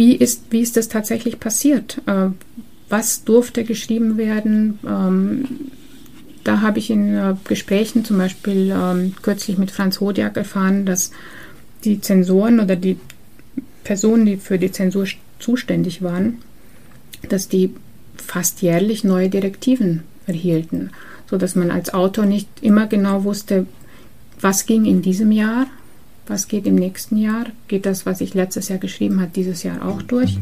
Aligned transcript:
wie 0.00 0.16
ist, 0.16 0.44
wie 0.48 0.62
ist 0.62 0.78
das 0.78 0.88
tatsächlich 0.88 1.40
passiert? 1.40 2.00
Äh, 2.06 2.28
was 2.88 3.22
durfte 3.24 3.64
geschrieben 3.64 4.16
werden? 4.16 4.78
Ähm, 4.82 5.44
da 6.42 6.62
habe 6.62 6.78
ich 6.78 6.88
in 6.88 7.14
äh, 7.14 7.34
Gesprächen 7.44 8.02
zum 8.06 8.16
Beispiel 8.16 8.74
ähm, 8.74 9.12
kürzlich 9.20 9.58
mit 9.58 9.70
Franz 9.70 10.00
Hodiak 10.00 10.38
erfahren, 10.38 10.86
dass 10.86 11.10
die 11.84 12.00
Zensoren 12.00 12.60
oder 12.60 12.76
die 12.76 12.96
Personen, 13.84 14.24
die 14.24 14.38
für 14.38 14.58
die 14.58 14.72
Zensur 14.72 15.04
zuständig 15.38 16.00
waren, 16.00 16.38
dass 17.28 17.48
die 17.48 17.74
fast 18.16 18.62
jährlich 18.62 19.04
neue 19.04 19.28
Direktiven 19.28 20.04
erhielten, 20.26 20.92
sodass 21.28 21.56
man 21.56 21.70
als 21.70 21.92
Autor 21.92 22.24
nicht 22.24 22.48
immer 22.62 22.86
genau 22.86 23.24
wusste, 23.24 23.66
was 24.40 24.64
ging 24.64 24.86
in 24.86 25.02
diesem 25.02 25.30
Jahr, 25.30 25.66
was 26.30 26.46
geht 26.46 26.66
im 26.66 26.76
nächsten 26.76 27.16
Jahr, 27.16 27.46
geht 27.66 27.84
das, 27.84 28.06
was 28.06 28.20
ich 28.20 28.34
letztes 28.34 28.68
Jahr 28.68 28.78
geschrieben 28.78 29.20
habe, 29.20 29.32
dieses 29.34 29.64
Jahr 29.64 29.84
auch 29.86 30.00
durch. 30.00 30.38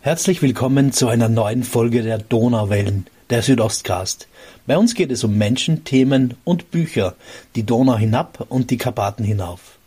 Herzlich 0.00 0.42
willkommen 0.42 0.92
zu 0.92 1.06
einer 1.06 1.28
neuen 1.28 1.62
Folge 1.62 2.02
der 2.02 2.18
Donauwellen, 2.18 3.06
der 3.30 3.42
Südostcast. 3.42 4.26
Bei 4.66 4.76
uns 4.76 4.94
geht 4.94 5.12
es 5.12 5.22
um 5.22 5.38
Menschen, 5.38 5.84
Themen 5.84 6.34
und 6.42 6.72
Bücher, 6.72 7.14
die 7.54 7.62
Donau 7.62 7.96
hinab 7.96 8.46
und 8.48 8.70
die 8.70 8.78
Karpaten 8.78 9.22
hinauf. 9.22 9.78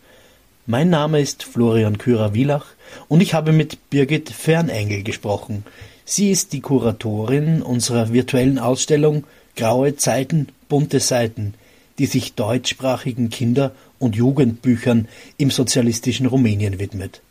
Mein 0.68 0.90
Name 0.90 1.22
ist 1.22 1.44
Florian 1.44 2.00
Kürer-Wielach 2.00 2.66
und 3.08 3.22
ich 3.22 3.36
habe 3.36 3.52
mit 3.52 3.92
Birgit 3.92 4.32
Fernengel 4.32 5.04
gesprochen. 5.04 5.64
Sie 6.06 6.32
ist 6.32 6.54
die 6.54 6.60
Kuratorin 6.60 7.62
unserer 7.62 8.12
virtuellen 8.12 8.58
Ausstellung 8.58 9.26
Graue 9.56 9.96
Zeiten, 9.96 10.48
bunte 10.68 11.00
Seiten, 11.00 11.54
die 12.00 12.08
sich 12.08 12.34
deutschsprachigen 12.34 13.30
Kinder- 13.30 13.76
und 14.00 14.16
Jugendbüchern 14.16 15.08
im 15.38 15.52
sozialistischen 15.52 16.26
Rumänien 16.26 16.80
widmet. 16.80 17.22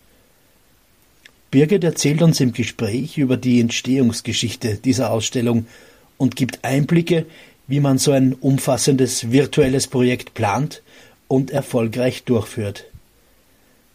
Birgit 1.50 1.82
erzählt 1.82 2.22
uns 2.22 2.38
im 2.38 2.52
Gespräch 2.52 3.18
über 3.18 3.36
die 3.36 3.58
Entstehungsgeschichte 3.58 4.76
dieser 4.76 5.10
Ausstellung 5.10 5.66
und 6.18 6.36
gibt 6.36 6.64
Einblicke, 6.64 7.26
wie 7.66 7.80
man 7.80 7.98
so 7.98 8.12
ein 8.12 8.32
umfassendes 8.32 9.32
virtuelles 9.32 9.88
Projekt 9.88 10.34
plant 10.34 10.82
und 11.26 11.50
erfolgreich 11.50 12.22
durchführt. 12.22 12.84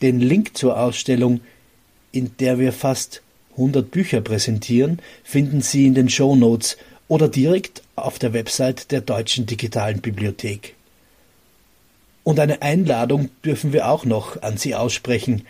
Den 0.02 0.20
Link 0.20 0.58
zur 0.58 0.80
Ausstellung, 0.80 1.42
in 2.12 2.32
der 2.40 2.60
wir 2.60 2.74
fast 2.74 3.22
100 3.52 3.92
Bücher 3.92 4.22
präsentieren, 4.22 5.00
finden 5.24 5.62
Sie 5.62 5.86
in 5.86 5.94
den 5.94 6.10
Show 6.10 6.36
Notes 6.36 6.78
oder 7.08 7.28
direkt 7.28 7.82
auf 7.96 8.20
der 8.20 8.34
Website 8.34 8.92
der 8.92 9.02
Deutschen 9.02 9.46
Digitalen 9.46 10.00
Bibliothek. 10.00 10.76
Und 12.24 12.40
eine 12.40 12.62
Einladung 12.62 13.30
dürfen 13.44 13.74
wir 13.74 13.90
auch 13.90 14.06
noch 14.06 14.42
an 14.42 14.58
Sie 14.58 14.76
aussprechen, 14.76 15.44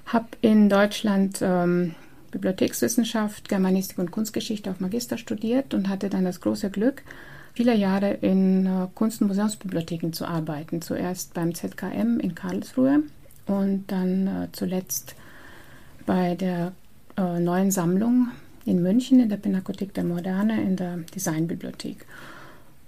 Habe 0.05 0.27
in 0.41 0.69
Deutschland 0.69 1.39
ähm, 1.41 1.95
Bibliothekswissenschaft, 2.31 3.49
Germanistik 3.49 3.99
und 3.99 4.11
Kunstgeschichte 4.11 4.71
auf 4.71 4.79
Magister 4.79 5.17
studiert 5.17 5.73
und 5.73 5.89
hatte 5.89 6.09
dann 6.09 6.25
das 6.25 6.41
große 6.41 6.69
Glück, 6.71 7.03
viele 7.53 7.75
Jahre 7.75 8.11
in 8.11 8.65
äh, 8.65 8.87
Kunst- 8.95 9.21
und 9.21 9.27
Museumsbibliotheken 9.27 10.11
zu 10.13 10.25
arbeiten. 10.25 10.81
Zuerst 10.81 11.33
beim 11.33 11.53
ZKM 11.53 12.19
in 12.19 12.33
Karlsruhe 12.33 13.03
und 13.45 13.85
dann 13.87 14.27
äh, 14.27 14.47
zuletzt 14.53 15.15
bei 16.05 16.35
der 16.35 16.71
äh, 17.17 17.39
neuen 17.39 17.71
Sammlung 17.71 18.29
in 18.65 18.81
München 18.81 19.19
in 19.19 19.29
der 19.29 19.37
Pinakothek 19.37 19.93
der 19.93 20.03
Moderne 20.03 20.61
in 20.61 20.75
der 20.75 20.97
Designbibliothek. 21.13 22.05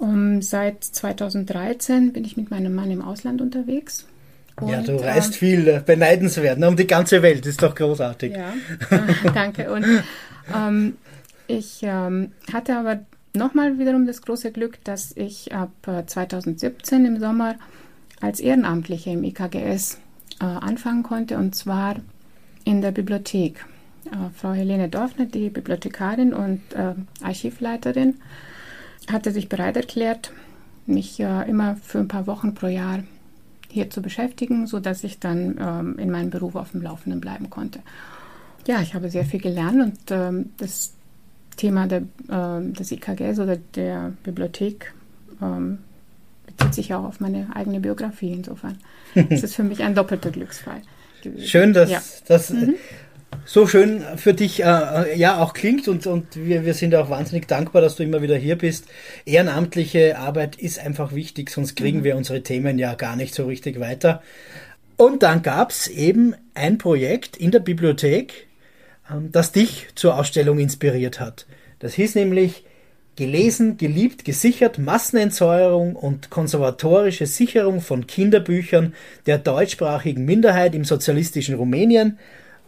Um, 0.03 0.41
seit 0.41 0.83
2013 0.83 2.11
bin 2.11 2.25
ich 2.25 2.35
mit 2.35 2.51
meinem 2.51 2.75
Mann 2.75 2.91
im 2.91 3.01
Ausland 3.01 3.39
unterwegs. 3.39 4.05
Und, 4.59 4.67
ja, 4.67 4.81
du 4.81 4.97
reist 4.97 5.35
äh, 5.35 5.37
viel, 5.37 5.83
beneidenswert, 5.85 6.59
ne, 6.59 6.67
um 6.67 6.75
die 6.75 6.87
ganze 6.87 7.21
Welt, 7.21 7.45
ist 7.45 7.63
doch 7.63 7.73
großartig. 7.73 8.33
Ja, 8.33 8.53
danke. 9.33 9.71
Und 9.71 9.85
ähm, 10.53 10.97
ich 11.47 11.79
ähm, 11.83 12.33
hatte 12.51 12.75
aber 12.75 12.99
nochmal 13.33 13.79
wiederum 13.79 14.05
das 14.05 14.21
große 14.21 14.51
Glück, 14.51 14.83
dass 14.83 15.15
ich 15.15 15.53
ab 15.53 15.71
2017 16.05 17.05
äh, 17.05 17.07
im 17.07 17.19
Sommer 17.21 17.55
als 18.19 18.41
Ehrenamtliche 18.41 19.11
im 19.11 19.23
IKGS 19.23 19.99
äh, 20.41 20.43
anfangen 20.43 21.03
konnte 21.03 21.37
und 21.37 21.55
zwar 21.55 21.95
in 22.65 22.81
der 22.81 22.91
Bibliothek. 22.91 23.65
Äh, 24.07 24.09
Frau 24.35 24.51
Helene 24.51 24.89
Dorfner, 24.89 25.27
die 25.27 25.49
Bibliothekarin 25.49 26.33
und 26.33 26.61
Archivleiterin, 27.21 28.15
hatte 29.11 29.31
sich 29.31 29.49
bereit 29.49 29.75
erklärt, 29.75 30.31
mich 30.85 31.19
äh, 31.19 31.49
immer 31.49 31.75
für 31.77 31.99
ein 31.99 32.07
paar 32.07 32.27
Wochen 32.27 32.53
pro 32.53 32.67
Jahr 32.67 33.03
hier 33.69 33.89
zu 33.89 34.01
beschäftigen, 34.01 34.67
sodass 34.67 35.03
ich 35.03 35.19
dann 35.19 35.57
ähm, 35.59 35.97
in 35.97 36.11
meinem 36.11 36.29
Beruf 36.29 36.55
auf 36.55 36.71
dem 36.71 36.81
Laufenden 36.81 37.19
bleiben 37.19 37.49
konnte. 37.49 37.79
Ja, 38.67 38.81
ich 38.81 38.93
habe 38.93 39.09
sehr 39.09 39.25
viel 39.25 39.41
gelernt 39.41 39.81
und 39.81 39.99
ähm, 40.11 40.51
das 40.57 40.93
Thema 41.57 41.87
der, 41.87 42.03
äh, 42.29 42.71
des 42.71 42.91
IKGs 42.91 43.39
oder 43.39 43.57
der 43.57 44.13
Bibliothek 44.23 44.93
ähm, 45.41 45.79
bezieht 46.45 46.73
sich 46.73 46.93
auch 46.93 47.03
auf 47.03 47.19
meine 47.19 47.47
eigene 47.55 47.79
Biografie. 47.79 48.33
Insofern 48.33 48.77
ist 49.29 49.43
es 49.43 49.55
für 49.55 49.63
mich 49.63 49.83
ein 49.83 49.95
doppelter 49.95 50.31
Glücksfall 50.31 50.81
gewesen. 51.21 51.47
Schön, 51.47 51.73
dass 51.73 51.89
ja. 51.89 52.01
das 52.27 52.51
mhm. 52.51 52.75
So 53.45 53.67
schön 53.67 54.03
für 54.15 54.33
dich 54.33 54.63
äh, 54.63 55.17
ja 55.17 55.41
auch 55.41 55.53
klingt 55.53 55.87
und, 55.87 56.07
und 56.07 56.35
wir, 56.35 56.65
wir 56.65 56.73
sind 56.73 56.95
auch 56.95 57.09
wahnsinnig 57.09 57.47
dankbar, 57.47 57.81
dass 57.81 57.95
du 57.95 58.03
immer 58.03 58.21
wieder 58.21 58.35
hier 58.35 58.57
bist. 58.57 58.85
Ehrenamtliche 59.25 60.17
Arbeit 60.17 60.55
ist 60.55 60.79
einfach 60.79 61.13
wichtig, 61.13 61.49
sonst 61.49 61.75
kriegen 61.75 61.99
mhm. 61.99 62.03
wir 62.03 62.17
unsere 62.17 62.43
Themen 62.43 62.79
ja 62.79 62.95
gar 62.95 63.15
nicht 63.15 63.35
so 63.35 63.45
richtig 63.45 63.79
weiter. 63.79 64.21
Und 64.97 65.23
dann 65.23 65.41
gab 65.41 65.71
es 65.71 65.87
eben 65.87 66.35
ein 66.53 66.77
Projekt 66.77 67.35
in 67.37 67.51
der 67.51 67.59
Bibliothek, 67.59 68.47
ähm, 69.11 69.31
das 69.31 69.51
dich 69.51 69.87
zur 69.95 70.17
Ausstellung 70.17 70.59
inspiriert 70.59 71.19
hat. 71.19 71.45
Das 71.79 71.93
hieß 71.93 72.15
nämlich 72.15 72.63
gelesen, 73.15 73.77
geliebt, 73.77 74.25
gesichert, 74.25 74.79
Massenentsäuerung 74.79 75.95
und 75.95 76.29
konservatorische 76.29 77.27
Sicherung 77.27 77.81
von 77.81 78.07
Kinderbüchern 78.07 78.93
der 79.25 79.37
deutschsprachigen 79.37 80.25
Minderheit 80.25 80.73
im 80.73 80.83
sozialistischen 80.83 81.55
Rumänien. 81.55 82.17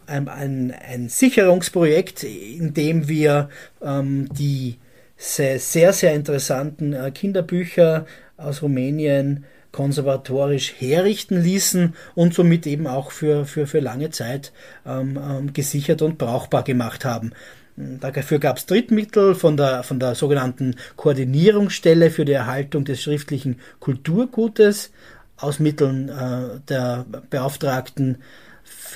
Ein, 0.06 0.28
ein, 0.28 0.74
ein 0.88 1.08
Sicherungsprojekt, 1.08 2.24
in 2.24 2.74
dem 2.74 3.08
wir 3.08 3.48
ähm, 3.82 4.28
die 4.32 4.78
sehr, 5.16 5.58
sehr, 5.58 5.92
sehr 5.92 6.14
interessanten 6.14 6.92
äh, 6.92 7.10
Kinderbücher 7.10 8.06
aus 8.36 8.62
Rumänien 8.62 9.44
konservatorisch 9.72 10.74
herrichten 10.78 11.42
ließen 11.42 11.94
und 12.14 12.34
somit 12.34 12.66
eben 12.66 12.86
auch 12.86 13.10
für, 13.10 13.44
für, 13.44 13.66
für 13.66 13.80
lange 13.80 14.10
Zeit 14.10 14.52
ähm, 14.86 15.18
ähm, 15.22 15.52
gesichert 15.52 16.00
und 16.00 16.16
brauchbar 16.16 16.62
gemacht 16.62 17.04
haben. 17.04 17.32
Dafür 17.76 18.38
gab 18.38 18.56
es 18.56 18.64
Drittmittel 18.64 19.34
von 19.34 19.58
der, 19.58 19.82
von 19.82 20.00
der 20.00 20.14
sogenannten 20.14 20.76
Koordinierungsstelle 20.96 22.10
für 22.10 22.24
die 22.24 22.32
Erhaltung 22.32 22.86
des 22.86 23.02
schriftlichen 23.02 23.60
Kulturgutes 23.80 24.92
aus 25.36 25.58
Mitteln 25.58 26.08
äh, 26.08 26.58
der 26.70 27.04
Beauftragten 27.28 28.16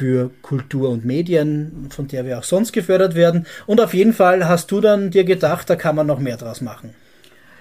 für 0.00 0.30
Kultur 0.40 0.88
und 0.88 1.04
Medien, 1.04 1.88
von 1.90 2.08
der 2.08 2.24
wir 2.24 2.38
auch 2.38 2.42
sonst 2.42 2.72
gefördert 2.72 3.14
werden. 3.14 3.44
Und 3.66 3.82
auf 3.82 3.92
jeden 3.92 4.14
Fall 4.14 4.48
hast 4.48 4.70
du 4.70 4.80
dann 4.80 5.10
dir 5.10 5.24
gedacht, 5.24 5.68
da 5.68 5.76
kann 5.76 5.94
man 5.94 6.06
noch 6.06 6.20
mehr 6.20 6.38
draus 6.38 6.62
machen. 6.62 6.94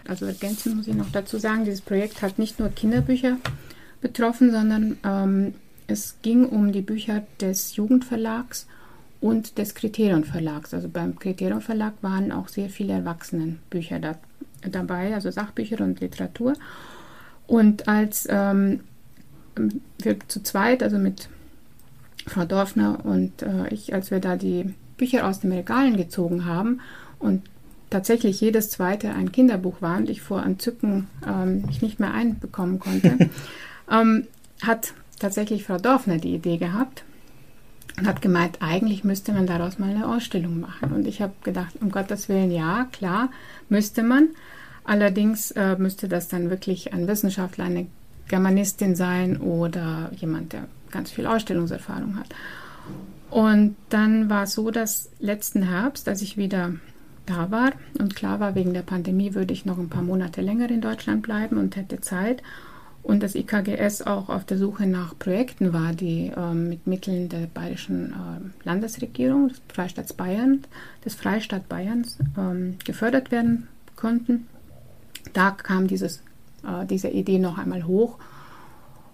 Also 0.07 0.25
ergänzend 0.25 0.77
muss 0.77 0.87
ich 0.87 0.95
noch 0.95 1.11
dazu 1.11 1.37
sagen, 1.37 1.65
dieses 1.65 1.81
Projekt 1.81 2.21
hat 2.21 2.39
nicht 2.39 2.57
nur 2.57 2.69
Kinderbücher 2.69 3.35
betroffen, 3.99 4.51
sondern 4.51 4.95
ähm, 5.03 5.53
es 5.87 6.15
ging 6.21 6.45
um 6.45 6.71
die 6.71 6.81
Bücher 6.81 7.23
des 7.41 7.75
Jugendverlags 7.75 8.65
und 9.19 9.57
des 9.57 9.75
Kriterion 9.75 10.23
Verlags. 10.23 10.73
Also 10.73 10.87
beim 10.87 11.19
Kriterion 11.19 11.59
Verlag 11.59 11.95
waren 11.99 12.31
auch 12.31 12.47
sehr 12.47 12.69
viele 12.69 12.93
Erwachsenenbücher 12.93 13.99
da, 13.99 14.15
dabei, 14.61 15.13
also 15.13 15.29
Sachbücher 15.29 15.81
und 15.81 15.99
Literatur. 15.99 16.53
Und 17.47 17.89
als 17.89 18.25
ähm, 18.31 18.79
wir 19.97 20.17
zu 20.29 20.41
zweit, 20.41 20.81
also 20.81 20.97
mit 20.97 21.27
Frau 22.27 22.45
Dorfner 22.45 22.99
und 23.03 23.41
äh, 23.41 23.67
ich, 23.69 23.93
als 23.93 24.11
wir 24.11 24.19
da 24.19 24.35
die 24.35 24.73
Bücher 24.97 25.27
aus 25.27 25.39
den 25.39 25.51
Regalen 25.51 25.97
gezogen 25.97 26.45
haben 26.45 26.81
und 27.17 27.43
tatsächlich 27.89 28.39
jedes 28.39 28.69
zweite 28.69 29.13
ein 29.13 29.31
Kinderbuch 29.31 29.81
war 29.81 29.97
und 29.97 30.09
ich 30.09 30.21
vor 30.21 30.43
Entzücken 30.43 31.07
ähm, 31.27 31.63
mich 31.65 31.81
nicht 31.81 31.99
mehr 31.99 32.13
einbekommen 32.13 32.79
konnte, 32.79 33.29
ähm, 33.91 34.27
hat 34.61 34.93
tatsächlich 35.19 35.63
Frau 35.63 35.77
Dorfner 35.77 36.17
die 36.17 36.35
Idee 36.35 36.57
gehabt 36.57 37.03
und 37.97 38.07
hat 38.07 38.21
gemeint, 38.21 38.59
eigentlich 38.61 39.03
müsste 39.03 39.33
man 39.33 39.47
daraus 39.47 39.79
mal 39.79 39.89
eine 39.89 40.07
Ausstellung 40.07 40.59
machen. 40.59 40.93
Und 40.93 41.07
ich 41.07 41.21
habe 41.21 41.33
gedacht, 41.43 41.73
um 41.81 41.91
Gottes 41.91 42.29
Willen, 42.29 42.51
ja, 42.51 42.87
klar, 42.91 43.29
müsste 43.67 44.03
man. 44.03 44.29
Allerdings 44.83 45.51
äh, 45.51 45.75
müsste 45.77 46.07
das 46.07 46.29
dann 46.29 46.49
wirklich 46.49 46.93
ein 46.93 47.07
Wissenschaftler, 47.07 47.65
eine 47.65 47.87
Germanistin 48.27 48.95
sein 48.95 49.37
oder 49.37 50.11
jemand, 50.15 50.53
der 50.53 50.67
ganz 50.91 51.11
viel 51.11 51.27
Ausstellungserfahrung 51.27 52.17
hat. 52.17 52.27
Und 53.29 53.75
dann 53.89 54.29
war 54.29 54.43
es 54.43 54.53
so, 54.53 54.71
dass 54.71 55.09
letzten 55.19 55.63
Herbst, 55.63 56.07
als 56.07 56.21
ich 56.21 56.37
wieder 56.37 56.73
da 57.25 57.51
war 57.51 57.71
und 57.99 58.15
klar 58.15 58.39
war, 58.39 58.55
wegen 58.55 58.73
der 58.73 58.81
Pandemie 58.81 59.35
würde 59.35 59.53
ich 59.53 59.65
noch 59.65 59.77
ein 59.77 59.89
paar 59.89 60.01
Monate 60.01 60.41
länger 60.41 60.69
in 60.69 60.81
Deutschland 60.81 61.21
bleiben 61.21 61.57
und 61.57 61.75
hätte 61.75 62.01
Zeit. 62.01 62.41
Und 63.01 63.23
das 63.23 63.35
IKGS 63.35 64.01
auch 64.01 64.29
auf 64.29 64.45
der 64.45 64.57
Suche 64.57 64.85
nach 64.85 65.17
Projekten 65.17 65.73
war, 65.73 65.93
die 65.93 66.31
äh, 66.35 66.53
mit 66.53 66.85
Mitteln 66.85 67.29
der 67.29 67.47
bayerischen 67.47 68.11
äh, 68.11 68.67
Landesregierung, 68.67 69.49
des 69.49 69.61
Freistaats 69.73 70.13
Bayern, 70.13 70.63
des 71.05 71.15
Freistaat 71.15 71.69
Bayerns 71.69 72.17
ähm, 72.37 72.77
gefördert 72.83 73.31
werden 73.31 73.67
konnten. 73.95 74.47
Da 75.33 75.51
kam 75.51 75.87
dieses, 75.87 76.17
äh, 76.63 76.85
diese 76.85 77.07
Idee 77.07 77.39
noch 77.39 77.57
einmal 77.57 77.85
hoch. 77.85 78.17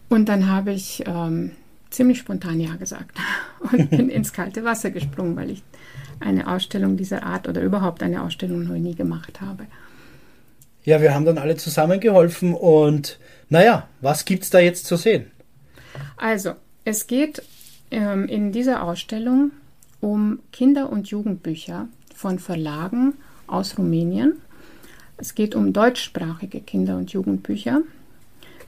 Und 0.09 0.29
dann 0.29 0.49
habe 0.49 0.71
ich 0.71 1.03
ähm, 1.05 1.51
ziemlich 1.95 2.19
spontan 2.19 2.59
Ja 2.59 2.75
gesagt 2.75 3.17
und 3.71 3.89
bin 3.89 4.09
ins 4.09 4.33
kalte 4.33 4.63
Wasser 4.63 4.91
gesprungen, 4.91 5.35
weil 5.35 5.51
ich 5.51 5.63
eine 6.19 6.47
Ausstellung 6.47 6.97
dieser 6.97 7.23
Art 7.23 7.47
oder 7.47 7.61
überhaupt 7.61 8.03
eine 8.03 8.21
Ausstellung 8.21 8.63
noch 8.63 8.75
nie 8.75 8.95
gemacht 8.95 9.41
habe. 9.41 9.65
Ja, 10.83 11.01
wir 11.01 11.13
haben 11.13 11.25
dann 11.25 11.37
alle 11.37 11.57
zusammengeholfen 11.57 12.53
und 12.53 13.19
naja, 13.49 13.87
was 14.01 14.25
gibt 14.25 14.43
es 14.43 14.49
da 14.49 14.59
jetzt 14.59 14.85
zu 14.85 14.97
sehen? 14.97 15.31
Also, 16.17 16.53
es 16.83 17.07
geht 17.07 17.41
ähm, 17.91 18.27
in 18.27 18.51
dieser 18.51 18.83
Ausstellung 18.83 19.51
um 19.99 20.39
Kinder- 20.51 20.89
und 20.89 21.07
Jugendbücher 21.07 21.87
von 22.13 22.39
Verlagen 22.39 23.15
aus 23.47 23.77
Rumänien. 23.77 24.33
Es 25.17 25.33
geht 25.33 25.55
um 25.55 25.73
deutschsprachige 25.73 26.61
Kinder- 26.61 26.97
und 26.97 27.11
Jugendbücher, 27.11 27.81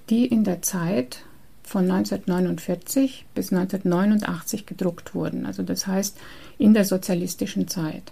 die 0.10 0.26
in 0.26 0.44
der 0.44 0.62
Zeit 0.62 1.24
von 1.68 1.84
1949 1.84 3.26
bis 3.36 3.52
1989 3.52 4.66
gedruckt 4.66 5.14
wurden. 5.14 5.46
Also 5.46 5.64
das 5.64 5.86
heißt 5.86 6.18
in 6.58 6.74
der 6.74 6.86
sozialistischen 6.86 7.68
Zeit. 7.68 8.12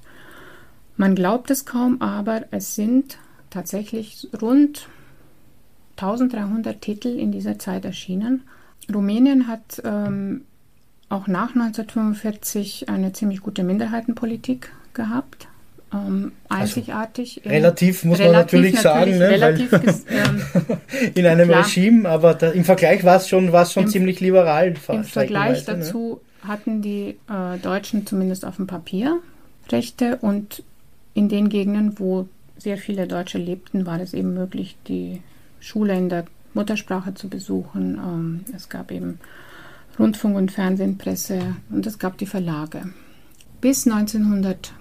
Man 0.97 1.15
glaubt 1.15 1.49
es 1.51 1.65
kaum, 1.65 2.01
aber 2.01 2.45
es 2.51 2.75
sind 2.75 3.17
tatsächlich 3.49 4.27
rund 4.41 4.87
1300 5.97 6.81
Titel 6.81 7.07
in 7.07 7.31
dieser 7.31 7.57
Zeit 7.57 7.85
erschienen. 7.85 8.43
Rumänien 8.93 9.47
hat 9.47 9.81
ähm, 9.85 10.41
auch 11.09 11.27
nach 11.27 11.55
1945 11.55 12.89
eine 12.89 13.13
ziemlich 13.13 13.41
gute 13.41 13.63
Minderheitenpolitik 13.63 14.71
gehabt 14.93 15.47
ähm, 15.93 16.31
einzigartig. 16.49 17.41
Also, 17.43 17.49
relativ 17.49 18.03
muss 18.03 18.19
relativ 18.19 18.53
man 18.53 18.61
natürlich, 18.61 18.81
sagen, 18.81 19.17
ne, 19.17 19.29
relativ 19.29 19.71
ähm, 20.09 20.41
in 21.13 21.25
einem 21.25 21.49
klar. 21.49 21.65
Regime, 21.65 22.09
aber 22.09 22.33
da, 22.33 22.51
im 22.51 22.63
Vergleich 22.63 23.03
war 23.03 23.17
es 23.17 23.27
schon, 23.27 23.51
war's 23.51 23.73
schon 23.73 23.83
Im, 23.83 23.89
ziemlich 23.89 24.19
liberal. 24.19 24.75
Im 24.89 25.03
Vergleich 25.03 25.67
ne? 25.67 25.77
dazu 25.77 26.21
ne? 26.41 26.49
hatten 26.49 26.81
die 26.81 27.17
äh, 27.29 27.57
Deutschen 27.61 28.05
zumindest 28.05 28.45
auf 28.45 28.57
dem 28.57 28.67
Papier 28.67 29.19
Rechte 29.69 30.17
und 30.17 30.63
in 31.13 31.29
den 31.29 31.49
Gegenden, 31.49 31.97
wo 31.99 32.27
sehr 32.57 32.77
viele 32.77 33.07
Deutsche 33.07 33.37
lebten, 33.37 33.85
war 33.85 33.99
es 33.99 34.13
eben 34.13 34.33
möglich, 34.33 34.75
die 34.87 35.21
Schule 35.59 35.97
in 35.97 36.09
der 36.09 36.25
Muttersprache 36.53 37.13
zu 37.13 37.29
besuchen. 37.29 37.97
Ähm, 37.97 38.45
es 38.55 38.69
gab 38.69 38.91
eben 38.91 39.19
Rundfunk 39.97 40.35
und 40.35 40.51
Fernsehen, 40.51 40.97
Presse 40.97 41.55
und 41.69 41.85
es 41.85 41.99
gab 41.99 42.17
die 42.17 42.25
Verlage. 42.25 42.89
Bis 43.61 43.87
1900 43.87 44.73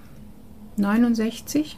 1969 0.77 1.77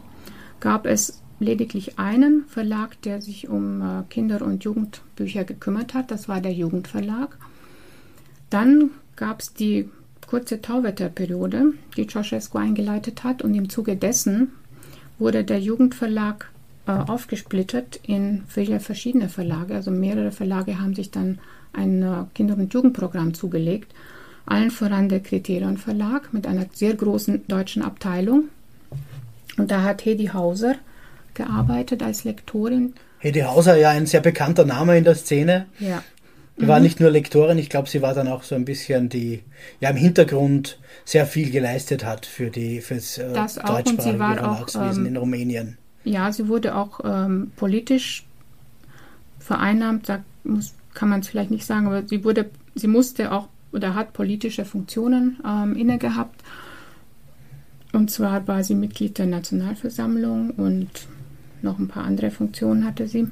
gab 0.60 0.86
es 0.86 1.22
lediglich 1.40 2.00
einen 2.00 2.46
Verlag, 2.48 3.02
der 3.04 3.22
sich 3.22 3.48
um 3.48 3.82
äh, 3.82 4.04
Kinder- 4.10 4.42
und 4.42 4.64
Jugendbücher 4.64 5.44
gekümmert 5.44 5.94
hat. 5.94 6.12
Das 6.12 6.28
war 6.28 6.42
der 6.42 6.54
Jugendverlag. 6.54 7.38
Dann 8.50 8.92
gab 9.16 9.42
es 9.42 9.54
die 9.54 9.90
kurze 10.26 10.62
Tauwetterperiode, 10.62 11.74
die 11.96 12.08
Ceausescu 12.08 12.58
eingeleitet 12.58 13.24
hat. 13.24 13.42
Und 13.42 13.54
im 13.54 13.70
Zuge 13.70 13.96
dessen 13.96 14.52
wurde 15.20 15.44
der 15.44 15.60
Jugendverlag 15.60 16.52
äh, 16.88 16.92
aufgesplittert 16.92 18.00
in 18.04 18.44
viele 18.48 18.80
verschiedene 18.80 19.30
Verlage. 19.30 19.76
Also 19.76 19.92
mehrere 19.92 20.32
Verlage 20.32 20.80
haben 20.80 20.96
sich 20.96 21.12
dann 21.12 21.40
ein 21.74 22.02
äh, 22.02 22.24
Kinder- 22.34 22.58
und 22.58 22.74
Jugendprogramm 22.74 23.34
zugelegt. 23.34 23.94
Allen 24.46 24.72
voran 24.72 25.10
der 25.10 25.20
Kriterion 25.20 25.78
Verlag 25.78 26.34
mit 26.34 26.48
einer 26.48 26.66
sehr 26.74 26.96
großen 26.96 27.46
deutschen 27.48 27.82
Abteilung 27.82 28.46
und 29.58 29.72
da 29.72 29.84
hat 29.84 30.06
Hedi 30.06 30.28
Hauser 30.28 30.76
gearbeitet 31.34 32.04
als 32.04 32.24
Lektorin. 32.24 32.94
Hedi 33.20 33.42
Hauser, 33.42 33.78
ja, 33.78 33.90
ein 33.90 34.06
sehr 34.06 34.22
bekannter 34.22 34.66
Name 34.66 34.98
in 34.98 35.04
der 35.04 35.16
Szene. 35.16 35.68
Ja. 35.80 36.04
Mhm. 36.58 36.68
war 36.68 36.80
nicht 36.80 37.00
nur 37.00 37.12
Lektorin, 37.12 37.58
ich 37.58 37.70
glaube, 37.70 37.90
sie 37.90 38.02
war 38.02 38.14
dann 38.14 38.28
auch 38.28 38.44
so 38.44 38.56
ein 38.56 38.66
bisschen 38.66 39.10
die, 39.10 39.44
ja, 39.80 39.90
im 39.90 39.96
Hintergrund 39.96 40.80
sehr 41.06 41.26
viel 41.26 41.52
geleistet 41.52 42.04
hat 42.04 42.26
für 42.26 42.50
die, 42.50 42.82
fürs 42.82 43.18
äh, 43.18 43.32
das 43.34 43.60
auch, 43.60 43.70
war 43.70 43.84
Verlagswesen 44.36 45.06
ähm, 45.06 45.12
in 45.12 45.18
Rumänien. 45.18 45.78
Ja, 46.04 46.32
sie 46.32 46.48
wurde 46.48 46.76
auch 46.76 47.00
ähm, 47.04 47.52
politisch 47.56 48.26
vereinnahmt, 49.40 50.10
da 50.10 50.24
muss, 50.44 50.74
kann 50.94 51.10
man 51.10 51.20
es 51.20 51.28
vielleicht 51.28 51.52
nicht 51.52 51.66
sagen, 51.66 51.88
aber 51.88 52.08
sie 52.08 52.24
wurde, 52.24 52.50
sie 52.76 52.88
musste 52.88 53.32
auch 53.32 53.48
oder 53.72 53.94
hat 53.94 54.14
politische 54.14 54.66
Funktionen 54.66 55.40
ähm, 55.46 55.76
inne 55.76 55.98
gehabt 55.98 56.42
und 57.94 58.12
zwar 58.12 58.48
war 58.48 58.64
sie 58.64 58.76
Mitglied 58.76 59.18
der 59.18 59.26
Nationalversammlung 59.26 60.52
und 60.52 60.90
noch 61.62 61.80
ein 61.80 61.88
paar 61.88 62.04
andere 62.04 62.32
Funktionen 62.32 62.86
hatte 62.86 63.08
sie, 63.08 63.28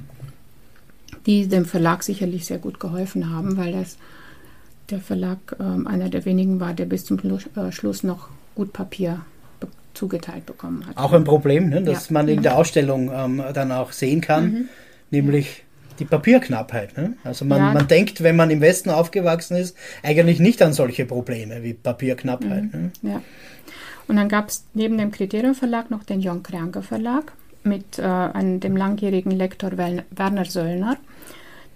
die 1.26 1.46
dem 1.46 1.64
Verlag 1.64 2.02
sicherlich 2.02 2.46
sehr 2.46 2.58
gut 2.58 2.80
geholfen 2.80 3.30
haben, 3.30 3.56
weil 3.56 3.72
das 3.72 3.98
der 4.90 5.00
Verlag 5.00 5.38
äh, 5.58 5.88
einer 5.88 6.08
der 6.08 6.24
wenigen 6.24 6.60
war, 6.60 6.72
der 6.72 6.86
bis 6.86 7.04
zum 7.04 7.18
äh, 7.18 7.72
Schluss 7.72 8.02
noch 8.02 8.28
gut 8.54 8.72
Papier 8.72 9.20
be 9.60 9.68
zugeteilt 9.94 10.46
bekommen 10.46 10.86
hat. 10.86 10.96
Auch 10.96 11.12
ein 11.12 11.24
Problem, 11.24 11.68
ne, 11.68 11.82
das 11.82 12.08
ja. 12.08 12.12
man 12.14 12.28
in 12.28 12.42
der 12.42 12.56
Ausstellung 12.56 13.10
ähm, 13.12 13.42
dann 13.52 13.72
auch 13.72 13.92
sehen 13.92 14.20
kann, 14.20 14.44
mhm. 14.44 14.68
nämlich 15.10 15.64
die 15.98 16.04
Papierknappheit. 16.04 16.96
Ne? 16.96 17.14
Also 17.24 17.44
man, 17.44 17.58
ja. 17.58 17.72
man 17.72 17.88
denkt, 17.88 18.22
wenn 18.22 18.36
man 18.36 18.50
im 18.50 18.60
Westen 18.60 18.90
aufgewachsen 18.90 19.56
ist, 19.56 19.76
eigentlich 20.02 20.40
nicht 20.40 20.62
an 20.62 20.72
solche 20.72 21.06
Probleme 21.06 21.62
wie 21.62 21.74
Papierknappheit. 21.74 22.64
Mhm. 22.64 22.90
Ne? 23.02 23.12
Ja. 23.14 23.22
Und 24.08 24.16
dann 24.16 24.28
gab 24.28 24.48
es 24.48 24.64
neben 24.74 24.98
dem 24.98 25.10
Kriterium 25.10 25.54
Verlag 25.54 25.90
noch 25.90 26.04
den 26.04 26.20
Jon 26.20 26.42
Kranke 26.42 26.82
Verlag 26.82 27.32
mit 27.64 27.98
äh, 27.98 28.02
einem, 28.02 28.60
dem 28.60 28.76
langjährigen 28.76 29.32
Lektor 29.32 29.72
Werner 29.76 30.44
Söllner, 30.44 30.96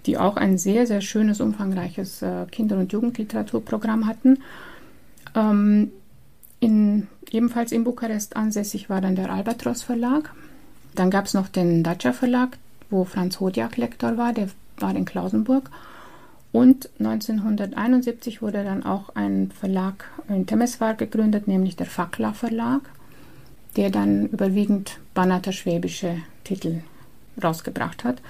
die 0.05 0.17
auch 0.17 0.37
ein 0.37 0.57
sehr, 0.57 0.87
sehr 0.87 1.01
schönes, 1.01 1.41
umfangreiches 1.41 2.21
äh, 2.21 2.45
Kinder- 2.49 2.77
und 2.77 2.93
Jugendliteraturprogramm 2.93 4.07
hatten. 4.07 4.39
Ähm, 5.35 5.91
in, 6.59 7.07
ebenfalls 7.29 7.71
in 7.71 7.83
Bukarest 7.83 8.35
ansässig 8.35 8.89
war 8.89 9.01
dann 9.01 9.15
der 9.15 9.31
Albatros 9.31 9.83
Verlag. 9.83 10.33
Dann 10.95 11.11
gab 11.11 11.25
es 11.25 11.33
noch 11.33 11.49
den 11.49 11.83
Dacia 11.83 12.13
Verlag, 12.13 12.57
wo 12.89 13.03
Franz 13.03 13.39
Hodjak 13.39 13.77
Lektor 13.77 14.17
war, 14.17 14.33
der 14.33 14.49
war 14.77 14.95
in 14.95 15.05
Klausenburg. 15.05 15.69
Und 16.51 16.89
1971 16.99 18.41
wurde 18.41 18.63
dann 18.63 18.83
auch 18.83 19.15
ein 19.15 19.51
Verlag 19.51 20.05
in 20.27 20.45
Temeswar 20.45 20.95
gegründet, 20.95 21.47
nämlich 21.47 21.75
der 21.75 21.85
Fakla 21.87 22.33
Verlag. 22.33 22.81
der 23.77 23.89
dann 23.89 24.27
überwiegend 24.27 24.99
bannerte 25.13 25.53
schwäbische 25.53 26.17
Titel 26.43 26.81
rausgebracht 27.41 28.03
hat. 28.03 28.21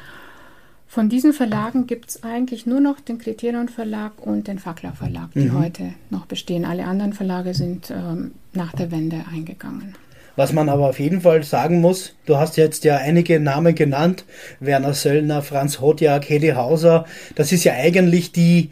Von 0.88 1.08
diesen 1.08 1.32
Verlagen 1.32 1.88
gibt 1.88 2.10
es 2.10 2.24
eigentlich 2.24 2.66
nur 2.66 2.82
noch 2.82 3.00
den 3.00 3.18
Kriterion 3.18 3.70
Verlag 3.70 4.12
und 4.20 4.48
den 4.48 4.60
Fackler 4.60 4.92
Verlag, 4.92 5.32
die 5.34 5.50
mhm. 5.50 5.58
heute 5.58 5.94
noch 6.10 6.26
bestehen. 6.26 6.66
Alle 6.66 6.86
anderen 6.86 7.14
Verlage 7.14 7.54
sind 7.54 7.90
ähm, 7.90 8.34
nach 8.54 8.74
der 8.74 8.92
Wende 8.92 9.24
eingegangen. 9.32 9.96
Was 10.42 10.54
man 10.54 10.70
aber 10.70 10.90
auf 10.90 11.00
jeden 11.00 11.22
Fall 11.22 11.44
sagen 11.44 11.82
muss, 11.82 12.16
du 12.26 12.38
hast 12.38 12.58
jetzt 12.58 12.84
ja 12.84 12.98
einige 12.98 13.40
Namen 13.40 13.76
genannt, 13.76 14.26
Werner 14.60 14.96
Söllner, 14.96 15.44
Franz 15.44 15.80
Hodjak, 15.80 16.28
Heli 16.28 16.54
Hauser, 16.54 17.06
das 17.36 17.52
ist 17.52 17.64
ja 17.64 17.74
eigentlich 17.74 18.32
die, 18.32 18.72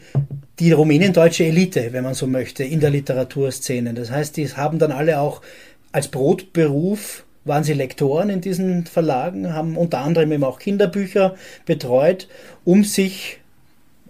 die 0.58 0.72
rumäniendeutsche 0.72 1.44
Elite, 1.44 1.92
wenn 1.92 2.02
man 2.02 2.14
so 2.14 2.26
möchte, 2.26 2.64
in 2.64 2.80
der 2.80 2.90
Literaturszene. 2.90 3.94
Das 3.94 4.10
heißt, 4.10 4.36
die 4.36 4.48
haben 4.48 4.80
dann 4.80 4.90
alle 4.90 5.20
auch 5.20 5.42
als 5.92 6.08
Brotberuf 6.08 7.24
waren 7.44 7.62
sie 7.62 7.74
Lektoren 7.74 8.30
in 8.30 8.40
diesen 8.40 8.86
Verlagen, 8.86 9.54
haben 9.54 9.76
unter 9.76 9.98
anderem 9.98 10.32
eben 10.32 10.42
auch 10.42 10.58
Kinderbücher 10.58 11.36
betreut, 11.66 12.26
um 12.64 12.82
sich 12.82 13.38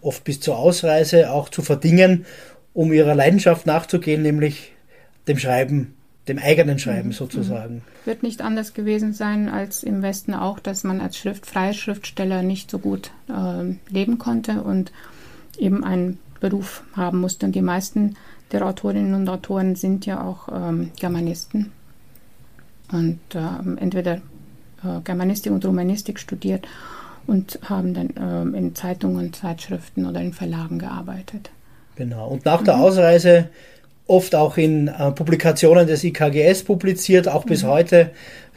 oft 0.01 0.25
bis 0.25 0.41
zur 0.41 0.57
Ausreise 0.57 1.31
auch 1.31 1.51
zu 1.51 1.61
verdingen, 1.61 2.25
um 2.73 2.91
ihrer 2.91 3.15
Leidenschaft 3.15 3.67
nachzugehen, 3.67 4.23
nämlich 4.23 4.73
dem 5.29 5.37
Schreiben, 5.37 5.95
dem 6.31 6.39
eigenen 6.39 6.79
Schreiben 6.79 7.09
mhm. 7.09 7.13
sozusagen. 7.13 7.83
Wird 8.05 8.23
nicht 8.23 8.41
anders 8.41 8.73
gewesen 8.73 9.13
sein 9.13 9.49
als 9.49 9.83
im 9.83 10.03
Westen 10.03 10.33
auch, 10.33 10.61
dass 10.61 10.85
man 10.85 11.01
als 11.01 11.19
Schrift, 11.19 11.45
freier 11.45 11.75
Schriftsteller 11.75 12.43
nicht 12.43 12.71
so 12.71 12.79
gut 12.79 13.11
äh, 13.29 13.75
leben 13.93 14.19
konnte 14.19 14.63
und 14.63 14.93
eben 15.59 15.85
einen 15.85 16.19
Beruf 16.41 16.85
haben 16.95 17.21
musste. 17.21 17.47
Und 17.47 17.53
die 17.53 17.63
meisten 17.63 18.17
der 18.53 18.65
Autorinnen 18.65 19.15
und 19.15 19.29
Autoren 19.29 19.77
sind 19.77 20.07
ja 20.07 20.23
auch 20.23 20.49
ähm, 20.53 20.91
Germanisten 20.99 21.73
und 22.91 23.21
äh, 23.35 23.81
entweder 23.81 24.17
äh, 24.83 25.01
Germanistik 25.05 25.53
und 25.53 25.65
Romanistik 25.65 26.19
studiert 26.19 26.67
und 27.27 27.59
haben 27.65 27.95
dann 27.95 28.55
äh, 28.55 28.59
in 28.59 28.75
Zeitungen, 28.75 29.33
Zeitschriften 29.33 30.07
oder 30.07 30.21
in 30.21 30.33
Verlagen 30.33 30.79
gearbeitet. 30.79 31.51
Genau. 31.97 32.29
Und 32.29 32.45
nach 32.45 32.63
der 32.63 32.77
mhm. 32.77 32.83
Ausreise 32.83 33.49
oft 34.11 34.35
auch 34.35 34.57
in 34.57 34.89
äh, 34.89 35.13
Publikationen 35.13 35.87
des 35.87 36.05
IKGS 36.05 36.65
publiziert, 36.65 37.29
auch 37.29 37.45
bis 37.45 37.63
mhm. 37.63 37.69
heute 37.69 38.11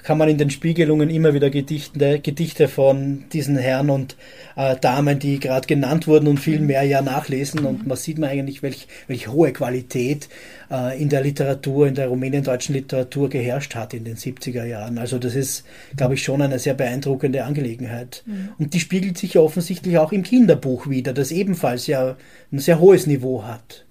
kann 0.04 0.18
man 0.18 0.28
in 0.28 0.38
den 0.38 0.50
Spiegelungen 0.50 1.10
immer 1.10 1.34
wieder 1.34 1.50
Gedichte, 1.50 2.20
Gedichte 2.20 2.68
von 2.68 3.24
diesen 3.32 3.58
Herren 3.58 3.90
und 3.90 4.18
äh, 4.56 4.76
Damen, 4.76 5.18
die 5.18 5.40
gerade 5.40 5.66
genannt 5.66 6.08
wurden 6.08 6.28
und 6.28 6.40
viel 6.40 6.60
mehr 6.60 6.84
ja 6.84 7.02
nachlesen. 7.02 7.66
Und 7.66 7.88
man 7.88 7.98
sieht 7.98 8.20
man 8.20 8.30
eigentlich, 8.30 8.62
welch, 8.62 8.88
welche 9.08 9.32
hohe 9.32 9.54
Qualität 9.54 10.28
äh, 10.70 11.02
in 11.02 11.08
der 11.08 11.22
Literatur, 11.22 11.88
in 11.88 11.96
der 11.96 12.10
rumäniendeutschen 12.10 12.76
Literatur 12.76 13.30
geherrscht 13.30 13.76
hat 13.76 13.94
in 13.94 14.04
den 14.04 14.18
70er 14.18 14.66
Jahren. 14.66 14.98
Also 14.98 15.20
das 15.20 15.36
ist, 15.36 15.64
glaube 15.96 16.16
ich, 16.16 16.24
schon 16.24 16.42
eine 16.42 16.60
sehr 16.60 16.74
beeindruckende 16.74 17.46
Angelegenheit. 17.46 18.24
Mhm. 18.26 18.50
Und 18.60 18.74
die 18.74 18.82
spiegelt 18.82 19.18
sich 19.18 19.36
ja 19.36 19.42
offensichtlich 19.42 19.98
auch 19.98 20.12
im 20.12 20.24
Kinderbuch 20.24 20.90
wieder, 20.90 21.14
das 21.14 21.32
ebenfalls 21.32 21.88
ja 21.88 22.18
ein 22.52 22.60
sehr 22.60 22.80
hohes 22.80 23.08
Niveau 23.08 23.44
hat 23.44 23.86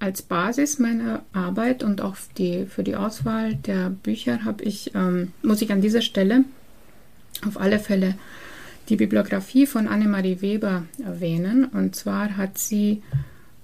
als 0.00 0.22
Basis 0.22 0.78
meiner 0.78 1.22
Arbeit 1.32 1.82
und 1.82 2.00
auch 2.00 2.16
die, 2.38 2.64
für 2.66 2.82
die 2.82 2.96
Auswahl 2.96 3.54
der 3.54 3.90
Bücher 3.90 4.44
habe 4.44 4.64
ich, 4.64 4.94
ähm, 4.94 5.32
muss 5.42 5.62
ich 5.62 5.70
an 5.70 5.82
dieser 5.82 6.00
Stelle 6.00 6.44
auf 7.46 7.60
alle 7.60 7.78
Fälle 7.78 8.14
die 8.88 8.96
Bibliografie 8.96 9.66
von 9.66 9.86
Annemarie 9.86 10.40
Weber 10.40 10.84
erwähnen. 11.04 11.64
Und 11.66 11.94
zwar 11.94 12.36
hat 12.36 12.58
sie 12.58 13.02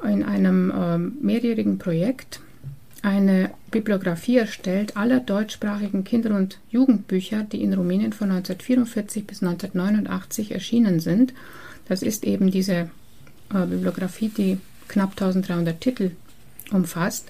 in 0.04 0.22
einem 0.22 0.72
ähm, 0.76 1.16
mehrjährigen 1.22 1.78
Projekt 1.78 2.40
eine 3.02 3.50
Bibliografie 3.70 4.36
erstellt 4.36 4.96
aller 4.96 5.20
deutschsprachigen 5.20 6.04
Kinder- 6.04 6.36
und 6.36 6.58
Jugendbücher, 6.70 7.44
die 7.44 7.62
in 7.62 7.72
Rumänien 7.72 8.12
von 8.12 8.30
1944 8.30 9.26
bis 9.26 9.42
1989 9.42 10.52
erschienen 10.52 11.00
sind. 11.00 11.32
Das 11.88 12.02
ist 12.02 12.24
eben 12.24 12.50
diese 12.50 12.90
äh, 13.54 13.66
Bibliografie, 13.66 14.28
die 14.28 14.58
knapp 14.88 15.12
1300 15.12 15.80
Titel 15.80 16.10
umfasst. 16.72 17.26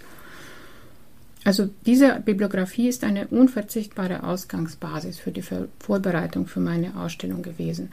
Also 1.44 1.68
diese 1.86 2.20
Bibliografie 2.24 2.88
ist 2.88 3.04
eine 3.04 3.28
unverzichtbare 3.28 4.24
Ausgangsbasis 4.24 5.18
für 5.18 5.30
die 5.30 5.44
Vorbereitung 5.78 6.48
für 6.48 6.58
meine 6.58 6.96
Ausstellung 6.96 7.42
gewesen. 7.42 7.92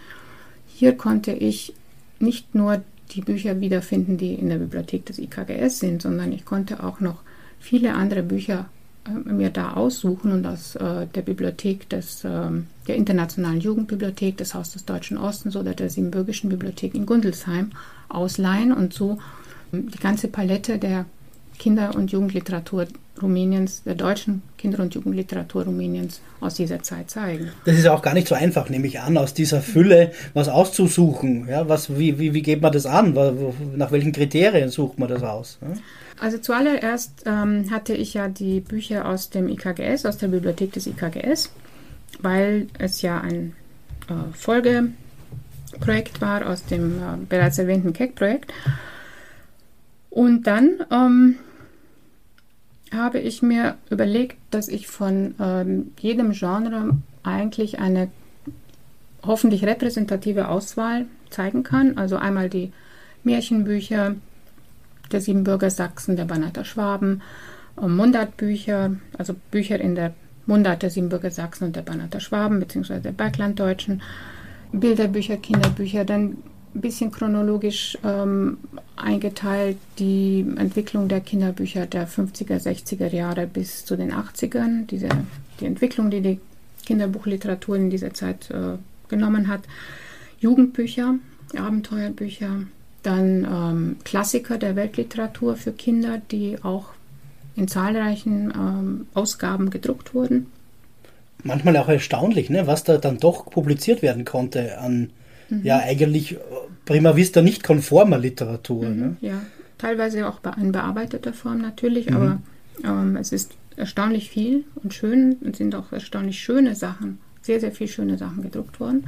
Hier 0.67 0.97
konnte 0.97 1.33
ich 1.33 1.73
nicht 2.19 2.55
nur 2.55 2.81
die 3.11 3.21
Bücher 3.21 3.61
wiederfinden, 3.61 4.17
die 4.17 4.33
in 4.33 4.49
der 4.49 4.57
Bibliothek 4.57 5.05
des 5.05 5.19
IKGS 5.19 5.79
sind, 5.79 6.01
sondern 6.01 6.31
ich 6.31 6.45
konnte 6.45 6.83
auch 6.83 6.99
noch 6.99 7.21
viele 7.59 7.93
andere 7.93 8.23
Bücher 8.23 8.69
äh, 9.05 9.11
mir 9.11 9.51
da 9.51 9.73
aussuchen 9.73 10.31
und 10.31 10.45
aus 10.47 10.75
äh, 10.75 11.05
der 11.13 11.21
Bibliothek 11.21 11.89
des, 11.89 12.23
äh, 12.23 12.49
der 12.87 12.95
Internationalen 12.95 13.61
Jugendbibliothek 13.61 14.37
des 14.37 14.55
Haus 14.55 14.71
des 14.71 14.85
Deutschen 14.85 15.17
Ostens 15.17 15.55
oder 15.55 15.75
der 15.75 15.89
Siebenbürgischen 15.89 16.49
Bibliothek 16.49 16.95
in 16.95 17.05
Gundelsheim 17.05 17.71
ausleihen 18.09 18.71
und 18.71 18.93
so 18.93 19.19
die 19.71 19.99
ganze 19.99 20.27
Palette 20.27 20.77
der 20.77 21.05
Kinder- 21.59 21.95
und 21.95 22.11
Jugendliteratur 22.11 22.87
Rumäniens, 23.21 23.83
der 23.83 23.95
deutschen 23.95 24.41
Kinder- 24.57 24.81
und 24.81 24.95
Jugendliteratur 24.95 25.65
Rumäniens 25.65 26.21
aus 26.39 26.55
dieser 26.55 26.81
Zeit 26.81 27.11
zeigen. 27.11 27.51
Das 27.65 27.77
ist 27.77 27.87
auch 27.87 28.01
gar 28.01 28.13
nicht 28.13 28.27
so 28.27 28.35
einfach, 28.35 28.69
nehme 28.69 28.87
ich 28.87 28.99
an, 28.99 29.17
aus 29.17 29.33
dieser 29.33 29.61
Fülle 29.61 30.11
was 30.33 30.49
auszusuchen. 30.49 31.47
Ja, 31.47 31.69
was, 31.69 31.95
wie, 31.97 32.17
wie, 32.17 32.33
wie 32.33 32.41
geht 32.41 32.61
man 32.61 32.71
das 32.71 32.85
an? 32.85 33.13
Nach 33.75 33.91
welchen 33.91 34.11
Kriterien 34.11 34.69
sucht 34.69 34.97
man 34.97 35.09
das 35.09 35.21
aus? 35.21 35.59
Ja? 35.61 35.67
Also 36.19 36.37
zuallererst 36.37 37.23
ähm, 37.25 37.69
hatte 37.69 37.93
ich 37.93 38.15
ja 38.15 38.29
die 38.29 38.61
Bücher 38.61 39.07
aus 39.07 39.29
dem 39.29 39.47
IKGS, 39.47 40.05
aus 40.05 40.17
der 40.17 40.29
Bibliothek 40.29 40.73
des 40.73 40.87
IKGS, 40.87 41.51
weil 42.21 42.67
es 42.79 43.01
ja 43.01 43.21
ein 43.21 43.53
äh, 44.09 44.13
Folgeprojekt 44.33 46.19
war 46.19 46.47
aus 46.47 46.65
dem 46.65 46.97
äh, 46.97 47.17
bereits 47.29 47.59
erwähnten 47.59 47.93
Keck-Projekt. 47.93 48.51
Und 50.13 50.45
dann 50.45 50.85
ähm, 50.91 51.37
habe 52.91 53.17
ich 53.17 53.41
mir 53.41 53.77
überlegt, 53.89 54.37
dass 54.51 54.67
ich 54.67 54.85
von 54.85 55.33
ähm, 55.39 55.91
jedem 55.99 56.33
Genre 56.33 56.91
eigentlich 57.23 57.79
eine 57.79 58.11
hoffentlich 59.25 59.65
repräsentative 59.65 60.49
Auswahl 60.49 61.07
zeigen 61.31 61.63
kann. 61.63 61.97
Also 61.97 62.17
einmal 62.17 62.47
die 62.47 62.71
Märchenbücher 63.23 64.13
der 65.11 65.19
Siebenbürger 65.19 65.71
Sachsen, 65.71 66.15
der 66.15 66.25
Banater 66.25 66.63
Schwaben, 66.63 67.23
ähm, 67.81 67.95
Mundartbücher, 67.95 68.95
also 69.17 69.33
Bücher 69.49 69.79
in 69.79 69.95
der 69.95 70.13
Mundart 70.45 70.83
der 70.83 70.91
Siebenbürger 70.91 71.31
Sachsen 71.31 71.65
und 71.65 71.75
der 71.75 71.81
Banater 71.81 72.19
Schwaben, 72.19 72.59
beziehungsweise 72.59 73.01
der 73.01 73.13
Berglanddeutschen, 73.13 74.03
Bilderbücher, 74.73 75.37
Kinderbücher, 75.37 76.05
dann 76.05 76.37
ein 76.75 76.81
bisschen 76.81 77.11
chronologisch 77.11 77.97
ähm, 78.03 78.57
eingeteilt 78.95 79.77
die 79.99 80.45
Entwicklung 80.57 81.07
der 81.07 81.21
Kinderbücher 81.21 81.85
der 81.85 82.07
50er, 82.07 82.59
60er 82.59 83.13
Jahre 83.13 83.47
bis 83.47 83.85
zu 83.85 83.95
den 83.95 84.11
80ern, 84.11 84.85
diese, 84.87 85.09
die 85.59 85.65
Entwicklung, 85.65 86.09
die 86.09 86.21
die 86.21 86.39
Kinderbuchliteratur 86.85 87.75
in 87.75 87.89
dieser 87.89 88.13
Zeit 88.13 88.49
äh, 88.49 88.77
genommen 89.07 89.47
hat. 89.47 89.61
Jugendbücher, 90.39 91.15
Abenteuerbücher, 91.55 92.63
dann 93.03 93.45
ähm, 93.45 93.95
Klassiker 94.03 94.57
der 94.57 94.75
Weltliteratur 94.75 95.55
für 95.55 95.71
Kinder, 95.71 96.21
die 96.31 96.57
auch 96.63 96.87
in 97.55 97.67
zahlreichen 97.67 98.51
ähm, 98.55 99.07
Ausgaben 99.13 99.69
gedruckt 99.69 100.13
wurden. 100.13 100.47
Manchmal 101.43 101.77
auch 101.77 101.89
erstaunlich, 101.89 102.49
ne, 102.49 102.67
was 102.67 102.83
da 102.83 102.97
dann 102.97 103.19
doch 103.19 103.45
publiziert 103.45 104.01
werden 104.01 104.25
konnte 104.25 104.79
an 104.79 105.11
mhm. 105.49 105.61
ja 105.63 105.79
eigentlich 105.79 106.37
prima 106.85 107.15
vista 107.15 107.41
nicht 107.41 107.63
konformer 107.63 108.17
Literatur. 108.17 108.89
Mhm, 108.89 108.99
ne? 108.99 109.17
Ja, 109.21 109.41
teilweise 109.77 110.27
auch 110.27 110.39
in 110.57 110.71
bearbeiteter 110.71 111.33
Form 111.33 111.59
natürlich, 111.59 112.09
mhm. 112.09 112.15
aber 112.15 112.41
ähm, 112.83 113.17
es 113.17 113.31
ist 113.31 113.53
erstaunlich 113.75 114.29
viel 114.29 114.65
und 114.75 114.93
schön 114.93 115.37
und 115.41 115.55
sind 115.55 115.75
auch 115.75 115.91
erstaunlich 115.91 116.39
schöne 116.39 116.75
Sachen, 116.75 117.19
sehr, 117.41 117.59
sehr 117.59 117.71
viele 117.71 117.89
schöne 117.89 118.17
Sachen 118.17 118.43
gedruckt 118.43 118.79
worden. 118.79 119.07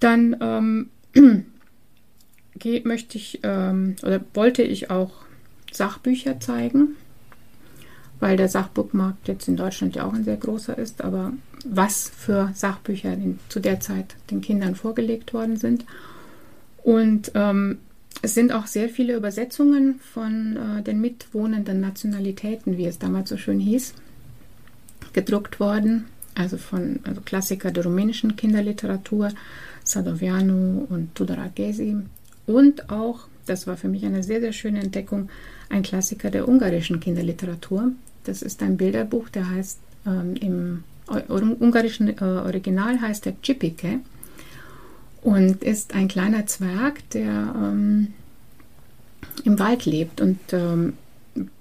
Dann 0.00 0.36
ähm, 0.40 0.90
möchte 2.84 3.18
ich 3.18 3.40
ähm, 3.42 3.96
oder 4.02 4.20
wollte 4.34 4.62
ich 4.62 4.90
auch 4.90 5.12
Sachbücher 5.72 6.40
zeigen, 6.40 6.96
weil 8.20 8.36
der 8.36 8.48
Sachbuchmarkt 8.48 9.28
jetzt 9.28 9.48
in 9.48 9.56
Deutschland 9.56 9.96
ja 9.96 10.04
auch 10.04 10.12
ein 10.12 10.24
sehr 10.24 10.36
großer 10.36 10.76
ist, 10.76 11.02
aber 11.02 11.32
was 11.64 12.08
für 12.08 12.50
Sachbücher 12.54 13.12
in, 13.12 13.38
zu 13.48 13.60
der 13.60 13.80
Zeit 13.80 14.16
den 14.30 14.40
Kindern 14.40 14.74
vorgelegt 14.74 15.34
worden 15.34 15.56
sind. 15.56 15.84
Und 16.82 17.32
ähm, 17.34 17.78
es 18.22 18.34
sind 18.34 18.52
auch 18.52 18.66
sehr 18.66 18.88
viele 18.88 19.16
Übersetzungen 19.16 20.00
von 20.00 20.56
äh, 20.56 20.82
den 20.82 21.00
mitwohnenden 21.00 21.80
Nationalitäten, 21.80 22.76
wie 22.76 22.86
es 22.86 22.98
damals 22.98 23.30
so 23.30 23.36
schön 23.36 23.58
hieß, 23.58 23.94
gedruckt 25.12 25.60
worden. 25.60 26.06
Also 26.34 26.56
von 26.56 27.00
also 27.04 27.20
Klassiker 27.20 27.70
der 27.70 27.84
rumänischen 27.84 28.36
Kinderliteratur, 28.36 29.30
Sadovianu 29.84 30.86
und 30.88 31.14
Tudor 31.14 31.38
Argesi. 31.38 31.96
Und 32.46 32.90
auch, 32.90 33.26
das 33.46 33.66
war 33.66 33.76
für 33.76 33.88
mich 33.88 34.04
eine 34.04 34.22
sehr, 34.22 34.40
sehr 34.40 34.52
schöne 34.52 34.80
Entdeckung, 34.80 35.28
ein 35.68 35.82
Klassiker 35.82 36.30
der 36.30 36.48
ungarischen 36.48 37.00
Kinderliteratur. 37.00 37.92
Das 38.24 38.42
ist 38.42 38.62
ein 38.62 38.76
Bilderbuch, 38.76 39.28
der 39.28 39.50
heißt 39.50 39.78
ähm, 40.06 40.34
im 40.36 40.84
ungarischen 41.58 42.16
äh, 42.16 42.22
Original 42.22 43.00
heißt 43.00 43.26
er 43.26 43.40
Chipike 43.42 44.00
und 45.22 45.62
ist 45.62 45.94
ein 45.94 46.08
kleiner 46.08 46.46
Zwerg, 46.46 47.08
der 47.10 47.54
ähm, 47.56 48.08
im 49.44 49.58
Wald 49.58 49.86
lebt 49.86 50.20
und 50.20 50.38
ähm, 50.52 50.94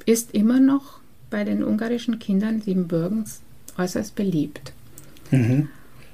ist 0.06 0.34
immer 0.34 0.60
noch 0.60 1.00
bei 1.30 1.44
den 1.44 1.64
ungarischen 1.64 2.20
Kindern 2.20 2.62
Siebenbürgens 2.62 3.42
äußerst 3.78 4.16
beliebt. 4.16 4.74
Mhm. 5.30 5.70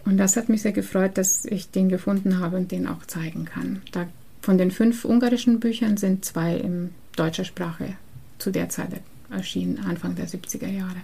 Und 0.06 0.18
das 0.18 0.38
hat 0.38 0.48
mich 0.48 0.62
sehr 0.62 0.72
gefreut, 0.72 1.18
dass 1.18 1.44
ich 1.46 1.72
den 1.72 1.90
gefunden 1.90 2.40
habe 2.40 2.58
und 2.58 2.72
den 2.72 2.88
auch 2.88 3.06
zeigen 3.06 3.46
kann. 3.46 3.82
Da, 3.92 4.08
von 4.42 4.58
den 4.58 4.72
fünf 4.72 5.04
ungarischen 5.04 5.60
Büchern 5.60 5.98
sind 5.98 6.24
zwei 6.24 6.56
in 6.56 6.92
deutscher 7.16 7.44
Sprache 7.44 7.96
zu 8.38 8.52
der 8.52 8.70
Zeit 8.70 9.02
erschienen, 9.30 9.80
Anfang 9.80 10.16
der 10.16 10.28
70er 10.28 10.68
Jahre. 10.68 11.02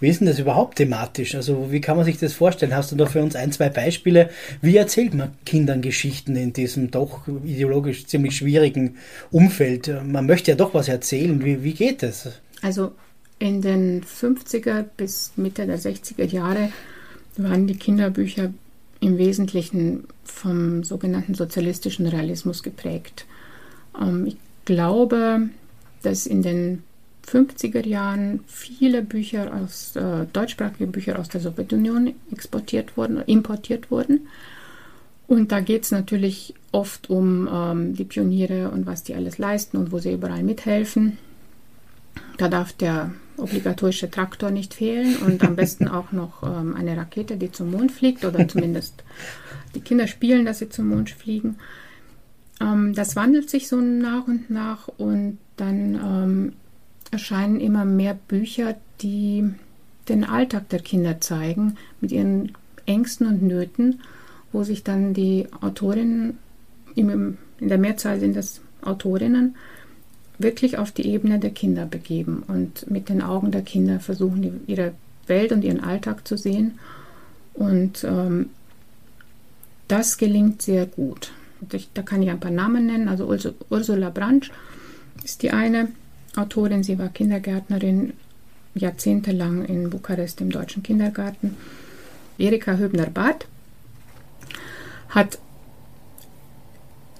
Wie 0.00 0.08
ist 0.08 0.20
denn 0.20 0.28
das 0.28 0.38
überhaupt 0.38 0.76
thematisch? 0.76 1.34
Also 1.34 1.72
wie 1.72 1.80
kann 1.80 1.96
man 1.96 2.04
sich 2.04 2.18
das 2.18 2.32
vorstellen? 2.32 2.74
Hast 2.74 2.92
du 2.92 2.96
da 2.96 3.06
für 3.06 3.22
uns 3.22 3.34
ein, 3.34 3.52
zwei 3.52 3.68
Beispiele? 3.68 4.30
Wie 4.62 4.76
erzählt 4.76 5.14
man 5.14 5.32
Kindern 5.44 5.82
Geschichten 5.82 6.36
in 6.36 6.52
diesem 6.52 6.90
doch 6.90 7.26
ideologisch 7.44 8.06
ziemlich 8.06 8.36
schwierigen 8.36 8.96
Umfeld? 9.30 9.90
Man 10.04 10.26
möchte 10.26 10.52
ja 10.52 10.56
doch 10.56 10.74
was 10.74 10.88
erzählen. 10.88 11.44
Wie, 11.44 11.62
wie 11.64 11.72
geht 11.72 12.02
das? 12.02 12.28
Also 12.62 12.92
in 13.38 13.62
den 13.62 14.02
50er 14.02 14.84
bis 14.96 15.32
Mitte 15.36 15.66
der 15.66 15.78
60er 15.78 16.24
Jahre 16.24 16.72
waren 17.36 17.66
die 17.66 17.76
Kinderbücher 17.76 18.52
im 19.00 19.18
Wesentlichen 19.18 20.04
vom 20.24 20.82
sogenannten 20.82 21.34
sozialistischen 21.34 22.06
Realismus 22.06 22.62
geprägt. 22.62 23.26
Ähm, 24.00 24.26
ich 24.26 24.36
glaube, 24.64 25.48
dass 26.02 26.26
in 26.26 26.42
den 26.42 26.82
50er 27.28 27.86
Jahren 27.86 28.40
viele 28.46 29.02
Bücher 29.02 29.54
aus, 29.54 29.94
äh, 29.96 30.26
deutschsprachige 30.32 30.86
Bücher 30.86 31.18
aus 31.18 31.28
der 31.28 31.40
Sowjetunion 31.40 32.14
exportiert 32.32 32.96
wurden, 32.96 33.22
importiert 33.22 33.90
wurden. 33.90 34.26
Und 35.26 35.52
da 35.52 35.60
geht 35.60 35.84
es 35.84 35.90
natürlich 35.90 36.54
oft 36.72 37.10
um 37.10 37.48
ähm, 37.52 37.94
die 37.94 38.04
Pioniere 38.04 38.70
und 38.70 38.86
was 38.86 39.02
die 39.02 39.14
alles 39.14 39.38
leisten 39.38 39.76
und 39.76 39.92
wo 39.92 39.98
sie 39.98 40.12
überall 40.12 40.42
mithelfen. 40.42 41.18
Da 42.38 42.48
darf 42.48 42.72
der 42.72 43.12
obligatorische 43.36 44.10
Traktor 44.10 44.50
nicht 44.50 44.74
fehlen 44.74 45.16
und 45.16 45.44
am 45.44 45.54
besten 45.54 45.86
auch 45.88 46.12
noch 46.12 46.42
ähm, 46.42 46.74
eine 46.74 46.96
Rakete, 46.96 47.36
die 47.36 47.52
zum 47.52 47.70
Mond 47.70 47.92
fliegt 47.92 48.24
oder 48.24 48.48
zumindest 48.48 49.04
die 49.74 49.80
Kinder 49.80 50.06
spielen, 50.06 50.46
dass 50.46 50.60
sie 50.60 50.70
zum 50.70 50.88
Mond 50.88 51.10
fliegen. 51.10 51.56
Ähm, 52.60 52.94
das 52.94 53.16
wandelt 53.16 53.50
sich 53.50 53.68
so 53.68 53.76
nach 53.76 54.26
und 54.26 54.50
nach 54.50 54.88
und 54.88 55.38
dann 55.56 55.94
ähm, 55.94 56.52
erscheinen 57.10 57.60
immer 57.60 57.84
mehr 57.84 58.14
Bücher, 58.14 58.76
die 59.00 59.50
den 60.08 60.24
Alltag 60.24 60.68
der 60.70 60.80
Kinder 60.80 61.20
zeigen, 61.20 61.76
mit 62.00 62.12
ihren 62.12 62.52
Ängsten 62.86 63.26
und 63.26 63.42
Nöten, 63.42 64.00
wo 64.52 64.64
sich 64.64 64.82
dann 64.82 65.14
die 65.14 65.46
Autorinnen, 65.60 66.38
in 66.94 67.36
der 67.60 67.78
Mehrzahl 67.78 68.18
sind 68.18 68.34
das 68.34 68.60
Autorinnen, 68.82 69.56
wirklich 70.38 70.78
auf 70.78 70.92
die 70.92 71.06
Ebene 71.06 71.38
der 71.38 71.50
Kinder 71.50 71.84
begeben 71.84 72.42
und 72.46 72.90
mit 72.90 73.08
den 73.08 73.22
Augen 73.22 73.50
der 73.50 73.62
Kinder 73.62 74.00
versuchen, 74.00 74.60
ihre 74.66 74.92
Welt 75.26 75.52
und 75.52 75.64
ihren 75.64 75.80
Alltag 75.82 76.26
zu 76.26 76.36
sehen. 76.38 76.78
Und 77.54 78.04
ähm, 78.04 78.50
das 79.88 80.16
gelingt 80.16 80.62
sehr 80.62 80.86
gut. 80.86 81.32
Ich, 81.72 81.88
da 81.92 82.02
kann 82.02 82.22
ich 82.22 82.30
ein 82.30 82.40
paar 82.40 82.52
Namen 82.52 82.86
nennen. 82.86 83.08
Also 83.08 83.34
Ursula 83.68 84.10
Branch 84.10 84.42
ist 85.24 85.42
die 85.42 85.50
eine. 85.50 85.88
Autorin. 86.38 86.82
Sie 86.82 86.98
war 86.98 87.08
Kindergärtnerin 87.08 88.14
jahrzehntelang 88.74 89.64
in 89.64 89.90
Bukarest 89.90 90.40
im 90.40 90.50
deutschen 90.50 90.82
Kindergarten. 90.82 91.56
Erika 92.38 92.76
Höbner-Barth 92.76 93.46
hat 95.08 95.38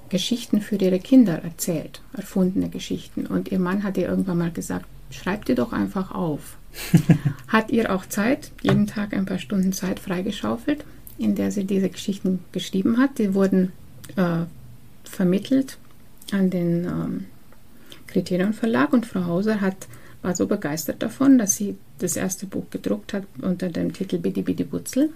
Geschichten 0.09 0.61
für 0.61 0.77
ihre 0.77 1.01
Kinder 1.01 1.43
erzählt, 1.43 2.01
erfundene 2.13 2.69
Geschichten. 2.69 3.27
Und 3.27 3.51
ihr 3.51 3.59
Mann 3.59 3.83
hat 3.83 3.97
ihr 3.97 4.09
irgendwann 4.09 4.39
mal 4.39 4.51
gesagt, 4.51 4.87
schreib 5.11 5.45
die 5.45 5.55
doch 5.55 5.73
einfach 5.73 6.13
auf. 6.13 6.57
hat 7.49 7.71
ihr 7.71 7.93
auch 7.95 8.07
Zeit, 8.07 8.53
jeden 8.63 8.87
Tag 8.87 9.13
ein 9.13 9.27
paar 9.27 9.39
Stunden 9.39 9.73
Zeit 9.73 10.01
freigeschaufelt, 10.01 10.85
in 11.19 11.35
der 11.35 11.51
sie 11.51 11.65
diese 11.65 11.89
Geschichten 11.89 12.41
geschrieben 12.53 12.99
hat. 12.99 13.19
Die 13.19 13.35
wurden 13.35 13.73
äh, 14.17 14.45
vermittelt 15.05 15.79
an 16.33 16.51
den 16.51 16.85
ähm, 16.85 17.27
Kriterion 18.09 18.53
Verlag 18.53 18.93
und 18.93 19.07
Frau 19.07 19.27
Hauser 19.27 19.61
hat, 19.61 19.87
war 20.23 20.35
so 20.35 20.47
begeistert 20.47 21.03
davon, 21.03 21.39
dass 21.39 21.57
sie 21.57 21.77
das 21.99 22.17
erste 22.17 22.47
Buch 22.47 22.65
gedruckt 22.71 23.13
hat 23.13 23.25
unter 23.41 23.69
dem 23.69 23.93
Titel 23.93 24.19
Bidi 24.19 24.43
Bidi 24.43 24.65
Butzel 24.65 25.11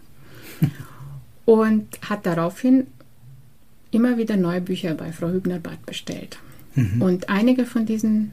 und 1.45 1.89
hat 2.09 2.27
daraufhin 2.27 2.87
immer 3.91 4.17
wieder 4.17 4.37
neue 4.37 4.61
Bücher 4.61 4.95
bei 4.95 5.13
Frau 5.13 5.29
Hübner-Bad 5.29 5.85
bestellt. 5.87 6.39
Mhm. 6.75 7.03
Und 7.03 7.29
einige 7.29 7.67
von 7.67 7.85
diesen 7.87 8.33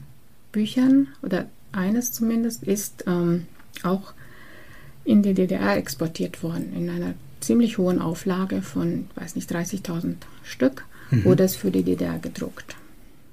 Büchern, 0.52 1.08
oder 1.22 1.46
eines 1.72 2.12
zumindest, 2.12 2.64
ist 2.64 3.04
ähm, 3.06 3.46
auch 3.82 4.12
in 5.04 5.22
die 5.22 5.34
DDR 5.34 5.76
exportiert 5.76 6.42
worden, 6.42 6.72
in 6.74 6.88
einer 6.88 7.14
ziemlich 7.40 7.78
hohen 7.78 8.00
Auflage 8.00 8.62
von, 8.62 9.08
weiß 9.14 9.36
nicht, 9.36 9.50
30.000 9.50 10.16
Stück, 10.42 10.84
mhm. 11.10 11.24
wurde 11.24 11.44
es 11.44 11.56
für 11.56 11.70
die 11.70 11.82
DDR 11.82 12.18
gedruckt. 12.18 12.76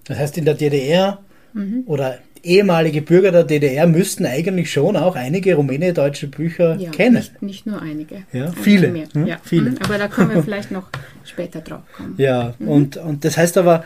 Das 0.08 0.18
heißt, 0.18 0.38
in 0.38 0.46
der 0.46 0.54
DDR 0.54 1.20
mhm. 1.54 1.84
oder 1.86 2.20
ehemalige 2.44 3.02
Bürger 3.02 3.32
der 3.32 3.44
DDR 3.44 3.88
müssten 3.88 4.26
eigentlich 4.26 4.72
schon 4.72 4.96
auch 4.96 5.16
einige 5.16 5.56
rumänisch-deutsche 5.56 6.28
Bücher 6.28 6.76
ja, 6.76 6.92
kennen. 6.92 7.16
Nicht, 7.16 7.42
nicht 7.42 7.66
nur 7.66 7.82
einige. 7.82 8.24
Ja, 8.32 8.52
viele. 8.52 9.06
Hm? 9.14 9.26
Ja. 9.26 9.38
viele. 9.44 9.72
Mhm. 9.72 9.78
Aber 9.84 9.98
da 9.98 10.08
können 10.08 10.34
wir 10.34 10.44
vielleicht 10.44 10.72
noch 10.72 10.88
später 11.26 11.62
drauf 11.62 11.82
kommen. 11.96 12.16
Ja, 12.18 12.54
mhm. 12.60 12.68
und, 12.68 12.98
und 12.98 13.26
das 13.26 13.38
heißt 13.38 13.58
aber, 13.58 13.84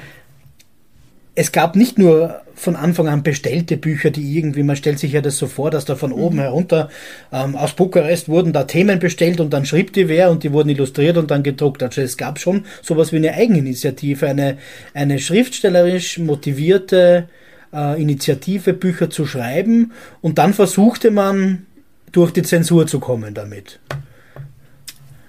es 1.42 1.52
gab 1.52 1.76
nicht 1.76 1.98
nur 1.98 2.42
von 2.54 2.76
Anfang 2.76 3.08
an 3.08 3.24
bestellte 3.24 3.76
Bücher, 3.76 4.12
die 4.12 4.38
irgendwie, 4.38 4.62
man 4.62 4.76
stellt 4.76 5.00
sich 5.00 5.14
ja 5.14 5.22
das 5.22 5.40
so 5.40 5.48
vor, 5.48 5.72
dass 5.72 5.86
da 5.86 5.96
von 5.96 6.12
oben 6.12 6.36
mhm. 6.36 6.42
herunter 6.42 6.90
ähm, 7.32 7.56
aus 7.56 7.74
Bukarest 7.74 8.30
wurden 8.30 8.54
da 8.54 8.66
Themen 8.66 9.00
bestellt 9.00 9.40
und 9.40 9.52
dann 9.52 9.66
schrieb 9.66 9.92
die 9.94 10.08
wer 10.08 10.30
und 10.30 10.44
die 10.44 10.54
wurden 10.54 10.70
illustriert 10.70 11.18
und 11.18 11.32
dann 11.32 11.42
gedruckt. 11.42 11.82
Also 11.82 12.02
es 12.02 12.16
gab 12.16 12.38
schon 12.38 12.66
sowas 12.84 13.12
wie 13.12 13.16
eine 13.16 13.34
Eigeninitiative, 13.34 14.28
eine, 14.28 14.60
eine 14.94 15.18
schriftstellerisch 15.18 16.20
motivierte 16.20 17.28
äh, 17.74 18.00
Initiative, 18.00 18.74
Bücher 18.74 19.10
zu 19.10 19.26
schreiben 19.26 19.94
und 20.22 20.38
dann 20.38 20.54
versuchte 20.54 21.10
man 21.10 21.66
durch 22.12 22.34
die 22.34 22.44
Zensur 22.44 22.86
zu 22.86 23.00
kommen 23.00 23.34
damit. 23.34 23.80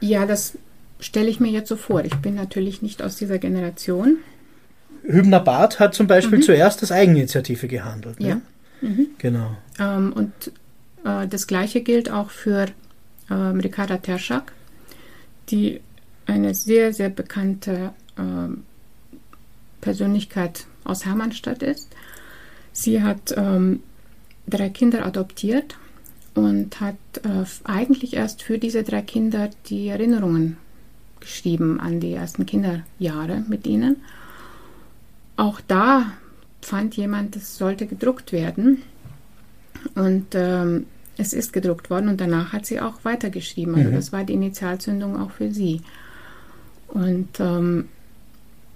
Ja, 0.01 0.27
das 0.27 0.59
stelle 1.01 1.31
ich 1.31 1.41
mir 1.41 1.51
jetzt 1.51 1.71
so 1.71 1.77
vor. 1.77 2.05
Ich 2.05 2.17
bin 2.17 2.35
natürlich 2.35 2.83
nicht 2.83 3.01
aus 3.01 3.17
dieser 3.17 3.39
Generation. 3.39 4.19
Hübner 5.05 5.41
Barth 5.41 5.81
hat 5.81 5.95
zum 5.95 6.07
Beispiel 6.07 6.39
mhm. 6.39 6.43
zuerst 6.43 6.81
als 6.83 6.93
Eigeninitiative 6.93 7.69
gehandelt. 7.69 8.21
Ne? 8.21 8.29
Ja. 8.29 8.41
Mhm. 8.89 9.07
Genau. 9.19 9.57
Ähm, 9.79 10.13
und 10.13 10.33
äh, 11.05 11.27
das 11.27 11.47
Gleiche 11.47 11.83
gilt 11.83 12.11
auch 12.11 12.31
für 12.31 12.67
ähm, 13.31 13.61
Ricarda 13.61 13.99
Terschak, 13.99 14.53
die 15.51 15.81
eine 16.27 16.55
sehr, 16.55 16.93
sehr 16.93 17.09
bekannte 17.09 17.91
ähm, 18.19 18.65
Persönlichkeit 19.81 20.67
aus 20.85 21.05
Hermannstadt 21.05 21.63
ist. 21.63 21.89
Sie 22.73 23.03
hat 23.03 23.35
ähm, 23.37 23.83
drei 24.47 24.71
Kinder 24.71 25.05
adoptiert 25.05 25.77
und 26.35 26.81
hat 26.81 26.97
äh, 27.25 27.45
eigentlich 27.65 28.15
erst 28.15 28.43
für 28.43 28.59
diese 28.59 28.83
drei 28.83 29.03
Kinder 29.03 29.51
die 29.67 29.89
Erinnerungen 29.89 30.57
geschrieben 31.21 31.79
an 31.81 32.01
die 32.01 32.15
ersten 32.15 32.47
Kinderjahre 32.47 33.45
mit 33.49 33.67
ihnen. 33.67 33.97
Auch 35.37 35.61
da 35.61 36.13
fand 36.61 36.97
jemand, 36.97 37.37
es 37.37 37.57
sollte 37.57 37.87
gedruckt 37.87 38.33
werden. 38.33 38.83
Und 39.95 40.27
ähm, 40.35 40.87
es 41.17 41.33
ist 41.33 41.53
gedruckt 41.53 41.91
worden 41.91 42.09
und 42.09 42.21
danach 42.21 42.53
hat 42.53 42.67
sie 42.67 42.81
auch 42.81 43.05
weitergeschrieben. 43.05 43.75
Also 43.75 43.91
mhm. 43.91 43.95
das 43.95 44.13
war 44.13 44.25
die 44.25 44.35
Initialzündung 44.35 45.21
auch 45.21 45.31
für 45.31 45.51
sie. 45.51 45.83
Und 46.89 47.41
ähm, 47.41 47.89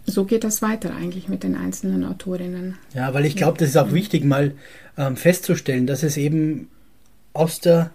so 0.04 0.24
geht 0.24 0.44
das 0.44 0.62
weiter 0.62 0.94
eigentlich 0.94 1.28
mit 1.28 1.42
den 1.42 1.56
einzelnen 1.56 2.04
Autorinnen. 2.04 2.76
Ja, 2.94 3.12
weil 3.14 3.26
ich 3.26 3.36
glaube, 3.36 3.58
das 3.58 3.70
ist 3.70 3.76
auch 3.76 3.92
wichtig, 3.92 4.24
mal 4.24 4.54
ähm, 4.96 5.16
festzustellen, 5.16 5.86
dass 5.86 6.02
es 6.02 6.16
eben 6.16 6.68
aus 7.32 7.60
der 7.60 7.90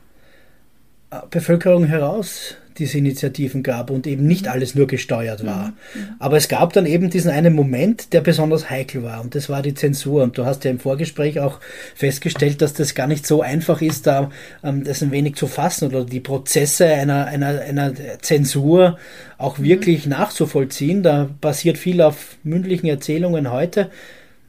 äh, 1.10 1.20
Bevölkerung 1.30 1.86
heraus 1.86 2.56
diese 2.78 2.98
Initiativen 2.98 3.64
gab 3.64 3.90
und 3.90 4.08
eben 4.08 4.26
nicht 4.26 4.48
alles 4.48 4.76
nur 4.76 4.88
gesteuert 4.88 5.46
war. 5.46 5.68
Mhm. 5.70 5.74
Aber 6.20 6.38
es 6.38 6.48
gab 6.48 6.74
dann 6.74 6.86
eben 6.86 7.10
diesen 7.10 7.32
einen 7.32 7.54
Moment, 7.54 8.14
der 8.14 8.22
besonders 8.22 8.70
heikel 8.70 9.04
war 9.04 9.22
und 9.22 9.36
das 9.36 9.50
war 9.50 9.62
die 9.62 9.74
Zensur. 9.74 10.24
Und 10.24 10.38
du 10.38 10.46
hast 10.46 10.64
ja 10.64 10.72
im 10.72 10.80
Vorgespräch 10.80 11.40
auch 11.40 11.60
festgestellt, 11.96 12.62
dass 12.62 12.74
das 12.74 12.96
gar 12.96 13.08
nicht 13.08 13.26
so 13.28 13.42
einfach 13.42 13.82
ist, 13.82 14.08
da 14.08 14.30
ähm, 14.64 14.84
das 14.84 15.02
ein 15.02 15.12
wenig 15.12 15.36
zu 15.36 15.48
fassen 15.48 15.88
oder 15.88 16.06
die 16.06 16.20
Prozesse 16.20 16.86
einer, 16.88 17.26
einer, 17.26 17.62
einer 17.62 17.94
Zensur 18.22 18.98
auch 19.38 19.58
mhm. 19.58 19.64
wirklich 19.64 20.08
nachzuvollziehen. 20.08 21.04
Da 21.04 21.30
basiert 21.42 21.78
viel 21.78 22.02
auf 22.02 22.38
mündlichen 22.44 22.88
Erzählungen 22.88 23.52
heute. 23.52 23.90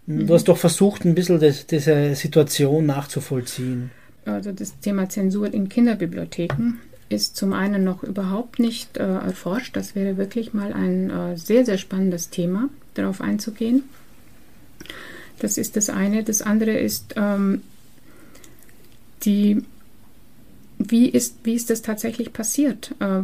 Du 0.06 0.24
mhm. 0.24 0.30
hast 0.30 0.48
doch 0.48 0.58
versucht, 0.58 1.04
ein 1.04 1.14
bisschen 1.14 1.38
das, 1.38 1.66
diese 1.66 2.14
Situation 2.14 2.86
nachzuvollziehen. 2.86 3.90
also 4.24 4.52
das 4.52 4.78
Thema 4.80 5.08
Zensur 5.08 5.52
in 5.52 5.68
Kinderbibliotheken 5.68 6.78
ist 7.12 7.36
zum 7.36 7.52
einen 7.52 7.84
noch 7.84 8.02
überhaupt 8.02 8.58
nicht 8.58 8.96
äh, 8.96 9.02
erforscht. 9.02 9.76
Das 9.76 9.94
wäre 9.94 10.16
wirklich 10.16 10.52
mal 10.52 10.72
ein 10.72 11.10
äh, 11.10 11.36
sehr, 11.36 11.64
sehr 11.64 11.78
spannendes 11.78 12.30
Thema, 12.30 12.68
darauf 12.94 13.20
einzugehen. 13.20 13.84
Das 15.38 15.58
ist 15.58 15.76
das 15.76 15.90
eine. 15.90 16.22
Das 16.22 16.42
andere 16.42 16.72
ist 16.72 17.14
ähm, 17.16 17.62
die, 19.24 19.64
wie 20.78 21.08
ist, 21.08 21.36
wie 21.44 21.54
ist 21.54 21.70
das 21.70 21.82
tatsächlich 21.82 22.32
passiert? 22.32 22.94
Äh, 23.00 23.22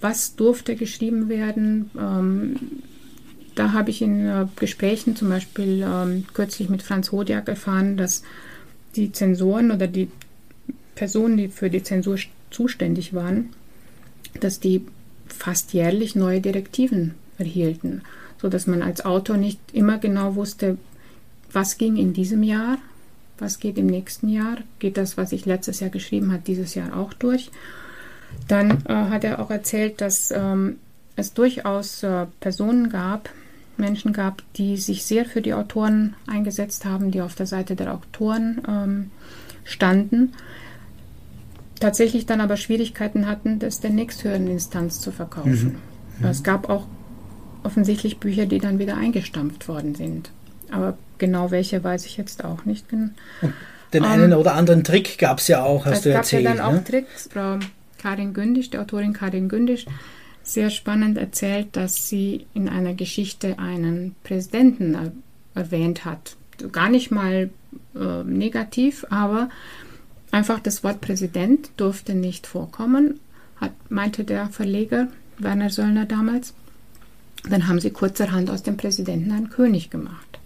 was 0.00 0.36
durfte 0.36 0.76
geschrieben 0.76 1.28
werden? 1.28 1.90
Ähm, 1.98 2.56
da 3.54 3.72
habe 3.72 3.90
ich 3.90 4.00
in 4.00 4.26
äh, 4.26 4.46
Gesprächen 4.56 5.16
zum 5.16 5.28
Beispiel 5.28 5.84
ähm, 5.86 6.24
kürzlich 6.32 6.68
mit 6.68 6.82
Franz 6.82 7.12
Hodiak 7.12 7.48
erfahren, 7.48 7.96
dass 7.96 8.22
die 8.96 9.12
Zensoren 9.12 9.70
oder 9.70 9.86
die 9.86 10.08
Personen, 10.94 11.36
die 11.36 11.48
für 11.48 11.70
die 11.70 11.82
Zensur 11.82 12.16
zuständig 12.50 13.14
waren, 13.14 13.50
dass 14.40 14.60
die 14.60 14.86
fast 15.28 15.72
jährlich 15.72 16.16
neue 16.16 16.40
Direktiven 16.40 17.14
erhielten, 17.38 18.02
sodass 18.40 18.66
man 18.66 18.82
als 18.82 19.04
Autor 19.04 19.36
nicht 19.36 19.60
immer 19.72 19.98
genau 19.98 20.34
wusste, 20.34 20.78
was 21.52 21.78
ging 21.78 21.96
in 21.96 22.12
diesem 22.12 22.42
Jahr, 22.42 22.78
was 23.38 23.58
geht 23.58 23.78
im 23.78 23.86
nächsten 23.86 24.28
Jahr, 24.28 24.58
geht 24.78 24.96
das, 24.96 25.16
was 25.16 25.32
ich 25.32 25.46
letztes 25.46 25.80
Jahr 25.80 25.90
geschrieben 25.90 26.32
habe, 26.32 26.42
dieses 26.46 26.74
Jahr 26.74 26.96
auch 26.96 27.12
durch. 27.14 27.50
Dann 28.48 28.84
äh, 28.86 28.94
hat 28.94 29.24
er 29.24 29.40
auch 29.40 29.50
erzählt, 29.50 30.00
dass 30.00 30.30
ähm, 30.30 30.78
es 31.16 31.32
durchaus 31.32 32.02
äh, 32.02 32.26
Personen 32.40 32.90
gab, 32.90 33.30
Menschen 33.76 34.12
gab, 34.12 34.42
die 34.56 34.76
sich 34.76 35.04
sehr 35.04 35.24
für 35.24 35.40
die 35.40 35.54
Autoren 35.54 36.14
eingesetzt 36.26 36.84
haben, 36.84 37.10
die 37.10 37.22
auf 37.22 37.34
der 37.34 37.46
Seite 37.46 37.76
der 37.76 37.94
Autoren 37.94 38.60
ähm, 38.68 39.10
standen, 39.64 40.32
tatsächlich 41.80 42.26
dann 42.26 42.40
aber 42.40 42.56
Schwierigkeiten 42.56 43.26
hatten, 43.26 43.58
das 43.58 43.80
der 43.80 43.90
nächsthöheren 43.90 44.46
Instanz 44.48 45.00
zu 45.00 45.10
verkaufen. 45.10 45.76
Mhm. 46.18 46.26
Es 46.26 46.42
gab 46.42 46.68
auch 46.68 46.86
offensichtlich 47.64 48.18
Bücher, 48.18 48.46
die 48.46 48.58
dann 48.58 48.78
wieder 48.78 48.96
eingestampft 48.96 49.68
worden 49.68 49.94
sind. 49.94 50.30
Aber 50.70 50.96
genau 51.18 51.50
welche 51.50 51.82
weiß 51.82 52.06
ich 52.06 52.16
jetzt 52.16 52.44
auch 52.44 52.64
nicht. 52.64 52.90
Den 52.92 53.12
um, 53.92 54.04
einen 54.04 54.32
ähm, 54.32 54.38
oder 54.38 54.54
anderen 54.54 54.84
Trick 54.84 55.18
gab 55.18 55.38
es 55.38 55.48
ja 55.48 55.62
auch, 55.62 55.86
hast 55.86 56.04
du 56.04 56.10
erzählt. 56.10 56.44
Es 56.44 56.48
gab 56.48 56.58
ja 56.58 56.64
dann 56.64 56.74
ne? 56.74 56.80
auch 56.80 56.84
Tricks. 56.84 57.28
Frau 57.32 57.58
Karin 57.98 58.32
Gündisch, 58.32 58.70
die 58.70 58.78
Autorin 58.78 59.12
Karin 59.12 59.48
Gündisch, 59.48 59.86
sehr 60.42 60.70
spannend 60.70 61.18
erzählt, 61.18 61.68
dass 61.72 62.08
sie 62.08 62.46
in 62.54 62.68
einer 62.68 62.94
Geschichte 62.94 63.58
einen 63.58 64.14
Präsidenten 64.24 64.94
er 64.94 65.12
erwähnt 65.54 66.04
hat. 66.04 66.36
Gar 66.72 66.88
nicht 66.88 67.10
mal 67.10 67.50
äh, 67.94 68.24
negativ, 68.24 69.04
aber 69.10 69.48
einfach 70.30 70.60
das 70.60 70.84
Wort 70.84 71.00
Präsident 71.00 71.70
durfte 71.76 72.14
nicht 72.14 72.46
vorkommen, 72.46 73.20
hat, 73.56 73.72
meinte 73.88 74.24
der 74.24 74.48
Verleger 74.48 75.08
Werner 75.38 75.70
Söllner 75.70 76.06
damals. 76.06 76.54
Dann 77.48 77.68
haben 77.68 77.80
sie 77.80 77.90
kurzerhand 77.90 78.50
aus 78.50 78.62
dem 78.62 78.76
Präsidenten 78.76 79.32
einen 79.32 79.50
König 79.50 79.90
gemacht. 79.90 80.38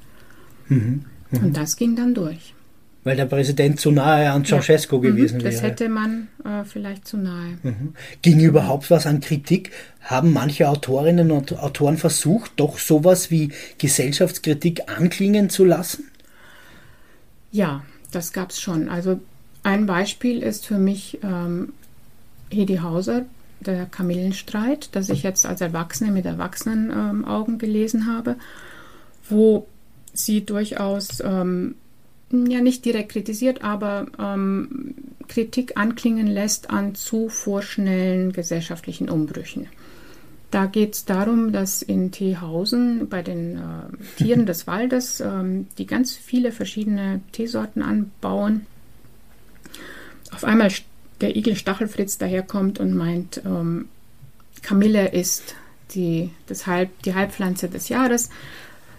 Mhm, 0.68 1.05
mh. 1.31 1.40
Und 1.40 1.57
das 1.57 1.77
ging 1.77 1.97
dann 1.97 2.14
durch. 2.14 2.55
Weil 3.03 3.16
der 3.16 3.27
Präsident 3.27 3.79
zu 3.79 3.90
nahe 3.90 4.31
an 4.31 4.44
Ceausescu 4.47 4.97
ja. 4.97 5.01
Mhm, 5.11 5.16
gewesen 5.16 5.42
wäre. 5.42 5.53
Das 5.53 5.62
hätte 5.62 5.88
man 5.90 6.29
äh, 6.44 6.64
vielleicht 6.64 7.07
zu 7.07 7.18
nahe. 7.18 7.59
Mhm. 7.62 7.94
Ging 8.23 8.40
überhaupt 8.40 8.90
was 8.90 9.07
an 9.07 9.20
Kritik? 9.20 9.73
Haben 10.01 10.33
manche 10.33 10.68
Autorinnen 10.68 11.31
und 11.31 11.59
Autoren 11.59 11.99
versucht, 11.99 12.53
doch 12.57 12.79
sowas 12.79 13.31
wie 13.31 13.53
Gesellschaftskritik 13.79 14.88
anklingen 14.88 15.51
zu 15.51 15.64
lassen? 15.66 16.05
Ja, 17.51 17.85
das 18.11 18.33
gab 18.33 18.51
es 18.51 18.61
schon. 18.61 18.88
Also 18.88 19.20
ein 19.64 19.87
Beispiel 19.87 20.42
ist 20.42 20.66
für 20.66 20.79
mich 20.79 21.18
ähm, 21.22 21.72
Hedi 22.50 22.77
Hauser, 22.77 23.24
der 23.61 23.87
Kamillenstreit, 23.87 24.90
das 24.92 25.09
ich 25.09 25.22
jetzt 25.22 25.46
als 25.46 25.61
Erwachsene 25.61 26.11
mit 26.11 26.27
erwachsenen 26.27 26.90
ähm, 26.90 27.24
Augen 27.24 27.59
gelesen 27.59 28.07
habe, 28.07 28.37
wo 29.29 29.66
sie 30.12 30.44
durchaus 30.44 31.20
ähm, 31.24 31.74
ja 32.31 32.61
nicht 32.61 32.85
direkt 32.85 33.12
kritisiert, 33.12 33.64
aber 33.64 34.07
ähm, 34.18 34.94
Kritik 35.29 35.77
anklingen 35.77 36.27
lässt 36.27 36.70
an 36.70 36.94
zu 36.94 37.29
vorschnellen 37.29 38.33
gesellschaftlichen 38.33 39.09
Umbrüchen. 39.09 39.66
Da 40.50 40.66
geht 40.66 40.94
es 40.94 41.05
darum, 41.05 41.53
dass 41.53 41.83
in 41.83 42.12
Teehausen 42.12 43.09
bei 43.09 43.22
den 43.22 43.57
äh, 43.57 43.61
Tieren 44.16 44.46
des 44.46 44.66
Waldes 44.66 45.20
ähm, 45.20 45.66
die 45.79 45.87
ganz 45.87 46.14
viele 46.14 46.53
verschiedene 46.53 47.20
Teesorten 47.33 47.83
anbauen. 47.83 48.66
Auf 50.35 50.44
einmal 50.44 50.70
der 51.20 51.37
Igel 51.37 51.57
Stachelfritz 51.57 52.18
daherkommt 52.18 52.81
und 52.81 52.94
meint, 52.94 53.40
ähm, 53.44 53.88
Kamille 54.62 55.09
ist 55.09 55.55
die, 55.94 56.31
das 56.47 56.66
Halb, 56.66 56.90
die 57.03 57.14
Halbpflanze 57.14 57.68
des 57.68 57.88
Jahres 57.88 58.31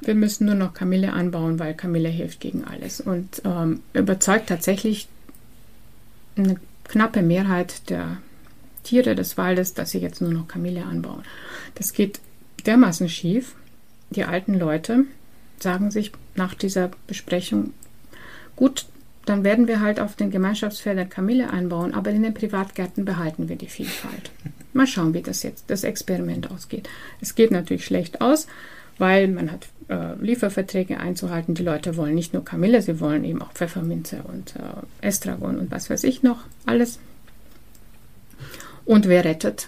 wir 0.05 0.15
müssen 0.15 0.45
nur 0.45 0.55
noch 0.55 0.73
Kamille 0.73 1.13
anbauen, 1.13 1.59
weil 1.59 1.73
Kamille 1.73 2.09
hilft 2.09 2.39
gegen 2.39 2.63
alles. 2.63 3.01
Und 3.01 3.41
ähm, 3.43 3.81
überzeugt 3.93 4.47
tatsächlich 4.47 5.07
eine 6.35 6.57
knappe 6.87 7.21
Mehrheit 7.21 7.89
der 7.89 8.17
Tiere 8.83 9.15
des 9.15 9.37
Waldes, 9.37 9.73
dass 9.73 9.91
sie 9.91 9.99
jetzt 9.99 10.21
nur 10.21 10.31
noch 10.31 10.47
Kamille 10.47 10.85
anbauen. 10.85 11.23
Das 11.75 11.93
geht 11.93 12.19
dermaßen 12.65 13.09
schief. 13.09 13.55
Die 14.11 14.25
alten 14.25 14.53
Leute 14.53 15.05
sagen 15.59 15.89
sich 15.89 16.11
nach 16.35 16.53
dieser 16.53 16.91
Besprechung, 17.07 17.73
gut, 18.55 18.85
dann 19.25 19.43
werden 19.43 19.67
wir 19.67 19.81
halt 19.81 19.99
auf 19.99 20.15
den 20.15 20.31
Gemeinschaftsfeldern 20.31 21.09
Kamille 21.09 21.49
einbauen, 21.49 21.93
aber 21.93 22.11
in 22.11 22.23
den 22.23 22.33
Privatgärten 22.33 23.05
behalten 23.05 23.49
wir 23.49 23.55
die 23.55 23.67
Vielfalt. 23.67 24.31
Mal 24.73 24.87
schauen, 24.87 25.13
wie 25.13 25.21
das 25.21 25.43
jetzt 25.43 25.65
das 25.67 25.83
Experiment 25.83 26.51
ausgeht. 26.51 26.89
Es 27.21 27.35
geht 27.35 27.51
natürlich 27.51 27.85
schlecht 27.85 28.21
aus, 28.21 28.47
weil 28.97 29.27
man 29.27 29.51
hat 29.51 29.67
äh, 29.89 30.15
Lieferverträge 30.21 30.99
einzuhalten. 30.99 31.55
Die 31.55 31.63
Leute 31.63 31.97
wollen 31.97 32.15
nicht 32.15 32.33
nur 32.33 32.43
Kamille, 32.43 32.81
sie 32.81 32.99
wollen 32.99 33.23
eben 33.23 33.41
auch 33.41 33.53
Pfefferminze 33.53 34.23
und 34.23 34.55
äh, 34.55 35.07
Estragon 35.07 35.59
und 35.59 35.71
was 35.71 35.89
weiß 35.89 36.03
ich 36.03 36.23
noch, 36.23 36.39
alles. 36.65 36.99
Und 38.85 39.07
wer 39.07 39.25
rettet 39.25 39.67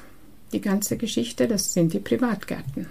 die 0.52 0.62
ganze 0.62 0.98
Geschichte? 0.98 1.48
Das 1.48 1.74
sind 1.74 1.94
die 1.94 2.00
Privatgärten. 2.00 2.88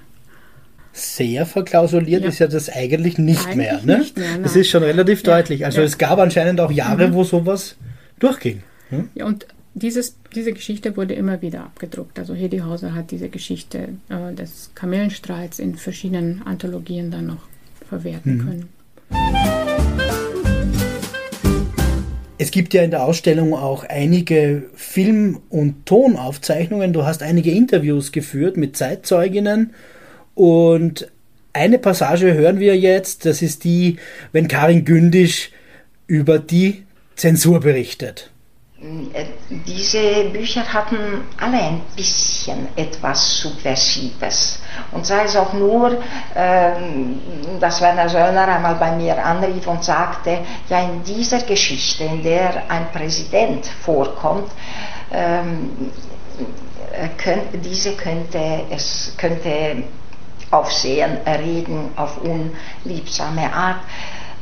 Sehr 0.96 1.44
verklausuliert 1.44 2.22
ja. 2.22 2.28
ist 2.30 2.38
ja 2.38 2.46
das 2.46 2.70
eigentlich 2.70 3.18
nicht 3.18 3.44
eigentlich 3.44 3.56
mehr. 3.56 3.80
Ne? 3.84 3.98
Nicht 3.98 4.16
mehr 4.16 4.38
das 4.38 4.56
ist 4.56 4.70
schon 4.70 4.82
relativ 4.82 5.22
ja. 5.24 5.36
deutlich. 5.36 5.66
Also 5.66 5.80
ja. 5.80 5.84
es 5.84 5.98
gab 5.98 6.18
anscheinend 6.18 6.58
auch 6.58 6.70
Jahre, 6.70 7.08
mhm. 7.08 7.12
wo 7.12 7.22
sowas 7.22 7.76
durchging. 8.18 8.62
Hm? 8.88 9.10
Ja, 9.14 9.26
und 9.26 9.46
dieses, 9.74 10.16
diese 10.34 10.54
Geschichte 10.54 10.96
wurde 10.96 11.12
immer 11.12 11.42
wieder 11.42 11.64
abgedruckt. 11.64 12.18
Also 12.18 12.32
Hedi 12.32 12.60
Hauser 12.60 12.94
hat 12.94 13.10
diese 13.10 13.28
Geschichte 13.28 13.88
äh, 14.08 14.32
des 14.34 14.70
Kamillenstreits 14.74 15.58
in 15.58 15.74
verschiedenen 15.74 16.40
Anthologien 16.46 17.10
dann 17.10 17.26
noch 17.26 17.42
verwerten 17.86 18.38
mhm. 18.38 18.46
können. 18.46 18.68
Es 22.38 22.50
gibt 22.50 22.72
ja 22.72 22.82
in 22.82 22.90
der 22.90 23.04
Ausstellung 23.04 23.52
auch 23.52 23.84
einige 23.84 24.64
Film- 24.74 25.40
und 25.50 25.84
Tonaufzeichnungen. 25.84 26.94
Du 26.94 27.04
hast 27.04 27.22
einige 27.22 27.50
Interviews 27.50 28.12
geführt 28.12 28.56
mit 28.56 28.78
Zeitzeuginnen 28.78 29.74
und 30.36 31.10
eine 31.54 31.78
Passage 31.78 32.34
hören 32.34 32.60
wir 32.60 32.76
jetzt. 32.76 33.24
Das 33.24 33.42
ist 33.42 33.64
die, 33.64 33.96
wenn 34.30 34.46
Karin 34.46 34.84
Gündisch 34.84 35.50
über 36.06 36.38
die 36.38 36.84
Zensur 37.16 37.60
berichtet. 37.60 38.30
Äh, 38.78 39.24
diese 39.66 40.24
Bücher 40.34 40.70
hatten 40.70 40.98
alle 41.40 41.58
ein 41.58 41.80
bisschen 41.96 42.68
etwas 42.76 43.38
Subversives. 43.38 44.60
Und 44.92 45.06
sei 45.06 45.24
es 45.24 45.34
auch 45.34 45.54
nur, 45.54 45.96
ähm, 46.36 47.18
dass 47.58 47.80
Werner 47.80 48.10
Söllner 48.10 48.46
einmal 48.46 48.74
bei 48.74 48.94
mir 48.94 49.24
anrief 49.24 49.66
und 49.66 49.82
sagte, 49.82 50.40
ja 50.68 50.82
in 50.82 51.02
dieser 51.04 51.40
Geschichte, 51.40 52.04
in 52.04 52.22
der 52.22 52.70
ein 52.70 52.92
Präsident 52.92 53.64
vorkommt, 53.64 54.50
ähm, 55.10 55.90
äh, 56.92 57.58
diese 57.64 57.92
könnte, 57.96 58.60
es 58.70 59.14
könnte 59.16 59.84
Aufsehen 60.50 61.24
erregen 61.26 61.90
auf 61.96 62.18
unliebsame 62.18 63.52
Art 63.52 63.78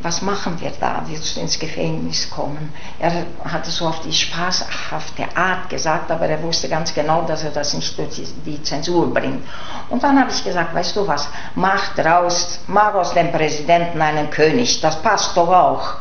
was 0.04 0.20
machen 0.20 0.60
wir 0.60 0.70
da? 0.78 1.02
Willst 1.06 1.34
du 1.34 1.40
ins 1.40 1.58
Gefängnis 1.58 2.28
kommen? 2.28 2.72
Er 2.98 3.24
hatte 3.44 3.70
so 3.70 3.86
auf 3.86 4.00
die 4.00 4.12
spaßhafte 4.12 5.24
Art 5.34 5.70
gesagt, 5.70 6.10
aber 6.10 6.26
er 6.26 6.42
wusste 6.42 6.68
ganz 6.68 6.92
genau, 6.92 7.22
dass 7.22 7.42
er 7.42 7.50
das 7.50 7.72
nicht 7.72 7.96
durch 7.98 8.22
die 8.44 8.62
Zensur 8.62 9.12
bringt. 9.12 9.42
Und 9.88 10.02
dann 10.02 10.20
habe 10.20 10.30
ich 10.30 10.44
gesagt, 10.44 10.74
weißt 10.74 10.94
du 10.96 11.08
was, 11.08 11.26
mach 11.54 11.94
draus, 11.94 12.60
mach 12.66 12.94
aus 12.94 13.14
dem 13.14 13.32
Präsidenten 13.32 14.00
einen 14.02 14.28
König, 14.30 14.80
das 14.82 15.00
passt 15.00 15.34
doch 15.36 15.48
auch. 15.48 15.94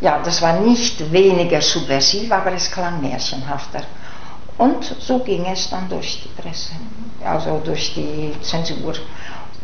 Ja, 0.00 0.18
das 0.24 0.42
war 0.42 0.54
nicht 0.60 1.12
weniger 1.12 1.60
subversiv, 1.60 2.32
aber 2.32 2.52
es 2.52 2.70
klang 2.70 3.00
märchenhafter. 3.00 3.82
Und 4.58 4.84
so 4.84 5.20
ging 5.20 5.44
es 5.46 5.70
dann 5.70 5.88
durch 5.88 6.22
die 6.22 6.40
Presse, 6.40 6.72
also 7.24 7.60
durch 7.64 7.94
die 7.94 8.34
Zensur 8.42 8.94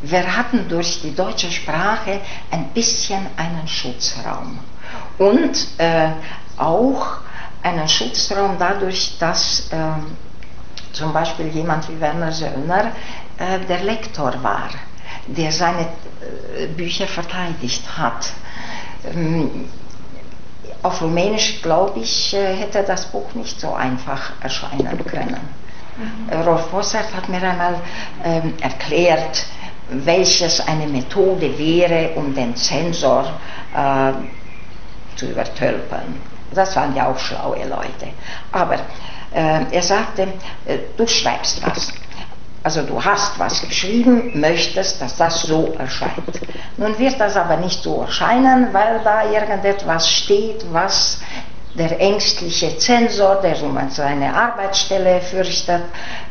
wir 0.03 0.37
hatten 0.37 0.69
durch 0.69 1.01
die 1.01 1.15
deutsche 1.15 1.51
Sprache 1.51 2.21
ein 2.51 2.69
bisschen 2.71 3.27
einen 3.37 3.67
Schutzraum 3.67 4.59
und 5.19 5.67
äh, 5.79 6.11
auch 6.57 7.19
einen 7.63 7.89
Schutzraum 7.89 8.57
dadurch, 8.59 9.17
dass 9.19 9.69
ähm, 9.73 10.17
zum 10.93 11.13
Beispiel 11.13 11.49
jemand 11.49 11.89
wie 11.89 12.01
Werner 12.01 12.33
Söllner 12.33 12.93
äh, 13.39 13.61
der 13.69 13.83
Lektor 13.85 14.35
war, 14.43 14.69
der 15.27 15.53
seine 15.53 15.87
äh, 16.59 16.67
Bücher 16.67 17.07
verteidigt 17.07 17.85
hat. 17.97 18.33
Ähm, 19.15 19.69
auf 20.83 21.01
Rumänisch, 21.01 21.63
glaube 21.63 22.01
ich, 22.01 22.35
äh, 22.35 22.57
hätte 22.57 22.83
das 22.83 23.07
Buch 23.07 23.35
nicht 23.35 23.61
so 23.61 23.73
einfach 23.73 24.33
erscheinen 24.41 25.05
können. 25.07 25.41
Mhm. 25.97 26.43
Rolf 26.43 26.69
Bossert 26.71 27.15
hat 27.15 27.29
mir 27.29 27.43
einmal 27.43 27.77
ähm, 28.25 28.55
erklärt, 28.61 29.45
welches 29.89 30.61
eine 30.67 30.87
Methode 30.87 31.59
wäre, 31.59 32.11
um 32.15 32.35
den 32.35 32.57
Zensor 32.57 33.25
äh, 33.75 34.13
zu 35.17 35.27
übertölpeln. 35.27 36.21
Das 36.55 36.77
waren 36.77 36.95
ja 36.95 37.09
auch 37.09 37.19
schlaue 37.19 37.65
Leute. 37.67 38.13
Aber 38.51 38.77
äh, 39.35 39.65
er 39.71 39.83
sagte, 39.83 40.29
äh, 40.67 40.79
du 40.97 41.07
schreibst 41.07 41.65
was. 41.65 41.93
Also 42.65 42.83
du 42.83 43.03
hast 43.05 43.39
was 43.41 43.61
geschrieben, 43.61 44.41
möchtest, 44.41 45.03
dass 45.03 45.17
das 45.17 45.43
so 45.43 45.75
erscheint. 45.79 46.41
Nun 46.77 46.97
wird 46.97 47.19
das 47.19 47.37
aber 47.37 47.57
nicht 47.57 47.83
so 47.83 48.03
erscheinen, 48.03 48.73
weil 48.73 49.01
da 49.03 49.29
irgendetwas 49.29 50.09
steht, 50.09 50.65
was 50.73 51.19
der 51.75 51.99
ängstliche 52.01 52.77
Zensor, 52.79 53.37
der 53.37 53.63
um 53.63 53.79
seine 53.91 54.35
Arbeitsstelle 54.35 55.21
fürchtet, 55.21 55.83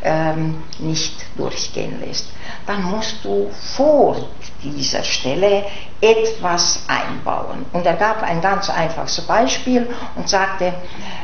ähm, 0.04 0.64
nicht 0.80 1.14
durchgehen 1.36 2.00
lässt. 2.00 2.28
Dann 2.68 2.84
musst 2.84 3.24
du 3.24 3.50
vor 3.76 4.18
dieser 4.64 5.04
Stelle 5.04 5.66
etwas 6.00 6.84
einbauen. 6.88 7.66
Und 7.74 7.86
er 7.86 7.96
gab 7.96 8.22
ein 8.22 8.40
ganz 8.42 8.70
einfaches 8.70 9.22
Beispiel 9.22 9.88
und 10.16 10.30
sagte, 10.30 10.74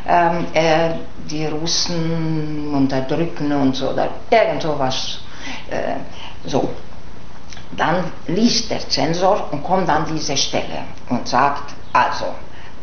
ähm, 0.07 0.47
äh, 0.53 0.89
die 1.29 1.45
Russen 1.45 2.73
unterdrücken 2.73 3.51
und 3.51 3.75
so, 3.75 3.89
oder 3.89 4.09
irgend 4.31 4.63
sowas. 4.63 5.19
Äh, 5.69 5.97
so. 6.45 6.69
Dann 7.75 8.11
liest 8.27 8.71
der 8.71 8.79
Zensor 8.89 9.49
und 9.51 9.61
kommt 9.63 9.89
an 9.89 10.05
diese 10.11 10.37
Stelle 10.37 10.85
und 11.09 11.27
sagt, 11.27 11.73
also, 11.93 12.25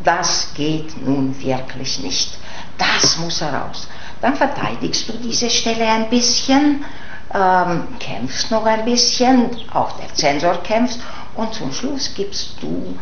das 0.02 0.52
geht 0.54 1.06
nun 1.06 1.40
wirklich 1.40 2.00
nicht. 2.00 2.38
Das 2.78 3.16
muss 3.18 3.40
heraus. 3.40 3.88
Dann 4.20 4.34
verteidigst 4.34 5.08
du 5.08 5.12
diese 5.12 5.50
Stelle 5.50 5.86
ein 5.86 6.10
bisschen, 6.10 6.84
ähm, 7.32 7.88
kämpfst 7.98 8.50
noch 8.50 8.64
ein 8.64 8.84
bisschen, 8.84 9.50
auch 9.72 9.92
der 9.98 10.12
Zensor 10.14 10.62
kämpft 10.62 10.98
und 11.36 11.52
zum 11.54 11.72
Schluss 11.72 12.12
gibst 12.14 12.62
du 12.62 12.96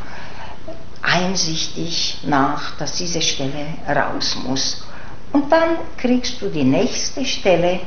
einsichtig 1.02 2.18
nach, 2.24 2.76
dass 2.76 2.96
diese 2.96 3.20
Stelle 3.20 3.66
raus 3.88 4.36
muss. 4.46 4.84
Und 5.32 5.50
dann 5.50 5.76
kriegst 5.96 6.40
du 6.40 6.48
die 6.48 6.64
nächste 6.64 7.24
Stelle, 7.24 7.80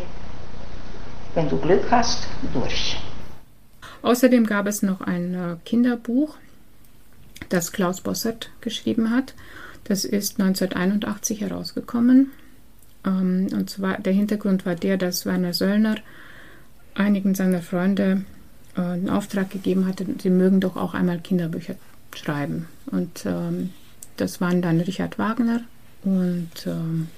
wenn 1.33 1.49
du 1.49 1.57
Glück 1.57 1.85
hast, 1.91 2.27
durch. 2.53 2.97
Außerdem 4.01 4.45
gab 4.45 4.67
es 4.67 4.83
noch 4.83 5.01
ein 5.01 5.33
äh, 5.33 5.55
Kinderbuch, 5.65 6.35
das 7.49 7.71
Klaus 7.71 8.01
Bossert 8.01 8.49
geschrieben 8.61 9.11
hat. 9.11 9.33
Das 9.83 10.05
ist 10.05 10.39
1981 10.39 11.41
herausgekommen. 11.41 12.31
Ähm, 13.05 13.47
und 13.53 13.69
zwar 13.69 13.99
der 13.99 14.13
Hintergrund 14.13 14.65
war 14.65 14.75
der, 14.75 14.97
dass 14.97 15.25
Werner 15.25 15.53
Söllner 15.53 15.95
einigen 16.95 17.35
seiner 17.35 17.61
Freunde 17.61 18.23
äh, 18.75 18.81
einen 18.81 19.09
Auftrag 19.09 19.49
gegeben 19.49 19.85
hatte, 19.85 20.05
sie 20.21 20.29
mögen 20.29 20.59
doch 20.59 20.75
auch 20.75 20.93
einmal 20.93 21.19
Kinderbücher 21.19 21.75
schreiben. 22.15 22.67
Und 22.87 23.25
ähm, 23.25 23.71
das 24.17 24.41
waren 24.41 24.61
dann 24.61 24.79
Richard 24.79 25.19
Wagner 25.19 25.61
und 26.03 26.49
ähm, 26.65 27.09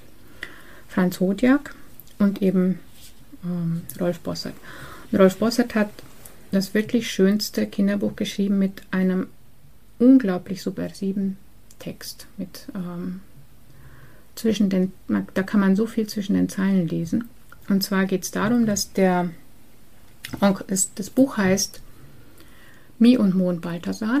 Franz 0.88 1.20
Hodjak 1.20 1.74
und 2.18 2.42
eben 2.42 2.80
ähm, 3.44 3.82
Rolf 4.00 4.20
Bossert. 4.20 4.54
Und 5.12 5.20
Rolf 5.20 5.38
Bossert 5.38 5.74
hat 5.74 5.90
das 6.50 6.74
wirklich 6.74 7.10
schönste 7.10 7.66
Kinderbuch 7.66 8.16
geschrieben 8.16 8.58
mit 8.58 8.82
einem 8.90 9.28
unglaublich 9.98 10.62
subversiven 10.62 11.36
Text. 11.78 12.26
Mit, 12.36 12.66
ähm, 12.74 13.20
zwischen 14.34 14.70
den, 14.70 14.92
da 15.34 15.42
kann 15.42 15.60
man 15.60 15.76
so 15.76 15.86
viel 15.86 16.06
zwischen 16.06 16.34
den 16.34 16.48
Zeilen 16.48 16.88
lesen. 16.88 17.28
Und 17.68 17.82
zwar 17.82 18.06
geht 18.06 18.22
es 18.22 18.30
darum, 18.30 18.66
dass 18.66 18.92
der 18.92 19.30
das, 20.68 21.10
Buch 21.10 21.36
heißt 21.36 21.80
Mi 22.98 23.16
und 23.16 23.34
Mo 23.34 23.48
und 23.48 23.60
Balthasar. 23.60 24.20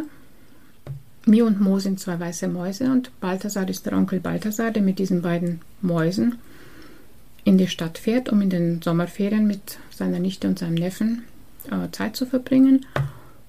Mi 1.26 1.42
und 1.42 1.60
Mo 1.60 1.78
sind 1.78 2.00
zwei 2.00 2.18
weiße 2.18 2.48
Mäuse 2.48 2.90
und 2.90 3.18
Balthasar 3.20 3.68
ist 3.68 3.86
der 3.86 3.92
Onkel 3.92 4.20
Balthasar, 4.20 4.70
der 4.70 4.82
mit 4.82 4.98
diesen 4.98 5.22
beiden 5.22 5.60
Mäusen 5.82 6.38
in 7.44 7.58
die 7.58 7.68
Stadt 7.68 7.98
fährt, 7.98 8.28
um 8.30 8.40
in 8.40 8.50
den 8.50 8.82
Sommerferien 8.82 9.46
mit 9.46 9.78
seiner 9.90 10.18
Nichte 10.18 10.48
und 10.48 10.58
seinem 10.58 10.74
Neffen 10.74 11.24
äh, 11.70 11.90
Zeit 11.92 12.16
zu 12.16 12.26
verbringen 12.26 12.86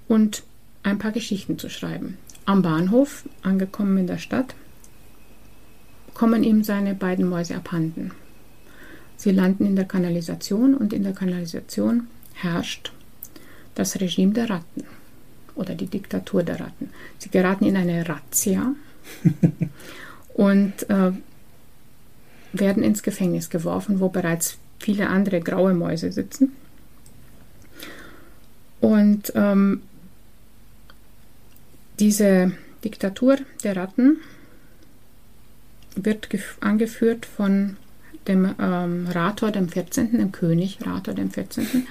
und 0.07 0.43
ein 0.83 0.97
paar 0.97 1.11
Geschichten 1.11 1.57
zu 1.59 1.69
schreiben. 1.69 2.17
Am 2.45 2.61
Bahnhof, 2.61 3.25
angekommen 3.43 3.97
in 3.97 4.07
der 4.07 4.17
Stadt, 4.17 4.55
kommen 6.13 6.43
ihm 6.43 6.63
seine 6.63 6.95
beiden 6.95 7.27
Mäuse 7.27 7.55
abhanden. 7.55 8.11
Sie 9.17 9.31
landen 9.31 9.65
in 9.65 9.75
der 9.75 9.85
Kanalisation 9.85 10.75
und 10.75 10.93
in 10.93 11.03
der 11.03 11.13
Kanalisation 11.13 12.07
herrscht 12.33 12.91
das 13.75 13.99
Regime 13.99 14.33
der 14.33 14.49
Ratten 14.49 14.83
oder 15.55 15.75
die 15.75 15.87
Diktatur 15.87 16.43
der 16.43 16.59
Ratten. 16.59 16.89
Sie 17.17 17.29
geraten 17.29 17.65
in 17.65 17.75
eine 17.75 18.07
Razzia 18.07 18.73
und 20.33 20.89
äh, 20.89 21.11
werden 22.53 22.83
ins 22.83 23.03
Gefängnis 23.03 23.49
geworfen, 23.49 23.99
wo 23.99 24.09
bereits 24.09 24.57
viele 24.79 25.09
andere 25.09 25.41
graue 25.41 25.73
Mäuse 25.73 26.11
sitzen. 26.11 26.53
Und 28.79 29.33
ähm, 29.35 29.81
diese 31.99 32.51
Diktatur 32.83 33.38
der 33.63 33.75
Ratten 33.75 34.17
wird 35.95 36.29
angeführt 36.62 37.25
von 37.25 37.77
dem 38.27 38.55
ähm, 38.59 39.07
Rator 39.07 39.51
dem 39.51 39.69
14., 39.69 40.17
dem 40.17 40.31
König 40.31 40.79
Rator 40.85 41.13
dem 41.13 41.31
14., 41.31 41.88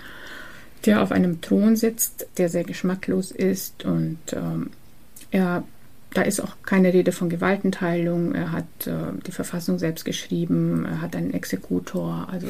der 0.86 1.02
auf 1.02 1.10
einem 1.10 1.40
Thron 1.40 1.76
sitzt, 1.76 2.26
der 2.38 2.48
sehr 2.48 2.64
geschmacklos 2.64 3.32
ist 3.32 3.84
und 3.84 4.18
ähm, 4.32 4.70
er, 5.30 5.64
da 6.14 6.22
ist 6.22 6.40
auch 6.40 6.56
keine 6.62 6.94
Rede 6.94 7.12
von 7.12 7.28
Gewaltenteilung. 7.28 8.34
Er 8.34 8.52
hat 8.52 8.86
äh, 8.86 9.12
die 9.26 9.32
Verfassung 9.32 9.78
selbst 9.78 10.04
geschrieben, 10.04 10.86
er 10.86 11.02
hat 11.02 11.16
einen 11.16 11.34
Exekutor. 11.34 12.28
Also 12.30 12.46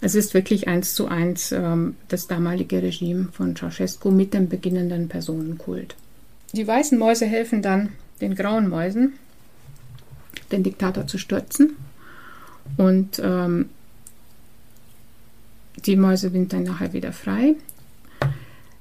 es 0.00 0.14
ist 0.14 0.32
wirklich 0.32 0.68
eins 0.68 0.94
zu 0.94 1.08
eins 1.08 1.52
ähm, 1.52 1.96
das 2.08 2.28
damalige 2.28 2.82
Regime 2.82 3.28
von 3.32 3.56
Ceausescu 3.56 4.10
mit 4.10 4.32
dem 4.32 4.48
beginnenden 4.48 5.08
Personenkult. 5.08 5.96
Die 6.54 6.66
weißen 6.66 6.96
Mäuse 6.96 7.26
helfen 7.26 7.62
dann 7.62 7.88
den 8.20 8.36
grauen 8.36 8.68
Mäusen, 8.68 9.14
den 10.52 10.62
Diktator 10.62 11.04
zu 11.04 11.18
stürzen 11.18 11.76
und 12.76 13.20
ähm, 13.22 13.70
die 15.84 15.96
Mäuse 15.96 16.30
sind 16.30 16.52
dann 16.52 16.62
nachher 16.62 16.92
wieder 16.92 17.12
frei. 17.12 17.56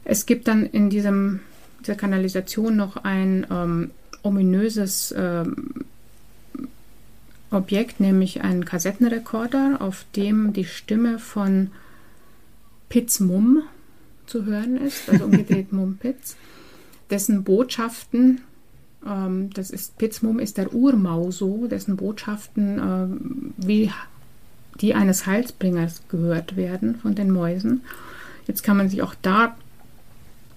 Es 0.05 0.27
gibt 0.27 0.47
dann 0.47 0.67
in 0.67 0.91
diesem, 0.91 1.39
dieser 1.81 1.95
Kanalisation 1.95 2.75
noch 2.75 2.97
ein 2.97 3.47
ähm, 3.49 3.89
ominöses 4.21 5.12
ähm, 5.17 5.86
Objekt, 7.49 7.99
nämlich 7.99 8.41
einen 8.41 8.65
Kassettenrekorder, 8.65 9.77
auf 9.79 10.05
dem 10.15 10.53
die 10.53 10.65
Stimme 10.65 11.17
von 11.17 11.71
Pitz 12.89 13.19
Mumm 13.19 13.63
zu 14.27 14.45
hören 14.45 14.77
ist, 14.77 15.09
also 15.09 15.25
umgedreht 15.25 15.71
Mumm 15.73 15.97
Pitz, 15.97 16.36
dessen 17.09 17.43
Botschaften, 17.43 18.41
ähm, 19.05 19.49
das 19.53 19.69
ist 19.69 19.97
Pitz 19.97 20.21
Mumm 20.21 20.39
ist 20.39 20.57
der 20.57 20.73
Urmauso, 20.73 21.67
dessen 21.67 21.97
Botschaften 21.97 22.79
ähm, 22.79 23.53
wie 23.57 23.91
die 24.81 24.95
eines 24.95 25.25
Heilsbringers 25.25 26.01
gehört 26.09 26.55
werden 26.55 26.95
von 26.95 27.15
den 27.15 27.31
Mäusen. 27.31 27.81
Jetzt 28.47 28.63
kann 28.63 28.77
man 28.77 28.89
sich 28.89 29.01
auch 29.01 29.15
da 29.21 29.55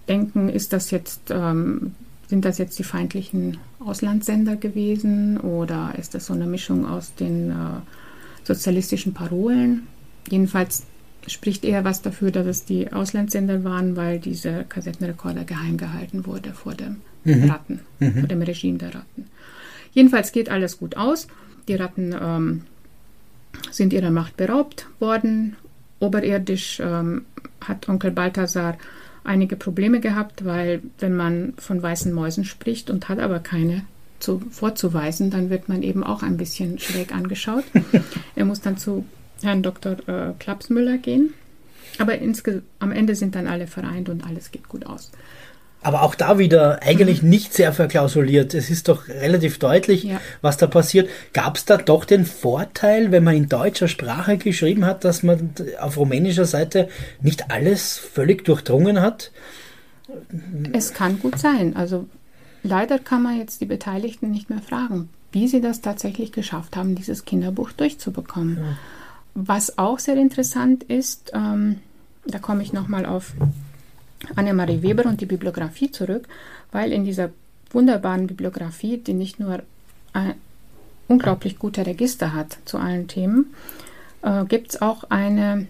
denken, 0.08 0.48
ist 0.48 0.72
das 0.72 0.90
jetzt, 0.90 1.30
ähm, 1.30 1.94
sind 2.28 2.44
das 2.44 2.58
jetzt 2.58 2.78
die 2.78 2.84
feindlichen 2.84 3.58
Auslandssender 3.78 4.56
gewesen 4.56 5.38
oder 5.38 5.94
ist 5.98 6.14
das 6.14 6.26
so 6.26 6.32
eine 6.32 6.46
Mischung 6.46 6.86
aus 6.86 7.14
den 7.14 7.50
äh, 7.50 7.54
sozialistischen 8.44 9.14
Parolen? 9.14 9.86
Jedenfalls 10.28 10.84
spricht 11.26 11.64
eher 11.64 11.84
was 11.84 12.02
dafür, 12.02 12.30
dass 12.30 12.46
es 12.46 12.64
die 12.64 12.92
Auslandssender 12.92 13.64
waren, 13.64 13.96
weil 13.96 14.18
dieser 14.18 14.64
Kassettenrekorder 14.64 15.44
geheim 15.44 15.76
gehalten 15.76 16.26
wurde 16.26 16.52
vor 16.52 16.74
dem 16.74 16.96
mhm. 17.24 17.50
Ratten, 17.50 17.80
mhm. 17.98 18.20
vor 18.20 18.28
dem 18.28 18.42
Regime 18.42 18.78
der 18.78 18.94
Ratten. 18.94 19.26
Jedenfalls 19.92 20.32
geht 20.32 20.48
alles 20.48 20.78
gut 20.78 20.96
aus. 20.96 21.26
Die 21.68 21.74
Ratten 21.74 22.14
ähm, 22.20 22.62
sind 23.70 23.92
ihrer 23.92 24.10
Macht 24.10 24.36
beraubt 24.36 24.88
worden. 24.98 25.56
Oberirdisch 25.98 26.80
ähm, 26.80 27.24
hat 27.60 27.88
Onkel 27.88 28.10
Balthasar 28.10 28.76
einige 29.24 29.56
Probleme 29.56 30.00
gehabt, 30.00 30.44
weil 30.44 30.82
wenn 30.98 31.16
man 31.16 31.54
von 31.56 31.82
weißen 31.82 32.12
Mäusen 32.12 32.44
spricht 32.44 32.90
und 32.90 33.08
hat 33.08 33.18
aber 33.18 33.40
keine 33.40 33.82
zu, 34.20 34.40
vorzuweisen, 34.50 35.30
dann 35.30 35.50
wird 35.50 35.68
man 35.68 35.82
eben 35.82 36.04
auch 36.04 36.22
ein 36.22 36.36
bisschen 36.36 36.78
schräg 36.78 37.14
angeschaut. 37.14 37.64
er 38.36 38.44
muss 38.44 38.60
dann 38.60 38.76
zu 38.76 39.04
Herrn 39.42 39.62
Dr. 39.62 39.96
Äh, 40.08 40.32
Klapsmüller 40.38 40.98
gehen. 40.98 41.34
Aber 41.98 42.14
am 42.78 42.92
Ende 42.92 43.14
sind 43.14 43.34
dann 43.34 43.46
alle 43.46 43.66
vereint 43.66 44.08
und 44.08 44.24
alles 44.24 44.50
geht 44.50 44.68
gut 44.68 44.86
aus. 44.86 45.10
Aber 45.82 46.02
auch 46.02 46.14
da 46.14 46.38
wieder 46.38 46.82
eigentlich 46.82 47.22
mhm. 47.22 47.28
nicht 47.28 47.54
sehr 47.54 47.72
verklausuliert. 47.72 48.54
Es 48.54 48.70
ist 48.70 48.88
doch 48.88 49.08
relativ 49.08 49.58
deutlich, 49.58 50.02
ja. 50.02 50.20
was 50.42 50.56
da 50.56 50.66
passiert. 50.66 51.08
Gab 51.32 51.56
es 51.56 51.64
da 51.64 51.76
doch 51.76 52.04
den 52.04 52.26
Vorteil, 52.26 53.12
wenn 53.12 53.22
man 53.22 53.36
in 53.36 53.48
deutscher 53.48 53.86
Sprache 53.86 54.36
geschrieben 54.36 54.84
hat, 54.84 55.04
dass 55.04 55.22
man 55.22 55.54
auf 55.78 55.96
rumänischer 55.96 56.44
Seite 56.44 56.88
nicht 57.22 57.50
alles 57.50 57.98
völlig 57.98 58.44
durchdrungen 58.44 59.00
hat? 59.00 59.30
Es 60.72 60.92
kann 60.92 61.20
gut 61.20 61.38
sein. 61.38 61.76
Also 61.76 62.08
leider 62.62 62.98
kann 62.98 63.22
man 63.22 63.38
jetzt 63.38 63.60
die 63.60 63.66
Beteiligten 63.66 64.30
nicht 64.30 64.50
mehr 64.50 64.62
fragen, 64.62 65.08
wie 65.30 65.46
sie 65.46 65.60
das 65.60 65.82
tatsächlich 65.82 66.32
geschafft 66.32 66.76
haben, 66.76 66.96
dieses 66.96 67.24
Kinderbuch 67.24 67.70
durchzubekommen. 67.72 68.56
Ja. 68.56 68.78
Was 69.38 69.76
auch 69.76 69.98
sehr 69.98 70.16
interessant 70.16 70.82
ist, 70.84 71.30
ähm, 71.34 71.80
da 72.24 72.38
komme 72.38 72.62
ich 72.62 72.72
nochmal 72.72 73.04
auf 73.04 73.34
Annemarie 74.34 74.80
Weber 74.80 75.04
und 75.04 75.20
die 75.20 75.26
Bibliografie 75.26 75.90
zurück, 75.90 76.26
weil 76.72 76.90
in 76.90 77.04
dieser 77.04 77.28
wunderbaren 77.70 78.28
Bibliografie, 78.28 78.96
die 78.96 79.12
nicht 79.12 79.38
nur 79.38 79.62
ein 80.14 80.36
unglaublich 81.06 81.58
gute 81.58 81.84
Register 81.84 82.32
hat 82.32 82.56
zu 82.64 82.78
allen 82.78 83.08
Themen, 83.08 83.52
äh, 84.22 84.46
gibt 84.46 84.70
es 84.70 84.80
auch 84.80 85.04
eine 85.10 85.66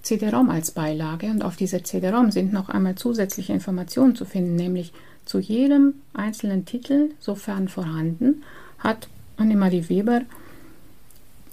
CD-ROM 0.00 0.48
als 0.48 0.70
Beilage. 0.70 1.26
Und 1.26 1.44
auf 1.44 1.56
dieser 1.56 1.84
CD-ROM 1.84 2.30
sind 2.30 2.54
noch 2.54 2.70
einmal 2.70 2.94
zusätzliche 2.94 3.52
Informationen 3.52 4.16
zu 4.16 4.24
finden, 4.24 4.56
nämlich 4.56 4.90
zu 5.26 5.38
jedem 5.38 5.96
einzelnen 6.14 6.64
Titel, 6.64 7.10
sofern 7.20 7.68
vorhanden, 7.68 8.42
hat 8.78 9.08
Annemarie 9.36 9.90
Weber 9.90 10.22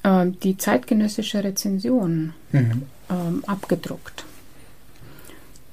äh, 0.03 0.27
die 0.43 0.57
zeitgenössische 0.57 1.43
Rezension 1.43 2.33
mhm. 2.51 2.83
ähm, 3.09 3.43
abgedruckt 3.45 4.25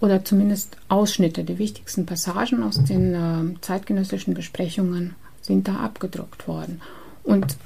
oder 0.01 0.25
zumindest 0.25 0.77
Ausschnitte, 0.89 1.45
die 1.45 1.59
wichtigsten 1.59 2.07
Passagen 2.07 2.63
aus 2.63 2.83
den 2.85 3.15
äh, 3.15 3.61
zeitgenössischen 3.61 4.35
Besprechungen 4.35 5.15
sind 5.41 5.69
da 5.69 5.77
abgedruckt 5.77 6.47
worden. 6.49 6.81
Und 7.23 7.57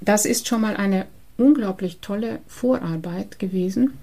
das 0.00 0.24
ist 0.24 0.48
schon 0.48 0.60
mal 0.60 0.76
eine 0.76 1.06
unglaublich 1.36 1.98
tolle 2.00 2.38
Vorarbeit 2.46 3.38
gewesen 3.38 3.94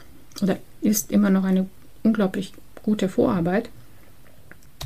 oder 0.42 0.58
ist 0.82 1.12
immer 1.12 1.30
noch 1.30 1.44
eine 1.44 1.68
unglaublich 2.04 2.54
gute 2.84 3.10
Vorarbeit. 3.10 3.70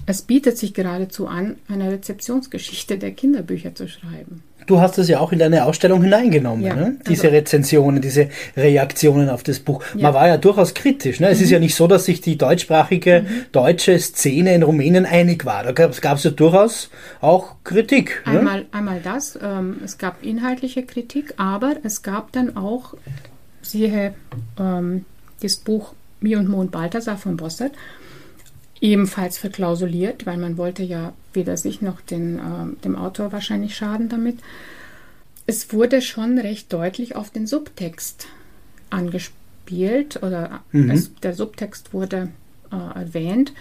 Es 0.05 0.21
bietet 0.21 0.57
sich 0.57 0.73
geradezu 0.73 1.27
an, 1.27 1.55
eine 1.69 1.91
Rezeptionsgeschichte 1.91 2.97
der 2.97 3.11
Kinderbücher 3.11 3.73
zu 3.73 3.87
schreiben. 3.87 4.43
Du 4.65 4.79
hast 4.79 4.97
das 4.97 5.07
ja 5.07 5.19
auch 5.19 5.31
in 5.31 5.39
deine 5.39 5.65
Ausstellung 5.65 6.01
hineingenommen, 6.01 6.65
ja, 6.65 6.75
ne? 6.75 6.97
diese 7.07 7.23
also, 7.23 7.35
Rezensionen, 7.35 8.01
diese 8.01 8.29
Reaktionen 8.55 9.29
auf 9.29 9.43
das 9.43 9.59
Buch. 9.59 9.83
Ja. 9.95 10.03
Man 10.03 10.13
war 10.13 10.27
ja 10.27 10.37
durchaus 10.37 10.73
kritisch. 10.73 11.19
Ne? 11.19 11.29
Es 11.29 11.39
mhm. 11.39 11.43
ist 11.43 11.49
ja 11.51 11.59
nicht 11.59 11.75
so, 11.75 11.87
dass 11.87 12.05
sich 12.05 12.21
die 12.21 12.37
deutschsprachige 12.37 13.21
mhm. 13.21 13.45
deutsche 13.51 13.97
Szene 13.99 14.53
in 14.53 14.63
Rumänien 14.63 15.05
einig 15.05 15.45
war. 15.45 15.63
Da 15.63 15.71
gab 15.71 15.91
es 15.91 16.23
ja 16.23 16.31
durchaus 16.31 16.89
auch 17.21 17.55
Kritik. 17.63 18.21
Ne? 18.25 18.39
Einmal, 18.39 18.59
ne? 18.61 18.65
einmal 18.71 18.99
das. 19.03 19.37
Ähm, 19.41 19.77
es 19.83 19.97
gab 19.97 20.23
inhaltliche 20.23 20.83
Kritik, 20.83 21.33
aber 21.37 21.75
es 21.83 22.01
gab 22.01 22.31
dann 22.31 22.55
auch, 22.55 22.95
siehe 23.61 24.13
ähm, 24.59 25.05
das 25.41 25.57
Buch 25.57 25.93
Mi 26.19 26.35
und 26.35 26.47
Mond 26.47 26.71
Balthasar 26.71 27.17
von 27.17 27.37
Bossert, 27.37 27.73
ebenfalls 28.83 29.37
verklausuliert, 29.37 30.25
weil 30.25 30.37
man 30.37 30.57
wollte 30.57 30.83
ja 30.83 31.13
weder 31.31 31.55
sich 31.55 31.81
noch 31.81 32.01
den, 32.01 32.37
äh, 32.37 32.83
dem 32.83 32.97
Autor 32.97 33.31
wahrscheinlich 33.31 33.75
schaden 33.75 34.09
damit. 34.09 34.39
Es 35.47 35.71
wurde 35.71 36.01
schon 36.01 36.37
recht 36.37 36.71
deutlich 36.71 37.15
auf 37.15 37.29
den 37.29 37.47
Subtext 37.47 38.27
angespielt 38.89 40.21
oder 40.21 40.61
mhm. 40.73 40.91
es, 40.91 41.15
der 41.15 41.33
Subtext 41.33 41.93
wurde 41.93 42.29
äh, 42.71 42.99
erwähnt. 42.99 43.53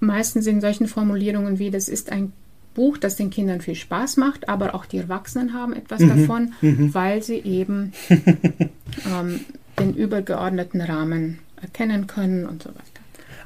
Meistens 0.00 0.46
in 0.48 0.60
solchen 0.60 0.88
Formulierungen 0.88 1.60
wie, 1.60 1.70
das 1.70 1.88
ist 1.88 2.10
ein 2.10 2.32
Buch, 2.74 2.98
das 2.98 3.14
den 3.14 3.30
Kindern 3.30 3.60
viel 3.60 3.76
Spaß 3.76 4.16
macht, 4.16 4.48
aber 4.48 4.74
auch 4.74 4.86
die 4.86 4.98
Erwachsenen 4.98 5.52
haben 5.52 5.72
etwas 5.72 6.00
mhm. 6.00 6.08
davon, 6.08 6.54
mhm. 6.60 6.94
weil 6.94 7.22
sie 7.22 7.38
eben 7.38 7.92
ähm, 8.10 9.40
den 9.78 9.94
übergeordneten 9.94 10.80
Rahmen 10.80 11.38
erkennen 11.60 12.08
können 12.08 12.46
und 12.46 12.64
so 12.64 12.70
weiter. 12.70 12.99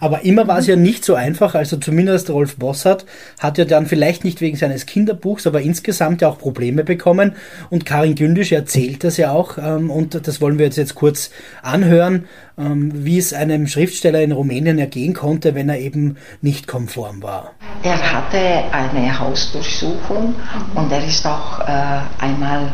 Aber 0.04 0.22
immer 0.22 0.46
war 0.46 0.58
es 0.58 0.66
ja 0.66 0.76
nicht 0.76 1.02
so 1.02 1.14
einfach. 1.14 1.54
Also 1.54 1.78
zumindest 1.78 2.28
Rolf 2.28 2.56
Bossart 2.56 3.06
hat 3.38 3.56
ja 3.56 3.64
dann 3.64 3.86
vielleicht 3.86 4.22
nicht 4.22 4.42
wegen 4.42 4.54
seines 4.54 4.84
Kinderbuchs, 4.84 5.46
aber 5.46 5.62
insgesamt 5.62 6.20
ja 6.20 6.28
auch 6.28 6.36
Probleme 6.36 6.84
bekommen. 6.84 7.36
Und 7.70 7.86
Karin 7.86 8.14
Gündisch 8.14 8.52
erzählt 8.52 9.02
das 9.02 9.16
ja 9.16 9.30
auch. 9.32 9.56
Ähm, 9.56 9.88
und 9.88 10.28
das 10.28 10.42
wollen 10.42 10.58
wir 10.58 10.66
jetzt, 10.66 10.76
jetzt 10.76 10.94
kurz 10.94 11.30
anhören, 11.62 12.26
ähm, 12.58 12.92
wie 12.92 13.16
es 13.16 13.32
einem 13.32 13.66
Schriftsteller 13.66 14.20
in 14.20 14.32
Rumänien 14.32 14.78
ergehen 14.78 15.14
konnte, 15.14 15.54
wenn 15.54 15.70
er 15.70 15.78
eben 15.78 16.18
nicht 16.42 16.66
konform 16.66 17.22
war. 17.22 17.52
Er 17.82 17.96
hatte 17.96 18.38
eine 18.72 19.18
Hausdurchsuchung 19.18 20.34
und 20.74 20.92
er 20.92 21.02
ist 21.02 21.24
auch 21.24 21.60
äh, 21.60 22.00
einmal 22.18 22.70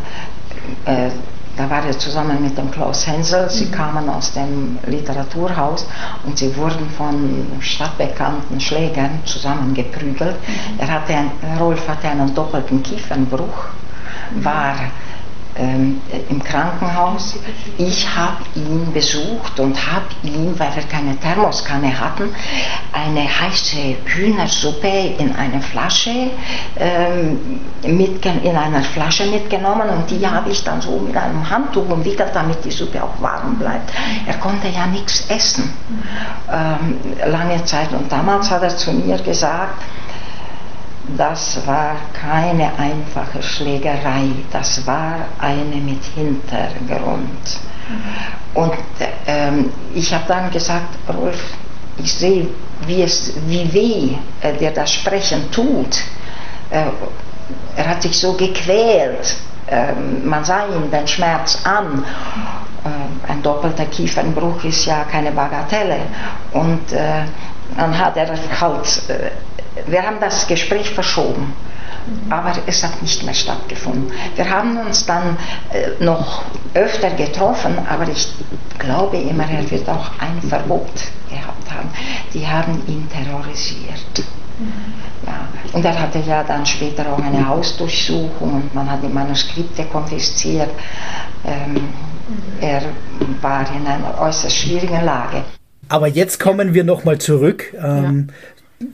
äh, 0.85 1.11
da 1.57 1.69
war 1.69 1.85
er 1.85 1.99
zusammen 1.99 2.43
mit 2.43 2.57
dem 2.57 2.71
Klaus 2.71 3.07
Hensel. 3.07 3.51
Sie 3.51 3.67
mhm. 3.67 3.73
kamen 3.73 4.09
aus 4.09 4.33
dem 4.33 4.79
Literaturhaus 4.87 5.87
und 6.25 6.39
sie 6.39 6.55
wurden 6.57 6.89
von 6.97 7.61
stadtbekannten 7.61 8.61
Schlägern 8.61 9.21
zusammengeprügelt. 9.25 10.37
Mhm. 10.37 10.79
Er 10.79 10.89
hatte 10.89 11.15
ein, 11.15 11.31
Rolf 11.59 11.89
hatte 11.89 12.09
einen 12.09 12.35
doppelten 12.35 12.83
Kiefernbruch, 12.83 13.67
war 14.37 14.75
ähm, 15.61 16.01
im 16.29 16.43
Krankenhaus. 16.43 17.37
Ich 17.79 18.07
habe 18.17 18.43
ihn 18.55 18.93
besucht 18.93 19.61
und 19.61 19.77
habe 19.93 20.07
ihm, 20.23 20.59
weil 20.59 20.75
wir 20.75 20.83
keine 20.85 21.17
Thermoskanne 21.19 21.99
hatten, 21.99 22.31
eine 22.93 23.23
heiße 23.23 23.97
Hühnersuppe 24.07 25.15
in 25.19 25.35
eine 25.37 25.61
Flasche 25.61 26.31
ähm, 26.79 27.61
mit, 27.83 28.25
in 28.25 28.57
einer 28.57 28.83
Flasche 28.83 29.27
mitgenommen 29.27 29.89
und 29.91 30.11
die 30.11 30.27
habe 30.27 30.51
ich 30.51 30.65
dann 30.65 30.81
so 30.81 30.99
mit 30.99 31.17
einem 31.17 31.49
Handtuch 31.49 31.89
umwickelt, 31.89 32.31
damit 32.33 32.65
die 32.65 32.71
Suppe 32.71 33.03
auch 33.03 33.21
warm 33.21 33.57
bleibt. 33.57 33.93
Er 34.27 34.35
konnte 34.35 34.69
ja 34.69 34.87
nichts 34.87 35.27
essen 35.29 35.73
ähm, 36.51 36.97
lange 37.31 37.65
Zeit 37.65 37.93
und 37.93 38.11
damals 38.11 38.51
hat 38.51 38.63
er 38.63 38.77
zu 38.77 38.93
mir 38.93 39.19
gesagt, 39.19 39.83
das 41.17 41.67
war 41.67 41.97
keine 42.13 42.71
einfache 42.79 43.43
Schlägerei, 43.43 44.31
das 44.51 44.87
war 44.87 45.17
eine 45.39 45.77
mit 45.77 46.03
Hintergrund. 46.15 47.61
Und 48.55 48.73
ähm, 49.27 49.73
ich 49.95 50.13
habe 50.13 50.25
dann 50.29 50.51
gesagt, 50.51 50.97
Rolf, 51.09 51.55
ich 51.99 52.13
sehe, 52.13 52.49
wie, 52.87 53.03
es, 53.03 53.33
wie 53.47 53.73
weh 53.73 54.17
äh, 54.41 54.57
dir 54.57 54.71
das 54.71 54.93
Sprechen 54.93 55.51
tut. 55.51 55.99
Äh, 56.71 56.87
er 57.77 57.89
hat 57.89 58.03
sich 58.03 58.19
so 58.19 58.33
gequält. 58.35 59.37
Äh, 59.67 59.93
man 60.25 60.45
sah 60.45 60.67
ihm 60.67 60.91
den 60.91 61.07
Schmerz 61.07 61.59
an. 61.65 62.05
Äh, 62.85 63.31
ein 63.31 63.43
doppelter 63.43 63.87
Kiefernbruch 63.87 64.65
ist 64.65 64.87
ja 64.87 65.05
keine 65.05 65.31
Bagatelle. 65.33 65.99
Und 66.53 66.93
äh, 66.93 67.23
dann 67.77 67.97
hat 67.99 68.17
er 68.17 68.29
halt 68.29 69.03
äh, 69.09 69.31
wir 69.91 70.03
haben 70.03 70.17
das 70.21 70.47
Gespräch 70.47 70.91
verschoben, 70.91 71.53
aber 72.29 72.53
es 72.67 72.83
hat 72.83 73.03
nicht 73.03 73.23
mehr 73.25 73.35
stattgefunden. 73.35 74.11
Wir 74.37 74.49
haben 74.49 74.79
uns 74.79 75.07
dann 75.07 75.37
äh, 75.73 76.03
noch 76.03 76.45
öfter 76.75 77.11
getroffen, 77.11 77.79
aber 77.89 78.09
ich 78.09 78.29
glaube 78.79 79.19
immer, 79.19 79.45
er 79.49 79.69
wird 79.71 79.89
auch 79.89 80.11
ein 80.19 80.41
Verbot 80.49 80.91
gehabt 81.29 81.71
haben. 81.71 81.91
Die 82.33 82.47
haben 82.47 82.83
ihn 82.87 83.09
terrorisiert. 83.11 84.25
Ja. 85.27 85.49
Und 85.73 85.85
er 85.85 85.99
hatte 85.99 86.19
ja 86.21 86.43
dann 86.43 86.67
später 86.67 87.13
auch 87.13 87.23
eine 87.23 87.47
Hausdurchsuchung 87.47 88.55
und 88.55 88.75
man 88.75 88.91
hat 88.91 89.03
die 89.03 89.09
Manuskripte 89.09 89.85
konfisziert. 89.85 90.71
Ähm, 91.47 91.89
er 92.61 92.83
war 93.41 93.65
in 93.75 93.87
einer 93.87 94.21
äußerst 94.21 94.55
schwierigen 94.55 95.05
Lage. 95.05 95.43
Aber 95.89 96.07
jetzt 96.07 96.39
kommen 96.39 96.75
wir 96.75 96.85
nochmal 96.85 97.19
zurück 97.19 97.75
ähm, 97.75 98.29
ja 98.29 98.35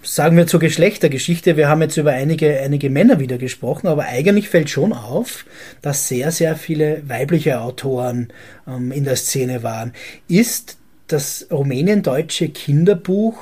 sagen 0.02 0.36
wir 0.36 0.46
zur 0.46 0.60
Geschlechtergeschichte, 0.60 1.56
wir 1.56 1.68
haben 1.68 1.82
jetzt 1.82 1.96
über 1.96 2.12
einige, 2.12 2.60
einige 2.60 2.90
Männer 2.90 3.20
wieder 3.20 3.38
gesprochen, 3.38 3.86
aber 3.86 4.04
eigentlich 4.04 4.48
fällt 4.48 4.68
schon 4.68 4.92
auf, 4.92 5.44
dass 5.80 6.08
sehr, 6.08 6.32
sehr 6.32 6.56
viele 6.56 7.08
weibliche 7.08 7.60
Autoren 7.60 8.32
ähm, 8.66 8.90
in 8.90 9.04
der 9.04 9.16
Szene 9.16 9.62
waren. 9.62 9.92
Ist 10.28 10.78
das 11.06 11.46
rumäniendeutsche 11.50 12.48
Kinderbuch 12.48 13.38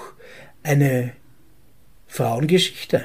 eine 0.63 1.13
Frauengeschichte? 2.09 3.05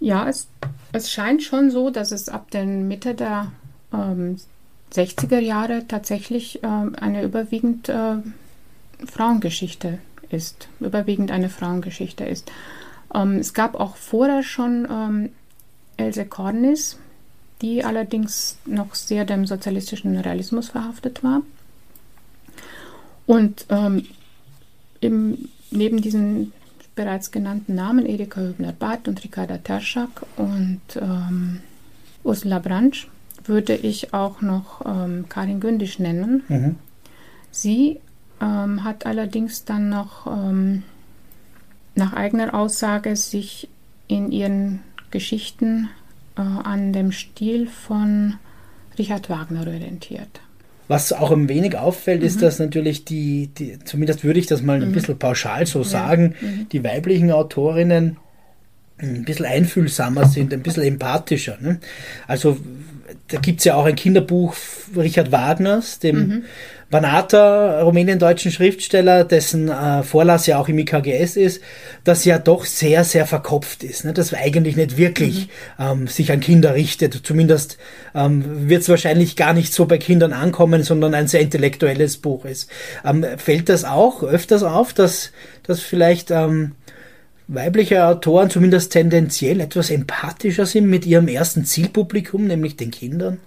Ja, 0.00 0.28
es, 0.28 0.48
es 0.92 1.10
scheint 1.10 1.42
schon 1.42 1.70
so, 1.70 1.90
dass 1.90 2.10
es 2.10 2.28
ab 2.28 2.50
der 2.50 2.64
Mitte 2.64 3.14
der 3.14 3.52
ähm, 3.92 4.36
60er 4.92 5.38
Jahre 5.38 5.86
tatsächlich 5.86 6.60
ähm, 6.64 6.96
eine 7.00 7.22
überwiegend 7.22 7.88
äh, 7.88 8.16
Frauengeschichte 9.06 9.98
ist, 10.30 10.68
überwiegend 10.80 11.30
eine 11.30 11.48
Frauengeschichte 11.48 12.24
ist. 12.24 12.50
Ähm, 13.14 13.36
es 13.36 13.54
gab 13.54 13.74
auch 13.74 13.96
vorher 13.96 14.42
schon 14.42 14.86
ähm, 14.90 15.30
Else 15.96 16.24
Kornis, 16.26 16.98
die 17.62 17.84
allerdings 17.84 18.58
noch 18.66 18.94
sehr 18.94 19.24
dem 19.24 19.46
sozialistischen 19.46 20.16
Realismus 20.16 20.68
verhaftet 20.68 21.24
war. 21.24 21.42
Und 23.26 23.66
ähm, 23.68 24.06
im, 25.00 25.48
neben 25.70 26.00
diesen 26.00 26.52
bereits 26.94 27.30
genannten 27.30 27.74
Namen, 27.74 28.06
Erika 28.06 28.40
Hübner-Barth 28.40 29.06
und 29.06 29.22
Ricarda 29.22 29.58
Terschak 29.58 30.24
und 30.36 30.80
ähm, 31.00 31.60
Ursula 32.24 32.58
Bransch, 32.58 33.08
würde 33.44 33.74
ich 33.74 34.12
auch 34.12 34.40
noch 34.40 34.84
ähm, 34.84 35.26
Karin 35.28 35.60
Gündisch 35.60 35.98
nennen. 35.98 36.42
Mhm. 36.48 36.76
Sie 37.50 38.00
ähm, 38.40 38.84
hat 38.84 39.06
allerdings 39.06 39.64
dann 39.64 39.88
noch 39.88 40.26
ähm, 40.26 40.82
nach 41.94 42.12
eigener 42.12 42.54
Aussage 42.54 43.16
sich 43.16 43.68
in 44.06 44.30
ihren 44.30 44.80
Geschichten 45.10 45.88
äh, 46.36 46.40
an 46.40 46.92
dem 46.92 47.12
Stil 47.12 47.66
von 47.66 48.34
Richard 48.98 49.28
Wagner 49.30 49.60
orientiert. 49.60 50.40
Was 50.88 51.12
auch 51.12 51.30
ein 51.30 51.48
wenig 51.48 51.76
auffällt, 51.76 52.20
mhm. 52.20 52.26
ist, 52.26 52.42
dass 52.42 52.58
natürlich 52.58 53.04
die, 53.04 53.48
die, 53.48 53.78
zumindest 53.84 54.24
würde 54.24 54.40
ich 54.40 54.46
das 54.46 54.62
mal 54.62 54.80
ein 54.80 54.88
mhm. 54.88 54.92
bisschen 54.92 55.18
pauschal 55.18 55.66
so 55.66 55.82
sagen, 55.82 56.34
mhm. 56.40 56.68
die 56.70 56.82
weiblichen 56.82 57.30
Autorinnen 57.30 58.16
ein 59.00 59.24
bisschen 59.24 59.46
einfühlsamer 59.46 60.26
sind, 60.26 60.52
ein 60.52 60.62
bisschen 60.62 60.82
empathischer. 60.84 61.58
Ne? 61.60 61.78
Also 62.26 62.58
da 63.28 63.38
gibt 63.38 63.60
es 63.60 63.64
ja 63.64 63.74
auch 63.74 63.84
ein 63.84 63.96
Kinderbuch 63.96 64.54
Richard 64.96 65.32
Wagners, 65.32 65.98
dem 65.98 66.16
mhm. 66.16 66.44
Banata, 66.90 67.82
rumänien-deutschen 67.82 68.50
Schriftsteller, 68.50 69.24
dessen 69.24 69.68
äh, 69.68 70.02
Vorlass 70.02 70.46
ja 70.46 70.58
auch 70.58 70.68
im 70.68 70.78
IKGS 70.78 71.36
ist, 71.36 71.60
das 72.04 72.24
ja 72.24 72.38
doch 72.38 72.64
sehr, 72.64 73.04
sehr 73.04 73.26
verkopft 73.26 73.84
ist. 73.84 74.06
Ne? 74.06 74.14
Das 74.14 74.32
eigentlich 74.32 74.76
nicht 74.76 74.96
wirklich 74.96 75.48
mhm. 75.76 75.84
ähm, 75.84 76.06
sich 76.06 76.32
an 76.32 76.40
Kinder 76.40 76.74
richtet. 76.74 77.20
Zumindest 77.26 77.76
ähm, 78.14 78.70
wird 78.70 78.82
es 78.82 78.88
wahrscheinlich 78.88 79.36
gar 79.36 79.52
nicht 79.52 79.74
so 79.74 79.84
bei 79.84 79.98
Kindern 79.98 80.32
ankommen, 80.32 80.82
sondern 80.82 81.12
ein 81.12 81.28
sehr 81.28 81.40
intellektuelles 81.40 82.16
Buch 82.16 82.46
ist. 82.46 82.70
Ähm, 83.04 83.24
fällt 83.36 83.68
das 83.68 83.84
auch 83.84 84.22
öfters 84.22 84.62
auf, 84.62 84.94
dass, 84.94 85.32
dass 85.64 85.80
vielleicht 85.80 86.30
ähm, 86.30 86.72
weibliche 87.48 88.06
Autoren 88.06 88.50
zumindest 88.50 88.92
tendenziell 88.92 89.60
etwas 89.60 89.90
empathischer 89.90 90.66
sind 90.66 90.86
mit 90.86 91.06
ihrem 91.06 91.28
ersten 91.28 91.64
Zielpublikum, 91.64 92.46
nämlich 92.46 92.76
den 92.76 92.90
Kindern? 92.90 93.38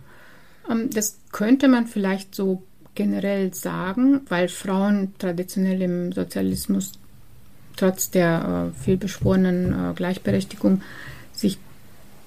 Ähm, 0.70 0.89
das 0.89 1.18
könnte 1.32 1.68
man 1.68 1.88
vielleicht 1.88 2.36
so 2.36 2.64
generell 2.95 3.54
sagen, 3.54 4.22
weil 4.28 4.49
Frauen 4.49 5.14
traditionell 5.18 5.82
im 5.82 6.12
Sozialismus 6.12 6.91
trotz 7.78 8.12
der 8.12 8.72
äh, 8.74 8.84
vielbeschworenen 8.84 9.74
äh, 9.74 9.93
Gleichberechtigung 9.93 10.82
sich 11.34 11.58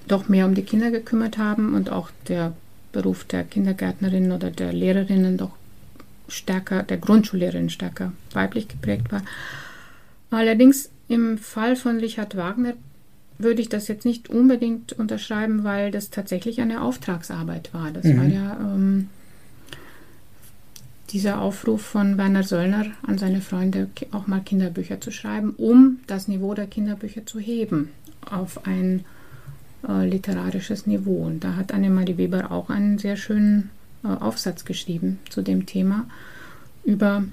doch 0.07 0.27
mehr 0.27 0.45
um 0.45 0.55
die 0.55 0.63
Kinder 0.63 0.91
gekümmert 0.91 1.37
haben 1.37 1.75
und 1.75 1.89
auch 1.91 2.09
der 2.27 2.53
Beruf 2.91 3.25
der 3.25 3.43
Kindergärtnerin 3.43 4.31
oder 4.31 4.49
der 4.49 4.71
Lehrerinnen 4.71 5.37
doch 5.37 5.51
stärker, 6.27 6.83
der 6.83 6.97
Grundschullehrerin 6.97 7.69
stärker 7.69 8.13
weiblich 8.31 8.67
geprägt 8.67 9.11
war. 9.11 9.21
Allerdings 10.31 10.89
im 11.07 11.37
Fall 11.37 11.75
von 11.75 11.97
Richard 11.97 12.35
Wagner 12.35 12.73
würde 13.37 13.61
ich 13.61 13.69
das 13.69 13.87
jetzt 13.87 14.05
nicht 14.05 14.29
unbedingt 14.29 14.93
unterschreiben, 14.93 15.63
weil 15.63 15.91
das 15.91 16.09
tatsächlich 16.09 16.61
eine 16.61 16.81
Auftragsarbeit 16.81 17.73
war. 17.73 17.91
Das 17.91 18.05
mhm. 18.05 18.17
war 18.17 18.25
ja 18.25 18.57
ähm, 18.59 19.09
dieser 21.11 21.41
Aufruf 21.41 21.81
von 21.81 22.17
Werner 22.17 22.43
Söllner 22.43 22.85
an 23.05 23.17
seine 23.17 23.41
Freunde, 23.41 23.89
auch 24.11 24.27
mal 24.27 24.41
Kinderbücher 24.41 25.01
zu 25.01 25.11
schreiben, 25.11 25.53
um 25.57 25.99
das 26.07 26.27
Niveau 26.27 26.53
der 26.53 26.67
Kinderbücher 26.67 27.25
zu 27.25 27.39
heben 27.39 27.89
auf 28.21 28.65
ein 28.65 29.05
äh, 29.87 30.07
literarisches 30.07 30.87
Niveau. 30.87 31.25
Und 31.25 31.43
da 31.43 31.55
hat 31.55 31.73
Annemarie 31.73 32.17
Weber 32.17 32.51
auch 32.51 32.69
einen 32.69 32.97
sehr 32.97 33.17
schönen 33.17 33.69
äh, 34.03 34.07
Aufsatz 34.07 34.65
geschrieben 34.65 35.19
zu 35.29 35.41
dem 35.41 35.65
Thema 35.65 36.07
über 36.83 37.23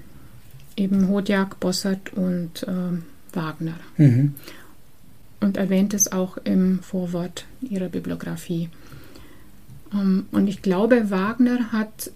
eben 0.75 1.07
Hodjak, 1.07 1.59
Bossert 1.59 2.13
und 2.13 2.63
äh, 2.63 2.97
Wagner. 3.35 3.75
Mhm. 3.97 4.35
Und 5.39 5.57
erwähnt 5.57 5.93
es 5.93 6.11
auch 6.11 6.37
im 6.37 6.79
Vorwort 6.79 7.45
ihrer 7.61 7.89
Bibliografie. 7.89 8.69
Um, 9.91 10.25
und 10.31 10.47
ich 10.47 10.61
glaube, 10.61 11.11
Wagner 11.11 11.71
hat 11.71 12.11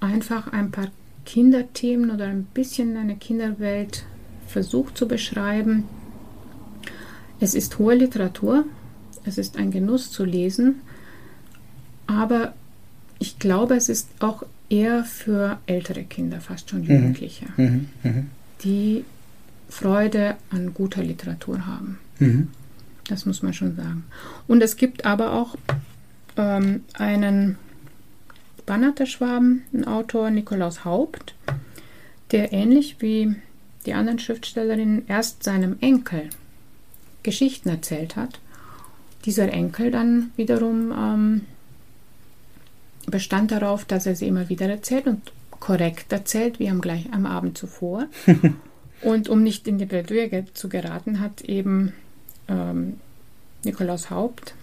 einfach 0.00 0.52
ein 0.52 0.70
paar 0.70 0.88
Kinderthemen 1.24 2.10
oder 2.10 2.26
ein 2.26 2.44
bisschen 2.44 2.96
eine 2.96 3.16
Kinderwelt 3.16 4.04
versucht 4.46 4.96
zu 4.96 5.06
beschreiben. 5.08 5.84
Es 7.40 7.54
ist 7.54 7.78
hohe 7.78 7.94
Literatur, 7.94 8.64
es 9.24 9.38
ist 9.38 9.56
ein 9.56 9.70
Genuss 9.70 10.10
zu 10.10 10.24
lesen, 10.24 10.76
aber 12.06 12.54
ich 13.18 13.38
glaube, 13.38 13.76
es 13.76 13.88
ist 13.88 14.08
auch 14.20 14.44
eher 14.68 15.04
für 15.04 15.58
ältere 15.66 16.04
Kinder, 16.04 16.40
fast 16.40 16.70
schon 16.70 16.82
mhm. 16.82 16.90
Jugendliche, 16.90 17.46
mhm. 17.56 17.88
Mhm. 18.02 18.30
die 18.64 19.04
Freude 19.70 20.36
an 20.50 20.74
guter 20.74 21.02
Literatur 21.02 21.66
haben. 21.66 21.98
Mhm. 22.18 22.48
Das 23.08 23.24
muss 23.26 23.42
man 23.42 23.54
schon 23.54 23.76
sagen. 23.76 24.04
Und 24.46 24.62
es 24.62 24.76
gibt 24.76 25.04
aber 25.04 25.32
auch 25.32 25.56
ähm, 26.36 26.84
einen 26.94 27.56
Banner 28.66 28.94
Schwaben, 29.06 29.62
ein 29.72 29.84
Autor 29.84 30.30
Nikolaus 30.30 30.84
Haupt, 30.84 31.34
der 32.30 32.52
ähnlich 32.52 32.96
wie 33.00 33.34
die 33.86 33.94
anderen 33.94 34.18
Schriftstellerinnen 34.18 35.08
erst 35.08 35.42
seinem 35.42 35.78
Enkel 35.80 36.28
Geschichten 37.22 37.68
erzählt 37.68 38.16
hat. 38.16 38.38
Dieser 39.24 39.52
Enkel 39.52 39.90
dann 39.90 40.30
wiederum 40.36 40.92
ähm, 40.92 41.40
bestand 43.06 43.50
darauf, 43.50 43.84
dass 43.84 44.06
er 44.06 44.14
sie 44.14 44.28
immer 44.28 44.48
wieder 44.48 44.68
erzählt 44.68 45.06
und 45.06 45.32
korrekt 45.50 46.12
erzählt, 46.12 46.58
wie 46.58 46.70
am, 46.70 46.80
gleich, 46.80 47.12
am 47.12 47.26
Abend 47.26 47.58
zuvor. 47.58 48.06
Und 49.02 49.28
um 49.28 49.42
nicht 49.42 49.66
in 49.66 49.78
die 49.78 49.86
Bredouille 49.86 50.44
zu 50.52 50.68
geraten, 50.68 51.20
hat 51.20 51.40
eben 51.42 51.92
ähm, 52.48 52.98
Nikolaus 53.64 54.10
Haupt 54.10 54.54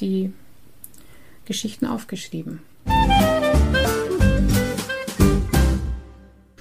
die 0.00 0.32
Geschichten 1.44 1.86
aufgeschrieben. 1.86 2.60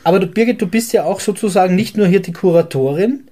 Aber 0.03 0.19
du, 0.19 0.27
Birgit, 0.27 0.61
du 0.61 0.67
bist 0.67 0.91
ja 0.91 1.05
auch 1.05 1.21
sozusagen 1.21 1.75
nicht 1.75 1.95
nur 1.95 2.07
hier 2.07 2.21
die 2.21 2.33
Kuratorin 2.33 3.29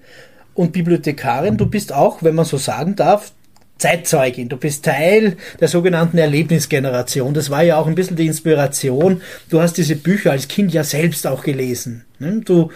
und 0.54 0.72
Bibliothekarin, 0.72 1.58
du 1.58 1.66
bist 1.66 1.92
auch, 1.92 2.24
wenn 2.24 2.36
man 2.36 2.46
so 2.46 2.58
sagen 2.58 2.96
darf, 2.96 3.34
Zeitzeugin. 3.78 4.48
Du 4.48 4.58
bist 4.58 4.86
Teil 4.86 5.38
der 5.60 5.68
sogenannten 5.68 6.20
Erlebnisgeneration. 6.20 7.34
Das 7.34 7.50
war 7.50 7.64
ja 7.64 7.78
auch 7.78 7.88
ein 7.88 7.96
bisschen 7.96 8.16
die 8.16 8.28
Inspiration. 8.28 9.22
Du 9.50 9.60
hast 9.60 9.74
diese 9.78 9.96
Bücher 9.96 10.32
als 10.32 10.48
Kind 10.48 10.72
ja 10.72 10.84
selbst 10.84 11.26
auch 11.26 11.42
gelesen. 11.42 12.06
Ne? 12.20 12.42
Du 12.46 12.70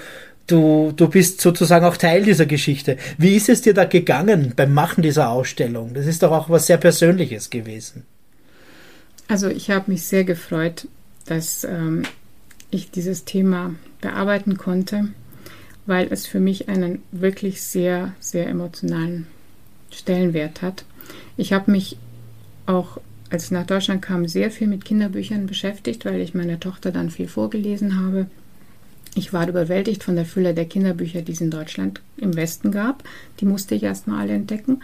du, 0.48 0.94
du 0.96 1.08
bist 1.08 1.42
sozusagen 1.42 1.86
auch 1.86 1.98
Teil 1.98 2.24
dieser 2.24 2.46
Geschichte. 2.46 2.98
Wie 3.18 3.36
ist 3.36 3.50
es 3.50 3.62
dir 3.62 3.74
da 3.74 3.86
gegangen 3.86 4.54
beim 4.56 4.74
Machen 4.74 5.02
dieser 5.02 5.30
Ausstellung? 5.30 5.94
Das 5.94 6.06
ist 6.06 6.24
doch 6.24 6.32
auch 6.32 6.50
was 6.50 6.68
sehr 6.68 6.78
Persönliches 6.78 7.50
gewesen. 7.50 8.04
Also 9.28 9.48
ich 9.48 9.72
habe 9.72 9.92
mich 9.92 10.04
sehr 10.04 10.24
gefreut, 10.24 10.88
dass 11.26 11.64
ähm, 11.64 12.04
ich 12.70 12.92
dieses 12.92 13.26
Thema 13.26 13.74
bearbeiten 14.02 14.58
konnte, 14.58 15.10
weil 15.88 16.08
es 16.12 16.28
für 16.28 16.40
mich 16.40 16.70
einen 16.70 17.02
wirklich 17.12 17.64
sehr, 17.64 18.14
sehr 18.20 18.48
emotionalen 18.48 19.28
Stellenwert 19.92 20.62
hat. 20.62 20.86
Ich 21.38 21.54
habe 21.54 21.72
mich 21.72 21.98
auch, 22.68 23.00
als 23.32 23.46
ich 23.46 23.52
nach 23.52 23.66
Deutschland 23.66 24.02
kam, 24.02 24.28
sehr 24.28 24.52
viel 24.52 24.68
mit 24.68 24.86
Kinderbüchern 24.86 25.48
beschäftigt, 25.48 26.06
weil 26.06 26.22
ich 26.22 26.36
meiner 26.36 26.60
Tochter 26.60 26.92
dann 26.92 27.10
viel 27.10 27.28
vorgelesen 27.28 28.00
habe 28.00 28.28
ich 29.16 29.32
war 29.32 29.48
überwältigt 29.48 30.04
von 30.04 30.16
der 30.16 30.26
Fülle 30.26 30.54
der 30.54 30.66
Kinderbücher, 30.66 31.22
die 31.22 31.32
es 31.32 31.42
in 31.42 31.50
Deutschland 31.50 32.02
im 32.18 32.36
Westen 32.36 32.72
gab. 32.72 33.04
Die 33.40 33.46
musste 33.46 33.74
ich 33.74 33.84
erstmal 33.84 34.20
alle 34.20 34.34
entdecken 34.34 34.82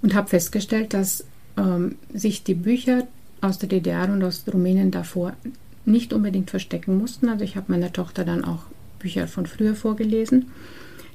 und 0.00 0.14
habe 0.14 0.28
festgestellt, 0.28 0.94
dass 0.94 1.24
ähm, 1.56 1.96
sich 2.12 2.44
die 2.44 2.54
Bücher 2.54 3.06
aus 3.40 3.58
der 3.58 3.68
DDR 3.68 4.08
und 4.10 4.22
aus 4.22 4.44
Rumänien 4.50 4.92
davor 4.92 5.34
nicht 5.84 6.12
unbedingt 6.12 6.50
verstecken 6.50 6.96
mussten. 6.98 7.28
Also 7.28 7.44
ich 7.44 7.56
habe 7.56 7.72
meiner 7.72 7.92
Tochter 7.92 8.24
dann 8.24 8.44
auch 8.44 8.62
Bücher 9.00 9.26
von 9.26 9.44
früher 9.44 9.74
vorgelesen. 9.74 10.46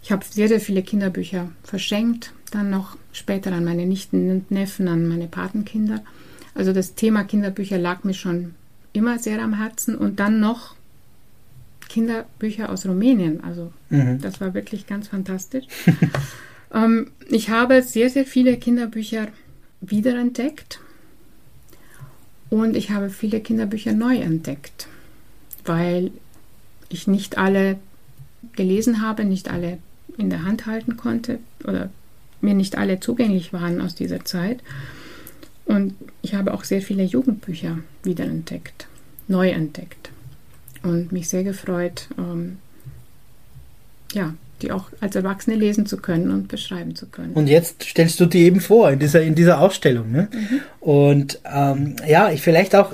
Ich 0.04 0.12
habe 0.12 0.26
sehr, 0.30 0.48
sehr 0.48 0.60
viele 0.60 0.84
Kinderbücher 0.84 1.50
verschenkt, 1.64 2.34
dann 2.52 2.70
noch 2.70 2.98
später 3.14 3.52
an 3.54 3.66
meine 3.66 3.86
Nichten 3.86 4.30
und 4.30 4.52
Neffen, 4.52 4.88
an 4.88 5.08
meine 5.08 5.28
Patenkinder. 5.28 6.04
Also 6.54 6.74
das 6.74 6.96
Thema 6.96 7.24
Kinderbücher 7.24 7.78
lag 7.78 8.04
mir 8.04 8.14
schon 8.14 8.54
immer 8.92 9.18
sehr 9.18 9.42
am 9.42 9.54
Herzen 9.54 9.96
und 9.96 10.20
dann 10.20 10.40
noch 10.40 10.76
Kinderbücher 11.90 12.70
aus 12.70 12.86
Rumänien. 12.86 13.44
Also 13.44 13.74
mhm. 13.90 14.22
das 14.22 14.40
war 14.40 14.54
wirklich 14.54 14.88
ganz 14.88 15.10
fantastisch. 15.10 15.66
ähm, 16.74 17.12
ich 17.28 17.50
habe 17.50 17.82
sehr, 17.82 18.10
sehr 18.10 18.26
viele 18.26 18.56
Kinderbücher 18.58 19.28
wiederentdeckt 19.82 20.80
und 22.50 22.78
ich 22.78 22.92
habe 22.92 23.10
viele 23.10 23.42
Kinderbücher 23.42 23.94
neu 23.94 24.18
entdeckt, 24.18 24.88
weil 25.66 26.12
ich 26.88 27.08
nicht 27.08 27.38
alle 27.38 27.78
gelesen 28.54 29.02
habe, 29.02 29.26
nicht 29.26 29.50
alle 29.50 29.80
in 30.18 30.30
der 30.30 30.44
Hand 30.44 30.66
halten 30.66 30.96
konnte 30.96 31.40
oder 31.66 31.90
mir 32.42 32.54
nicht 32.54 32.78
alle 32.78 33.00
zugänglich 33.00 33.52
waren 33.52 33.82
aus 33.82 33.96
dieser 33.96 34.24
Zeit. 34.24 34.62
Und 35.66 35.94
ich 36.22 36.34
habe 36.34 36.54
auch 36.54 36.64
sehr 36.64 36.82
viele 36.82 37.04
Jugendbücher 37.04 37.80
wiederentdeckt, 38.04 38.88
neu 39.28 39.50
entdeckt 39.50 40.10
und 40.84 41.12
mich 41.12 41.30
sehr 41.30 41.44
gefreut, 41.44 42.08
ähm, 42.18 42.58
ja, 44.14 44.34
die 44.62 44.72
auch 44.72 44.86
als 45.00 45.16
Erwachsene 45.16 45.56
lesen 45.56 45.86
zu 45.86 45.98
können 45.98 46.32
und 46.32 46.48
beschreiben 46.48 46.96
zu 46.96 47.08
können. 47.08 47.34
Und 47.34 47.48
jetzt 47.48 47.84
stellst 47.84 48.20
du 48.20 48.26
die 48.26 48.44
eben 48.44 48.60
vor 48.60 48.92
in 48.92 49.00
dieser, 49.00 49.22
in 49.22 49.36
dieser 49.36 49.60
Ausstellung. 49.62 50.12
Ne? 50.12 50.28
Mhm. 50.32 50.60
Und 50.82 51.40
ähm, 51.46 51.96
ja, 52.08 52.32
ich 52.32 52.42
vielleicht 52.42 52.76
auch 52.76 52.94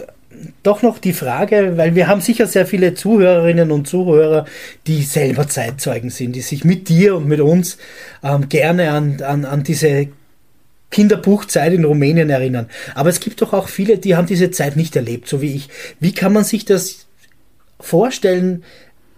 doch 0.64 0.82
noch 0.82 1.00
die 1.00 1.14
Frage, 1.14 1.78
weil 1.78 1.96
wir 1.96 2.08
haben 2.08 2.22
sicher 2.22 2.48
sehr 2.48 2.66
viele 2.66 2.94
Zuhörerinnen 2.94 3.72
und 3.72 3.88
Zuhörer, 3.88 4.46
die 4.86 5.02
selber 5.04 5.48
Zeitzeugen 5.48 6.10
sind, 6.10 6.34
die 6.34 6.42
sich 6.42 6.64
mit 6.64 6.90
dir 6.90 7.16
und 7.16 7.28
mit 7.28 7.40
uns 7.40 7.78
ähm, 8.24 8.50
gerne 8.50 8.92
an, 8.92 9.22
an, 9.22 9.46
an 9.46 9.64
diese 9.64 10.10
Kinderbuchzeit 10.92 11.74
in 11.74 11.86
Rumänien 11.86 12.30
erinnern. 12.30 12.70
Aber 12.94 13.10
es 13.10 13.20
gibt 13.20 13.42
doch 13.42 13.54
auch 13.54 13.68
viele, 13.68 13.98
die 13.98 14.16
haben 14.16 14.28
diese 14.28 14.52
Zeit 14.52 14.76
nicht 14.76 14.96
erlebt, 14.96 15.28
so 15.28 15.42
wie 15.42 15.56
ich. 15.56 15.70
Wie 16.00 16.14
kann 16.14 16.34
man 16.34 16.44
sich 16.44 16.66
das 16.66 17.05
vorstellen, 17.80 18.64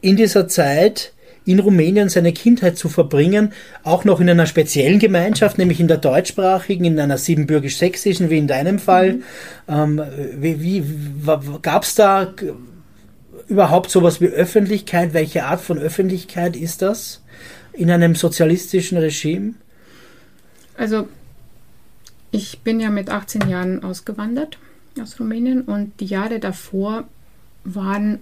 in 0.01 0.15
dieser 0.15 0.47
Zeit 0.47 1.13
in 1.47 1.59
Rumänien 1.59 2.09
seine 2.09 2.33
Kindheit 2.33 2.77
zu 2.77 2.89
verbringen, 2.89 3.53
auch 3.83 4.03
noch 4.03 4.19
in 4.19 4.29
einer 4.29 4.47
speziellen 4.47 4.99
Gemeinschaft, 4.99 5.57
nämlich 5.57 5.79
in 5.79 5.87
der 5.87 5.97
deutschsprachigen, 5.97 6.83
in 6.83 6.99
einer 6.99 7.17
siebenbürgisch-sächsischen, 7.17 8.29
wie 8.29 8.37
in 8.37 8.47
deinem 8.47 8.79
Fall. 8.79 9.13
Mhm. 9.13 9.23
Ähm, 9.69 10.01
wie 10.35 10.61
wie 10.61 10.83
gab 11.61 11.83
es 11.83 11.95
da 11.95 12.33
überhaupt 13.47 13.89
sowas 13.89 14.19
wie 14.19 14.27
Öffentlichkeit? 14.27 15.13
Welche 15.13 15.45
Art 15.45 15.61
von 15.61 15.79
Öffentlichkeit 15.79 16.57
ist 16.57 16.81
das 16.81 17.21
in 17.71 17.89
einem 17.89 18.15
sozialistischen 18.15 18.97
Regime? 18.97 19.53
Also 20.77 21.07
ich 22.31 22.59
bin 22.59 22.81
ja 22.81 22.89
mit 22.89 23.09
18 23.09 23.47
Jahren 23.49 23.83
ausgewandert 23.85 24.57
aus 25.01 25.17
Rumänien 25.17 25.61
und 25.61 25.93
die 26.01 26.05
Jahre 26.05 26.39
davor 26.39 27.05
waren 27.63 28.19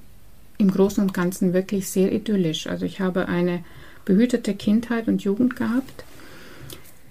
im 0.58 0.72
Großen 0.72 1.04
und 1.04 1.14
Ganzen 1.14 1.54
wirklich 1.54 1.90
sehr 1.90 2.12
idyllisch. 2.12 2.68
Also 2.68 2.86
ich 2.86 3.00
habe 3.00 3.28
eine 3.28 3.64
behütete 4.06 4.54
Kindheit 4.54 5.08
und 5.08 5.24
Jugend 5.24 5.56
gehabt. 5.56 6.06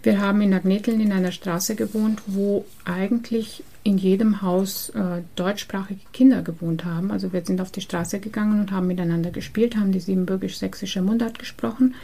Wir 0.03 0.21
haben 0.21 0.43
in 0.43 0.53
Agneteln 0.53 1.01
in 1.01 1.13
einer 1.13 1.33
Straße 1.33 1.77
gewohnt, 1.77 2.23
wo 2.27 2.65
eigentlich 2.85 3.65
in 3.85 3.99
jedem 3.99 4.43
Haus 4.43 4.91
äh, 4.91 5.23
deutschsprachige 5.35 6.01
Kinder 6.13 6.43
gewohnt 6.43 6.85
haben. 6.85 7.11
Also 7.11 7.33
wir 7.33 7.45
sind 7.45 7.61
auf 7.61 7.71
die 7.71 7.81
Straße 7.81 8.21
gegangen 8.21 8.61
und 8.61 8.71
haben 8.71 8.87
miteinander 8.87 9.31
gespielt, 9.31 9.77
haben 9.77 9.93
die 9.93 10.01
siebenbürgisch-sächsische 10.01 11.03
Mundart 11.03 11.39
gesprochen. 11.39 11.95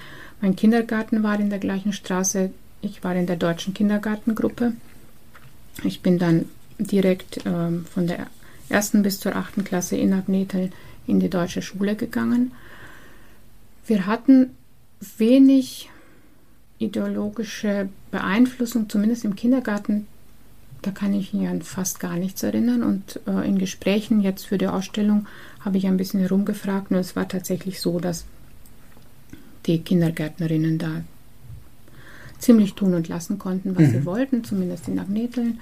Mein 0.40 0.56
Kindergarten 0.56 1.22
war 1.22 1.38
in 1.38 1.50
der 1.50 1.58
gleichen 1.58 1.92
Straße. 1.92 2.50
Ich 2.82 3.04
war 3.04 3.14
in 3.14 3.26
der 3.26 3.36
deutschen 3.36 3.74
Kindergartengruppe. 3.74 4.72
Ich 5.84 6.00
bin 6.00 6.18
dann 6.18 6.46
direkt 6.78 7.44
äh, 7.46 7.70
von 7.92 8.06
der 8.06 8.26
ersten 8.70 9.02
bis 9.02 9.20
zur 9.20 9.36
achten 9.36 9.64
Klasse 9.64 9.96
in 9.96 10.12
Agneteln 10.12 10.72
in 11.06 11.20
die 11.20 11.30
deutsche 11.30 11.62
Schule 11.62 11.96
gegangen. 11.96 12.52
Wir 13.86 14.06
hatten 14.06 14.50
wenig 15.18 15.90
ideologische 16.78 17.88
Beeinflussung, 18.10 18.88
zumindest 18.88 19.24
im 19.24 19.36
Kindergarten. 19.36 20.06
Da 20.82 20.90
kann 20.90 21.12
ich 21.12 21.34
mich 21.34 21.46
an 21.46 21.62
fast 21.62 22.00
gar 22.00 22.16
nichts 22.16 22.42
erinnern. 22.42 22.82
Und 22.82 23.20
äh, 23.26 23.46
in 23.46 23.58
Gesprächen 23.58 24.20
jetzt 24.20 24.46
für 24.46 24.58
die 24.58 24.66
Ausstellung 24.66 25.26
habe 25.60 25.76
ich 25.76 25.86
ein 25.86 25.98
bisschen 25.98 26.20
herumgefragt 26.20 26.90
und 26.90 26.96
es 26.96 27.16
war 27.16 27.28
tatsächlich 27.28 27.80
so, 27.80 28.00
dass 28.00 28.24
die 29.66 29.80
Kindergärtnerinnen 29.80 30.78
da 30.78 31.02
ziemlich 32.38 32.74
tun 32.74 32.94
und 32.94 33.08
lassen 33.08 33.38
konnten, 33.38 33.76
was 33.76 33.88
mhm. 33.88 33.90
sie 33.92 34.04
wollten, 34.06 34.44
zumindest 34.44 34.88
in 34.88 34.98
Agneteln. 34.98 35.60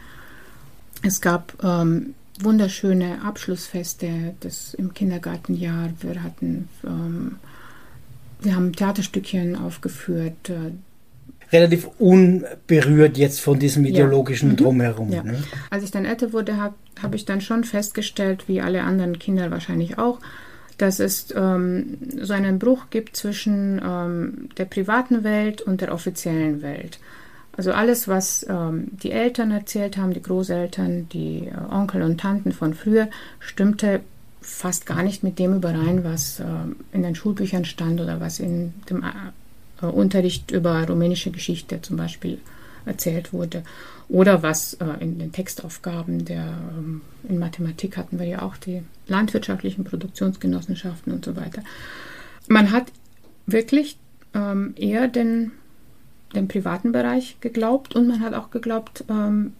Es 1.02 1.20
gab 1.20 1.52
ähm, 1.62 2.14
wunderschöne 2.40 3.22
Abschlussfeste 3.22 4.34
des, 4.42 4.74
im 4.74 4.94
Kindergartenjahr. 4.94 5.90
Wir 6.00 6.22
hatten, 6.22 6.68
ähm, 6.84 7.36
wir 8.40 8.54
haben 8.54 8.72
Theaterstückchen 8.72 9.56
aufgeführt. 9.56 10.50
Äh, 10.50 10.72
Relativ 11.52 11.88
unberührt 11.98 13.16
jetzt 13.16 13.40
von 13.40 13.58
diesem 13.58 13.84
ideologischen 13.84 14.50
ja. 14.50 14.52
Mhm. 14.52 14.56
Drumherum. 14.56 15.12
Ja. 15.12 15.22
Ne? 15.22 15.42
Als 15.70 15.84
ich 15.84 15.90
dann 15.90 16.04
älter 16.04 16.32
wurde, 16.32 16.58
habe 16.58 16.74
hab 17.02 17.14
ich 17.14 17.24
dann 17.24 17.40
schon 17.40 17.64
festgestellt, 17.64 18.48
wie 18.48 18.60
alle 18.60 18.82
anderen 18.82 19.18
Kinder 19.18 19.50
wahrscheinlich 19.50 19.98
auch, 19.98 20.18
dass 20.76 21.00
es 21.00 21.34
ähm, 21.34 21.98
so 22.20 22.34
einen 22.34 22.58
Bruch 22.58 22.90
gibt 22.90 23.16
zwischen 23.16 23.80
ähm, 23.84 24.48
der 24.58 24.66
privaten 24.66 25.24
Welt 25.24 25.62
und 25.62 25.80
der 25.80 25.92
offiziellen 25.92 26.62
Welt. 26.62 26.98
Also 27.58 27.72
alles, 27.72 28.06
was 28.06 28.46
ähm, 28.48 28.86
die 29.02 29.10
Eltern 29.10 29.50
erzählt 29.50 29.96
haben, 29.96 30.14
die 30.14 30.22
Großeltern, 30.22 31.08
die 31.08 31.48
äh, 31.48 31.74
Onkel 31.74 32.02
und 32.02 32.20
Tanten 32.20 32.52
von 32.52 32.72
früher, 32.72 33.08
stimmte 33.40 34.00
fast 34.40 34.86
gar 34.86 35.02
nicht 35.02 35.24
mit 35.24 35.40
dem 35.40 35.56
überein, 35.56 36.04
was 36.04 36.38
äh, 36.38 36.44
in 36.92 37.02
den 37.02 37.16
Schulbüchern 37.16 37.64
stand 37.64 38.00
oder 38.00 38.20
was 38.20 38.38
in 38.38 38.74
dem 38.88 39.02
äh, 39.02 39.86
Unterricht 39.86 40.52
über 40.52 40.86
rumänische 40.86 41.32
Geschichte 41.32 41.82
zum 41.82 41.96
Beispiel 41.96 42.38
erzählt 42.86 43.32
wurde. 43.32 43.64
Oder 44.08 44.44
was 44.44 44.74
äh, 44.74 44.84
in 45.00 45.18
den 45.18 45.32
Textaufgaben 45.32 46.24
der, 46.24 46.56
ähm, 46.78 47.00
in 47.28 47.40
Mathematik 47.40 47.96
hatten 47.96 48.20
wir 48.20 48.26
ja 48.26 48.42
auch 48.42 48.56
die 48.56 48.84
landwirtschaftlichen 49.08 49.82
Produktionsgenossenschaften 49.82 51.12
und 51.12 51.24
so 51.24 51.34
weiter. 51.34 51.64
Man 52.46 52.70
hat 52.70 52.92
wirklich 53.46 53.98
ähm, 54.32 54.74
eher 54.76 55.08
den 55.08 55.50
dem 56.34 56.48
privaten 56.48 56.92
Bereich 56.92 57.36
geglaubt 57.40 57.94
und 57.94 58.06
man 58.06 58.20
hat 58.20 58.34
auch 58.34 58.50
geglaubt, 58.50 59.04
ähm, 59.08 59.52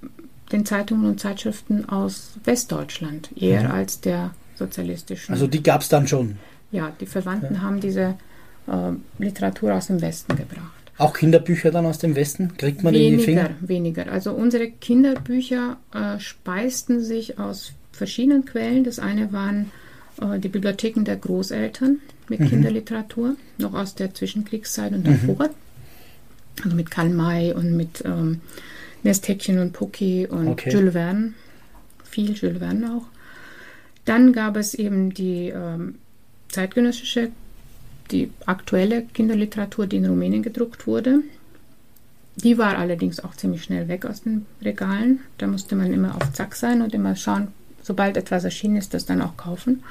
den 0.52 0.64
Zeitungen 0.64 1.06
und 1.06 1.20
Zeitschriften 1.20 1.88
aus 1.88 2.32
Westdeutschland 2.44 3.30
eher 3.36 3.62
ja. 3.62 3.70
als 3.70 4.00
der 4.00 4.30
sozialistischen. 4.56 5.32
Also 5.32 5.46
die 5.46 5.62
gab 5.62 5.82
es 5.82 5.88
dann 5.88 6.06
schon. 6.06 6.36
Ja, 6.70 6.92
die 7.00 7.06
Verwandten 7.06 7.56
ja. 7.56 7.60
haben 7.62 7.80
diese 7.80 8.14
äh, 8.66 8.92
Literatur 9.18 9.74
aus 9.74 9.86
dem 9.88 10.00
Westen 10.00 10.36
gebracht. 10.36 10.72
Auch 10.96 11.14
Kinderbücher 11.14 11.70
dann 11.70 11.86
aus 11.86 11.98
dem 11.98 12.16
Westen? 12.16 12.56
Kriegt 12.56 12.82
man 12.82 12.92
weniger, 12.92 13.12
in 13.12 13.18
die 13.18 13.24
Finger? 13.24 13.50
Weniger. 13.60 14.10
Also 14.10 14.32
unsere 14.32 14.68
Kinderbücher 14.68 15.76
äh, 15.94 16.18
speisten 16.18 17.02
sich 17.02 17.38
aus 17.38 17.72
verschiedenen 17.92 18.44
Quellen. 18.44 18.84
Das 18.84 18.98
eine 18.98 19.32
waren 19.32 19.70
äh, 20.20 20.40
die 20.40 20.48
Bibliotheken 20.48 21.04
der 21.04 21.16
Großeltern 21.16 22.00
mit 22.28 22.40
mhm. 22.40 22.48
Kinderliteratur, 22.48 23.36
noch 23.58 23.74
aus 23.74 23.94
der 23.94 24.12
Zwischenkriegszeit 24.12 24.92
und 24.92 25.06
davor. 25.06 25.48
Mhm 25.48 25.54
also 26.64 26.76
mit 26.76 26.90
Karl 26.90 27.10
May 27.10 27.52
und 27.52 27.76
mit 27.76 28.02
ähm, 28.04 28.40
Nesthäkchen 29.02 29.58
und 29.58 29.72
Pucki 29.72 30.26
und 30.26 30.48
okay. 30.48 30.70
Jules 30.70 30.92
Verne. 30.92 31.34
Viel 32.04 32.32
Jules 32.34 32.58
Verne 32.58 32.94
auch. 32.94 33.06
Dann 34.04 34.32
gab 34.32 34.56
es 34.56 34.74
eben 34.74 35.12
die 35.12 35.50
ähm, 35.50 35.96
zeitgenössische, 36.48 37.30
die 38.10 38.30
aktuelle 38.46 39.02
Kinderliteratur, 39.02 39.86
die 39.86 39.96
in 39.96 40.06
Rumänien 40.06 40.42
gedruckt 40.42 40.86
wurde. 40.86 41.20
Die 42.36 42.56
war 42.56 42.78
allerdings 42.78 43.20
auch 43.20 43.34
ziemlich 43.34 43.64
schnell 43.64 43.88
weg 43.88 44.06
aus 44.06 44.22
den 44.22 44.46
Regalen. 44.62 45.20
Da 45.38 45.46
musste 45.46 45.76
man 45.76 45.92
immer 45.92 46.14
auf 46.14 46.32
Zack 46.32 46.54
sein 46.54 46.82
und 46.82 46.94
immer 46.94 47.16
schauen, 47.16 47.48
sobald 47.82 48.16
etwas 48.16 48.44
erschienen 48.44 48.76
ist, 48.76 48.94
das 48.94 49.06
dann 49.06 49.20
auch 49.20 49.36
kaufen. 49.36 49.82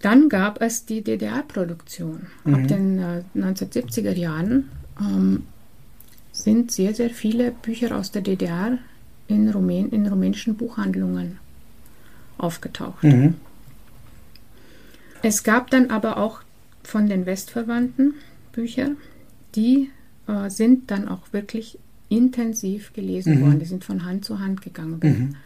Dann 0.00 0.28
gab 0.28 0.60
es 0.60 0.84
die 0.84 1.02
DDR-Produktion. 1.02 2.26
Mhm. 2.44 2.54
Ab 2.54 2.68
den 2.68 2.98
äh, 2.98 3.22
1970er 3.36 4.12
Jahren 4.12 4.70
ähm, 5.00 5.44
sind 6.34 6.72
sehr, 6.72 6.94
sehr 6.94 7.10
viele 7.10 7.52
Bücher 7.52 7.96
aus 7.96 8.10
der 8.10 8.22
DDR 8.22 8.78
in, 9.28 9.48
Rumän 9.48 9.88
in 9.90 10.06
rumänischen 10.06 10.56
Buchhandlungen 10.56 11.38
aufgetaucht. 12.36 13.02
Mhm. 13.04 13.34
Es 15.22 15.44
gab 15.44 15.70
dann 15.70 15.90
aber 15.90 16.18
auch 16.18 16.40
von 16.82 17.08
den 17.08 17.24
Westverwandten 17.24 18.14
Bücher, 18.52 18.90
die 19.54 19.90
äh, 20.26 20.50
sind 20.50 20.90
dann 20.90 21.08
auch 21.08 21.32
wirklich 21.32 21.78
intensiv 22.08 22.92
gelesen 22.92 23.36
mhm. 23.36 23.42
worden. 23.42 23.58
Die 23.60 23.66
sind 23.66 23.84
von 23.84 24.04
Hand 24.04 24.24
zu 24.24 24.40
Hand 24.40 24.60
gegangen. 24.60 24.98
Wenn 25.00 25.18
mhm. 25.18 25.36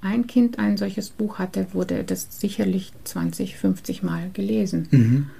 ein 0.00 0.26
Kind 0.26 0.58
ein 0.58 0.76
solches 0.76 1.10
Buch 1.10 1.38
hatte, 1.38 1.66
wurde 1.72 2.04
das 2.04 2.40
sicherlich 2.40 2.92
20, 3.04 3.56
50 3.56 4.02
Mal 4.04 4.30
gelesen. 4.32 4.88
Mhm. 4.90 5.30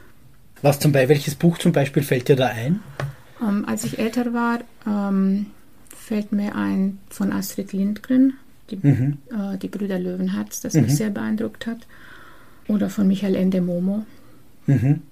Was 0.62 0.80
zum 0.80 0.92
Beispiel, 0.92 1.08
welches 1.10 1.36
Buch 1.36 1.58
zum 1.58 1.72
Beispiel 1.72 2.02
fällt 2.02 2.28
dir 2.28 2.36
da 2.36 2.48
ein? 2.48 2.80
Ähm, 3.40 3.64
als 3.66 3.84
ich 3.84 3.98
älter 3.98 4.32
war, 4.32 4.60
ähm, 4.86 5.46
fällt 5.94 6.32
mir 6.32 6.54
ein 6.54 6.98
von 7.08 7.32
Astrid 7.32 7.72
Lindgren, 7.72 8.34
die, 8.70 8.78
mhm. 8.80 9.18
äh, 9.30 9.58
die 9.58 9.68
Brüder 9.68 9.98
Löwenherz, 9.98 10.60
das 10.60 10.74
mhm. 10.74 10.82
mich 10.82 10.96
sehr 10.96 11.10
beeindruckt 11.10 11.66
hat. 11.66 11.86
Oder 12.68 12.90
von 12.90 13.06
Michael 13.06 13.36
Ende 13.36 13.60
Momo. 13.60 14.04
Mhm. 14.66 15.02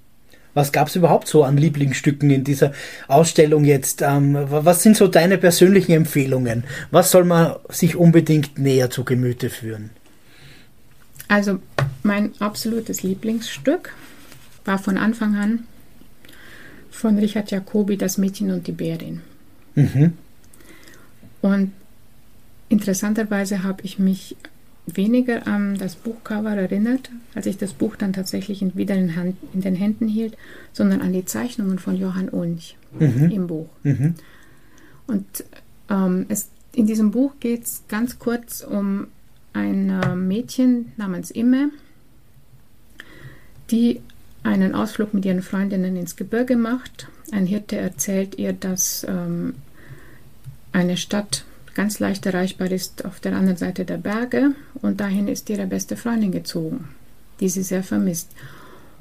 Was 0.55 0.70
gab 0.70 0.87
es 0.87 0.97
überhaupt 0.97 1.27
so 1.27 1.43
an 1.43 1.57
Lieblingsstücken 1.57 2.31
in 2.31 2.45
dieser 2.45 2.72
Ausstellung 3.09 3.64
jetzt? 3.64 4.03
Ähm, 4.03 4.37
was 4.49 4.83
sind 4.83 4.97
so 4.97 5.09
deine 5.09 5.37
persönlichen 5.37 5.93
Empfehlungen? 5.93 6.64
Was 6.93 7.11
soll 7.11 7.25
man 7.25 7.57
sich 7.68 7.97
unbedingt 7.97 8.57
näher 8.59 8.89
zu 8.89 9.05
Gemüte 9.05 9.51
führen? 9.51 9.91
Also 11.27 11.59
mein 12.05 12.33
absolutes 12.39 13.03
Lieblingsstück 13.03 13.93
war 14.64 14.79
von 14.79 14.97
Anfang 14.97 15.35
an 15.35 15.64
von 16.95 17.18
Richard 17.18 17.51
Jacobi, 17.51 17.97
Das 17.97 18.18
Mädchen 18.18 18.51
und 18.51 18.66
die 18.66 18.72
Bärin. 18.72 19.20
Mhm. 19.74 20.12
Und 21.42 21.72
interessanterweise 22.68 23.64
habe 23.64 23.82
ich 23.82 23.99
mich 23.99 24.36
weniger 24.86 25.47
an 25.47 25.76
das 25.76 25.97
Buchcover 25.97 26.53
erinnert, 26.53 27.11
als 27.34 27.47
ich 27.47 27.59
das 27.59 27.72
Buch 27.72 27.97
dann 27.97 28.12
tatsächlich 28.12 28.64
wieder 28.76 28.95
in, 28.95 29.16
Hand, 29.16 29.36
in 29.53 29.61
den 29.61 29.74
Händen 29.74 30.09
hielt, 30.09 30.36
sondern 30.72 31.01
an 31.01 31.12
die 31.12 31.24
Zeichnungen 31.24 31.78
von 31.78 31.97
Johann 31.97 32.28
Unch 32.28 32.76
mhm. 32.99 33.30
im 33.30 33.47
Buch. 33.47 33.68
Mhm. 33.82 34.14
Und 35.07 35.26
ähm, 35.90 36.26
es, 36.28 36.49
in 36.74 36.86
diesem 36.86 37.11
Buch 37.11 37.32
geht 37.40 37.64
es 37.64 37.82
ganz 37.88 38.18
kurz 38.18 38.62
um 38.62 39.09
ein 39.53 39.90
äh, 39.90 40.14
Mädchen 40.14 40.92
namens 40.97 41.30
Imme, 41.30 41.70
die 43.70 44.01
einen 44.45 44.74
Ausflug 44.74 45.12
mit 45.14 45.24
ihren 45.24 45.42
Freundinnen 45.42 45.97
ins 45.97 46.16
Gebirge 46.16 46.57
macht. 46.57 47.09
Ein 47.32 47.47
Hirte 47.47 47.76
erzählt 47.76 48.38
ihr, 48.38 48.53
dass 48.53 49.05
ähm, 49.09 49.55
eine 50.72 50.97
Stadt 50.97 51.45
ganz 51.74 51.99
leicht 51.99 52.24
erreichbar 52.26 52.70
ist 52.70 53.05
auf 53.05 53.18
der 53.18 53.34
anderen 53.34 53.57
Seite 53.57 53.84
der 53.84 53.97
Berge 53.97 54.53
und 54.80 55.01
dahin 55.01 55.26
ist 55.26 55.51
ihre 55.51 55.66
beste 55.66 55.97
Freundin 55.97 56.30
gezogen, 56.30 56.88
die 57.40 57.49
sie 57.49 57.62
sehr 57.62 57.82
vermisst. 57.82 58.30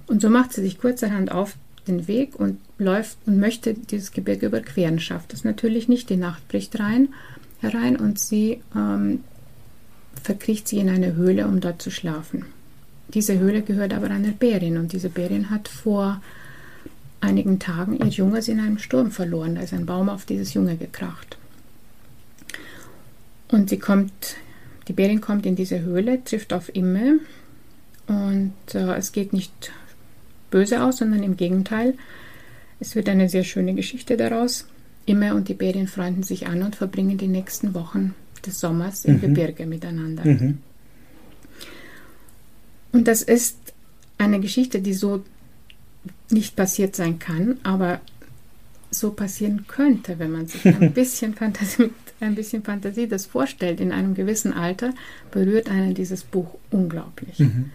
Und 0.08 0.22
so 0.22 0.30
macht 0.30 0.54
sie 0.54 0.62
sich 0.62 0.80
kurzerhand 0.80 1.32
auf 1.32 1.56
den 1.88 2.08
Weg 2.08 2.39
und 2.39 2.60
läuft 2.78 3.18
und 3.26 3.39
möchte 3.39 3.74
dieses 3.74 4.12
Gebirge 4.12 4.48
überqueren, 4.48 5.00
schafft 5.00 5.34
es 5.34 5.44
natürlich 5.44 5.88
nicht. 5.88 6.10
Die 6.10 6.18
Nacht 6.18 6.48
bricht 6.48 6.80
rein, 6.80 7.10
herein 7.60 7.98
und 7.98 8.20
sie 8.20 8.62
ähm, 8.76 9.24
verkriecht 10.22 10.68
sie 10.68 10.80
in 10.80 10.89
eine 10.89 11.16
Höhle, 11.16 11.48
um 11.48 11.60
dort 11.60 11.82
zu 11.82 11.91
schlafen. 11.91 12.46
Diese 13.10 13.38
Höhle 13.38 13.62
gehört 13.62 13.93
aber 13.93 14.10
einer 14.10 14.32
Bärin 14.32 14.78
und 14.78 14.93
diese 14.93 15.10
Bärin 15.10 15.49
hat 15.49 15.68
vor 15.68 16.22
einigen 17.22 17.60
Tagen 17.60 17.97
ihr 17.99 18.08
Junges 18.08 18.47
in 18.47 18.60
einem 18.60 18.78
Sturm 18.78 19.12
verloren. 19.12 19.56
Da 19.56 19.62
ist 19.62 19.74
ein 19.74 19.86
Baum 19.86 20.10
auf 20.10 20.26
dieses 20.26 20.54
Junge 20.54 20.76
gekracht. 20.76 21.38
Und 23.49 23.70
sie 23.70 23.78
kommt, 23.78 24.36
die 24.88 24.93
Bärin 24.93 25.22
kommt 25.22 25.45
in 25.45 25.56
diese 25.56 25.82
Höhle, 25.82 26.24
trifft 26.24 26.54
auf 26.54 26.76
Imme 26.76 27.20
und 28.08 28.54
äh, 28.74 28.95
es 28.95 29.12
geht 29.12 29.32
nicht 29.32 29.72
böse 30.49 30.84
aus, 30.84 30.97
sondern 30.97 31.24
im 31.24 31.38
Gegenteil. 31.38 31.95
Es 32.80 32.95
wird 32.95 33.08
eine 33.08 33.30
sehr 33.30 33.43
schöne 33.43 33.74
Geschichte 33.74 34.18
daraus. 34.18 34.68
Imme 35.06 35.36
und 35.36 35.49
die 35.49 35.54
Bärin 35.54 35.88
freunden 35.88 36.24
sich 36.24 36.47
an 36.47 36.64
und 36.64 36.76
verbringen 36.76 37.18
die 37.18 37.28
nächsten 37.28 37.74
Wochen 37.74 38.16
des 38.45 38.60
Sommers 38.60 39.06
im 39.06 39.16
mhm. 39.16 39.22
Gebirge 39.22 39.66
miteinander. 39.66 40.26
Mhm. 40.26 40.58
Und 42.94 43.08
das 43.08 43.22
ist 43.22 43.58
eine 44.18 44.39
Geschichte, 44.39 44.80
die 44.80 44.94
so 44.94 45.24
nicht 46.30 46.56
passiert 46.56 46.96
sein 46.96 47.20
kann, 47.20 47.58
aber 47.64 48.00
so 48.89 49.12
passieren 49.12 49.66
könnte, 49.68 50.20
wenn 50.20 50.32
man 50.32 50.48
sich 50.48 50.66
ein 50.66 50.94
bisschen 50.94 51.34
Fantasie, 51.34 51.91
ein 52.20 52.36
bisschen 52.36 52.64
Fantasie 52.64 53.08
das 53.08 53.26
vorstellt, 53.26 53.82
in 53.82 53.91
einem 53.91 54.14
gewissen 54.14 54.54
Alter, 54.54 54.94
berührt 55.32 55.70
einen 55.70 55.94
dieses 55.96 56.24
Buch 56.24 56.56
unglaublich. 56.72 57.39
Mhm. 57.39 57.72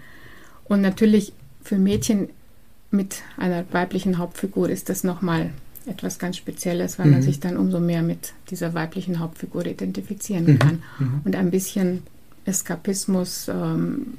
Und 0.65 0.81
natürlich 0.81 1.33
für 1.63 1.79
Mädchen 1.79 2.29
mit 2.91 3.23
einer 3.37 3.65
weiblichen 3.73 4.19
Hauptfigur 4.19 4.71
ist 4.71 4.89
das 4.89 5.05
nochmal 5.05 5.51
etwas 5.87 6.19
ganz 6.19 6.37
Spezielles, 6.37 6.99
weil 6.99 7.07
mhm. 7.07 7.13
man 7.13 7.23
sich 7.23 7.41
dann 7.41 7.57
umso 7.57 7.81
mehr 7.81 8.03
mit 8.03 8.33
dieser 8.51 8.75
weiblichen 8.75 9.19
Hauptfigur 9.19 9.67
identifizieren 9.67 10.45
mhm. 10.45 10.59
kann 10.59 10.83
mhm. 10.99 11.21
und 11.25 11.37
ein 11.37 11.51
bisschen 11.51 12.03
Eskapismus, 12.45 13.49
ähm, 13.49 14.15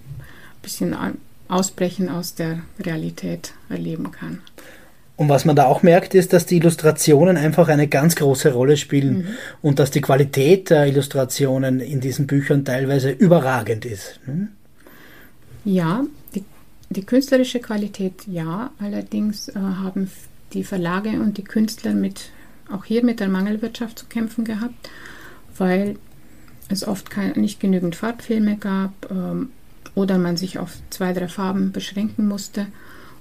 bisschen 0.62 0.96
Ausbrechen 1.48 2.10
aus 2.10 2.36
der 2.36 2.60
Realität 2.80 3.54
erleben 3.70 4.12
kann. 4.12 4.42
Und 5.20 5.28
was 5.28 5.44
man 5.44 5.58
da 5.58 5.66
auch 5.66 5.84
merkt, 5.84 6.16
ist, 6.16 6.32
dass 6.32 6.46
die 6.46 6.56
Illustrationen 6.56 7.36
einfach 7.36 7.68
eine 7.68 7.90
ganz 7.90 8.16
große 8.16 8.54
Rolle 8.54 8.78
spielen 8.78 9.18
mhm. 9.18 9.28
und 9.62 9.80
dass 9.80 9.92
die 9.92 10.00
Qualität 10.00 10.70
der 10.70 10.88
Illustrationen 10.88 11.82
in 11.82 12.00
diesen 12.00 12.26
Büchern 12.26 12.64
teilweise 12.64 13.12
überragend 13.12 13.84
ist. 13.84 14.22
Hm? 14.24 14.48
Ja, 15.66 16.06
die, 16.34 16.46
die, 16.90 17.04
künstlerische 17.04 17.60
Qualität 17.60 18.28
ja, 18.28 18.72
allerdings 18.80 19.50
äh, 19.50 19.56
haben 19.56 20.10
die 20.54 20.64
Verlage 20.64 21.10
und 21.10 21.38
die 21.38 21.44
Künstler 21.44 21.94
mit 21.94 22.30
auch 22.72 22.86
hier 22.86 23.04
mit 23.04 23.20
der 23.20 23.28
Mangelwirtschaft 23.28 24.00
zu 24.00 24.06
kämpfen 24.06 24.46
gehabt, 24.46 24.90
weil 25.58 25.98
es 26.70 26.88
oft 26.88 27.10
kein, 27.10 27.32
nicht 27.34 27.60
genügend 27.60 27.98
Farbfilme 27.98 28.56
gab 28.56 28.94
ähm, 29.12 29.50
oder 29.96 30.18
man 30.18 30.38
sich 30.38 30.60
auf 30.60 30.78
zwei, 30.90 31.14
drei 31.14 31.28
Farben 31.28 31.72
beschränken 31.72 32.28
musste. 32.28 32.68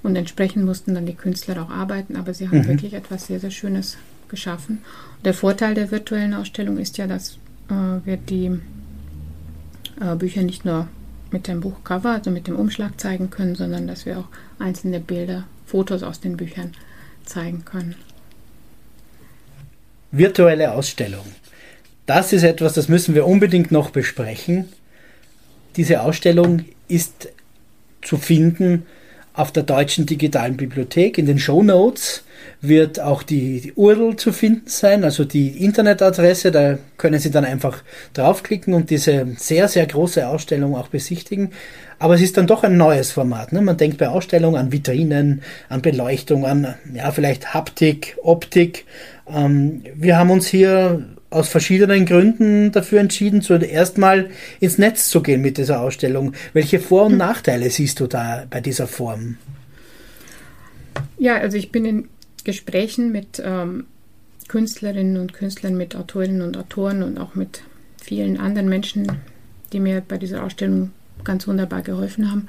Und 0.01 0.15
entsprechend 0.15 0.65
mussten 0.65 0.95
dann 0.95 1.05
die 1.05 1.15
Künstler 1.15 1.61
auch 1.61 1.69
arbeiten, 1.69 2.15
aber 2.15 2.33
sie 2.33 2.47
haben 2.47 2.59
mhm. 2.59 2.67
wirklich 2.67 2.93
etwas 2.93 3.27
sehr, 3.27 3.39
sehr 3.39 3.51
Schönes 3.51 3.97
geschaffen. 4.29 4.79
Der 5.25 5.33
Vorteil 5.33 5.73
der 5.73 5.91
virtuellen 5.91 6.33
Ausstellung 6.33 6.77
ist 6.77 6.97
ja, 6.97 7.07
dass 7.07 7.37
äh, 7.69 8.05
wir 8.05 8.17
die 8.17 8.59
äh, 9.99 10.15
Bücher 10.15 10.43
nicht 10.43 10.63
nur 10.63 10.87
mit 11.31 11.47
dem 11.47 11.61
Buchcover, 11.61 12.11
also 12.11 12.31
mit 12.31 12.47
dem 12.47 12.55
Umschlag 12.55 12.99
zeigen 12.99 13.29
können, 13.29 13.55
sondern 13.55 13.87
dass 13.87 14.05
wir 14.05 14.19
auch 14.19 14.27
einzelne 14.57 14.99
Bilder, 14.99 15.45
Fotos 15.65 16.01
aus 16.03 16.19
den 16.19 16.37
Büchern 16.37 16.71
zeigen 17.25 17.65
können. 17.65 17.95
Virtuelle 20.11 20.71
Ausstellung. 20.71 21.25
Das 22.07 22.33
ist 22.33 22.41
etwas, 22.41 22.73
das 22.73 22.87
müssen 22.87 23.13
wir 23.13 23.27
unbedingt 23.27 23.71
noch 23.71 23.91
besprechen. 23.91 24.69
Diese 25.75 26.01
Ausstellung 26.01 26.65
ist 26.87 27.29
zu 28.01 28.17
finden 28.17 28.85
auf 29.33 29.51
der 29.53 29.63
Deutschen 29.63 30.05
Digitalen 30.05 30.57
Bibliothek. 30.57 31.17
In 31.17 31.25
den 31.25 31.39
Show 31.39 31.63
Notes 31.63 32.23
wird 32.61 32.99
auch 32.99 33.23
die, 33.23 33.71
URL 33.75 34.17
zu 34.17 34.33
finden 34.33 34.67
sein, 34.67 35.03
also 35.03 35.23
die 35.23 35.63
Internetadresse. 35.63 36.51
Da 36.51 36.77
können 36.97 37.19
Sie 37.19 37.31
dann 37.31 37.45
einfach 37.45 37.83
draufklicken 38.13 38.73
und 38.73 38.89
diese 38.89 39.27
sehr, 39.37 39.67
sehr 39.69 39.85
große 39.85 40.27
Ausstellung 40.27 40.75
auch 40.75 40.89
besichtigen. 40.89 41.51
Aber 41.99 42.15
es 42.15 42.21
ist 42.21 42.37
dann 42.37 42.47
doch 42.47 42.63
ein 42.63 42.75
neues 42.75 43.11
Format. 43.11 43.53
Ne? 43.53 43.61
Man 43.61 43.77
denkt 43.77 43.97
bei 43.97 44.09
Ausstellungen 44.09 44.59
an 44.59 44.71
Vitrinen, 44.71 45.41
an 45.69 45.81
Beleuchtung, 45.81 46.45
an 46.45 46.75
ja, 46.93 47.11
vielleicht 47.11 47.53
Haptik, 47.53 48.17
Optik. 48.21 48.85
Ähm, 49.33 49.83
wir 49.95 50.17
haben 50.17 50.31
uns 50.31 50.47
hier 50.47 51.05
aus 51.29 51.49
verschiedenen 51.49 52.05
Gründen 52.05 52.71
dafür 52.71 52.99
entschieden, 52.99 53.41
zuerst 53.41 53.97
mal 53.97 54.29
ins 54.59 54.77
Netz 54.77 55.09
zu 55.09 55.21
gehen 55.21 55.41
mit 55.41 55.57
dieser 55.57 55.81
Ausstellung. 55.81 56.33
Welche 56.53 56.79
Vor- 56.79 57.05
und 57.05 57.13
hm. 57.13 57.19
Nachteile 57.19 57.69
siehst 57.69 57.99
du 57.99 58.07
da 58.07 58.45
bei 58.49 58.61
dieser 58.61 58.87
Form? 58.87 59.37
Ja, 61.17 61.37
also 61.37 61.57
ich 61.57 61.71
bin 61.71 61.85
in 61.85 62.07
Gesprächen 62.43 63.11
mit 63.11 63.41
ähm, 63.43 63.85
Künstlerinnen 64.47 65.17
und 65.17 65.33
Künstlern, 65.33 65.77
mit 65.77 65.95
Autorinnen 65.95 66.41
und 66.41 66.57
Autoren 66.57 67.03
und 67.03 67.17
auch 67.19 67.35
mit 67.35 67.61
vielen 68.01 68.39
anderen 68.39 68.69
Menschen, 68.69 69.11
die 69.71 69.79
mir 69.79 70.01
bei 70.01 70.17
dieser 70.17 70.43
Ausstellung 70.43 70.91
ganz 71.23 71.47
wunderbar 71.47 71.81
geholfen 71.81 72.31
haben. 72.31 72.47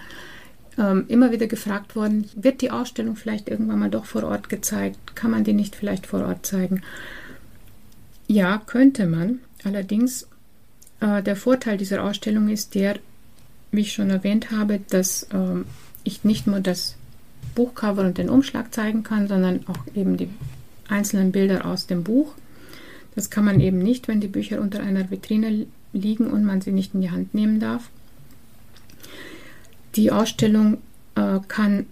Ähm, 0.78 1.04
immer 1.08 1.32
wieder 1.32 1.46
gefragt 1.46 1.96
worden, 1.96 2.30
wird 2.34 2.62
die 2.62 2.70
Ausstellung 2.70 3.16
vielleicht 3.16 3.48
irgendwann 3.48 3.80
mal 3.80 3.90
doch 3.90 4.06
vor 4.06 4.24
Ort 4.24 4.48
gezeigt? 4.48 5.14
Kann 5.14 5.30
man 5.30 5.44
die 5.44 5.52
nicht 5.52 5.76
vielleicht 5.76 6.06
vor 6.06 6.24
Ort 6.24 6.46
zeigen? 6.46 6.82
Ja, 8.30 8.62
könnte 8.64 9.08
man. 9.08 9.40
Allerdings, 9.64 10.28
äh, 11.00 11.20
der 11.20 11.34
Vorteil 11.34 11.76
dieser 11.76 12.04
Ausstellung 12.04 12.48
ist 12.48 12.76
der, 12.76 13.00
wie 13.72 13.80
ich 13.80 13.92
schon 13.92 14.08
erwähnt 14.08 14.52
habe, 14.52 14.78
dass 14.88 15.24
äh, 15.24 15.64
ich 16.04 16.22
nicht 16.22 16.46
nur 16.46 16.60
das 16.60 16.94
Buchcover 17.56 18.02
und 18.02 18.18
den 18.18 18.30
Umschlag 18.30 18.72
zeigen 18.72 19.02
kann, 19.02 19.26
sondern 19.26 19.66
auch 19.66 19.84
eben 19.96 20.16
die 20.16 20.28
einzelnen 20.88 21.32
Bilder 21.32 21.64
aus 21.66 21.88
dem 21.88 22.04
Buch. 22.04 22.34
Das 23.16 23.30
kann 23.30 23.44
man 23.44 23.58
eben 23.58 23.80
nicht, 23.80 24.06
wenn 24.06 24.20
die 24.20 24.28
Bücher 24.28 24.60
unter 24.60 24.78
einer 24.78 25.10
Vitrine 25.10 25.66
liegen 25.92 26.30
und 26.30 26.44
man 26.44 26.60
sie 26.60 26.70
nicht 26.70 26.94
in 26.94 27.00
die 27.00 27.10
Hand 27.10 27.34
nehmen 27.34 27.58
darf. 27.58 27.90
Die 29.96 30.12
Ausstellung 30.12 30.78
äh, 31.16 31.40
kann 31.48 31.86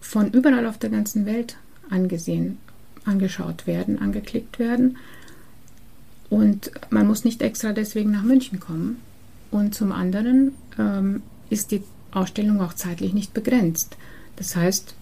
von 0.00 0.30
überall 0.30 0.68
auf 0.68 0.78
der 0.78 0.90
ganzen 0.90 1.26
Welt 1.26 1.56
angesehen, 1.90 2.58
angeschaut 3.04 3.66
werden, 3.66 3.98
angeklickt 3.98 4.60
werden. 4.60 4.98
Und 6.32 6.70
man 6.88 7.06
muss 7.06 7.24
nicht 7.24 7.42
extra 7.42 7.74
deswegen 7.74 8.10
nach 8.10 8.22
München 8.22 8.58
kommen. 8.58 9.02
Und 9.50 9.74
zum 9.74 9.92
anderen 9.92 10.54
ähm, 10.78 11.20
ist 11.50 11.72
die 11.72 11.82
Ausstellung 12.10 12.62
auch 12.62 12.72
zeitlich 12.72 13.12
nicht 13.12 13.34
begrenzt. 13.34 13.98
Das 14.36 14.56
heißt, 14.56 14.94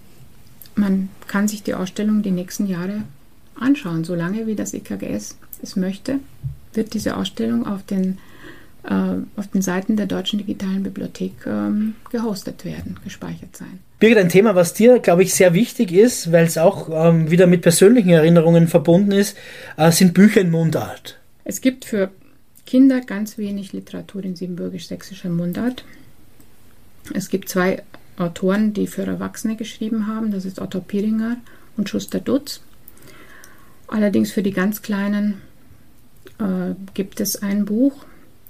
man 0.74 1.08
kann 1.28 1.46
sich 1.46 1.62
die 1.62 1.74
Ausstellung 1.74 2.22
die 2.22 2.32
nächsten 2.32 2.66
Jahre 2.66 3.02
anschauen. 3.54 4.02
Solange 4.02 4.48
wie 4.48 4.56
das 4.56 4.74
IKGS 4.74 5.36
es 5.62 5.76
möchte, 5.76 6.18
wird 6.74 6.94
diese 6.94 7.16
Ausstellung 7.16 7.64
auf 7.64 7.84
den, 7.84 8.18
äh, 8.82 9.14
auf 9.36 9.46
den 9.54 9.62
Seiten 9.62 9.94
der 9.94 10.06
Deutschen 10.06 10.40
Digitalen 10.40 10.82
Bibliothek 10.82 11.46
ähm, 11.46 11.94
gehostet 12.10 12.64
werden, 12.64 12.98
gespeichert 13.04 13.56
sein. 13.56 13.78
Birgit, 14.00 14.18
ein 14.18 14.30
Thema, 14.30 14.56
was 14.56 14.74
dir, 14.74 14.98
glaube 14.98 15.22
ich, 15.22 15.32
sehr 15.32 15.54
wichtig 15.54 15.92
ist, 15.92 16.32
weil 16.32 16.46
es 16.46 16.58
auch 16.58 16.88
ähm, 16.90 17.30
wieder 17.30 17.46
mit 17.46 17.62
persönlichen 17.62 18.10
Erinnerungen 18.10 18.66
verbunden 18.66 19.12
ist, 19.12 19.36
äh, 19.76 19.92
sind 19.92 20.12
Bücher 20.12 20.40
in 20.40 20.50
Mundart. 20.50 21.19
Es 21.50 21.60
gibt 21.60 21.84
für 21.84 22.12
Kinder 22.64 23.00
ganz 23.00 23.36
wenig 23.36 23.72
Literatur 23.72 24.22
in 24.22 24.36
siebenbürgisch-sächsischer 24.36 25.30
Mundart. 25.30 25.84
Es 27.12 27.28
gibt 27.28 27.48
zwei 27.48 27.82
Autoren, 28.16 28.72
die 28.72 28.86
für 28.86 29.02
Erwachsene 29.02 29.56
geschrieben 29.56 30.06
haben. 30.06 30.30
Das 30.30 30.44
ist 30.44 30.60
Otto 30.60 30.80
Piringer 30.80 31.38
und 31.76 31.88
Schuster 31.88 32.20
Dutz. 32.20 32.60
Allerdings 33.88 34.30
für 34.30 34.44
die 34.44 34.52
ganz 34.52 34.80
Kleinen 34.80 35.42
äh, 36.38 36.76
gibt 36.94 37.18
es 37.18 37.42
ein 37.42 37.64
Buch, 37.64 38.04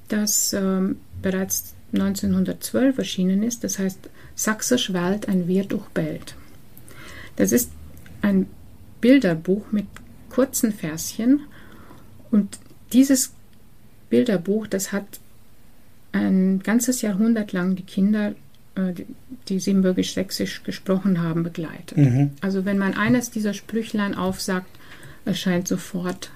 das 0.08 0.52
ähm, 0.52 0.98
bereits 1.22 1.72
1912 1.94 2.98
erschienen 2.98 3.42
ist. 3.42 3.64
Das 3.64 3.78
heißt 3.78 4.10
Sächsisch 4.34 4.92
Welt, 4.92 5.26
ein 5.26 5.48
Wirt 5.48 5.72
durch 5.72 5.86
Belt. 5.88 6.34
Das 7.36 7.50
ist 7.50 7.70
ein 8.20 8.46
Bilderbuch 9.00 9.72
mit 9.72 9.86
kurzen 10.28 10.74
Verschen 10.74 11.40
und 12.30 12.58
dieses 12.92 13.32
Bilderbuch, 14.08 14.66
das 14.66 14.92
hat 14.92 15.04
ein 16.12 16.60
ganzes 16.62 17.02
Jahrhundert 17.02 17.52
lang 17.52 17.76
die 17.76 17.84
Kinder, 17.84 18.34
äh, 18.74 18.92
die, 18.92 19.06
die 19.48 19.60
siebenbürgisch-sächsisch 19.60 20.64
gesprochen 20.64 21.22
haben, 21.22 21.42
begleitet. 21.42 21.96
Mhm. 21.96 22.30
Also 22.40 22.64
wenn 22.64 22.78
man 22.78 22.94
eines 22.94 23.30
dieser 23.30 23.54
Sprüchlein 23.54 24.14
aufsagt, 24.14 24.68
erscheint 25.24 25.68
sofort 25.68 26.30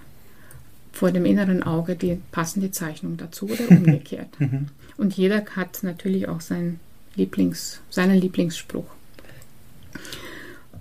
vor 0.93 1.11
dem 1.11 1.25
inneren 1.25 1.63
Auge 1.63 1.97
die 1.97 2.19
passende 2.31 2.71
Zeichnung 2.71 3.17
dazu 3.17 3.47
oder 3.47 3.69
umgekehrt. 3.71 4.29
Mhm. 4.39 4.69
Und 4.97 5.17
jeder 5.17 5.45
hat 5.57 5.83
natürlich 5.83 6.29
auch 6.29 6.41
sein 6.41 6.79
Lieblings, 7.17 7.81
seinen 7.91 8.21
Lieblingsspruch. 8.21 8.87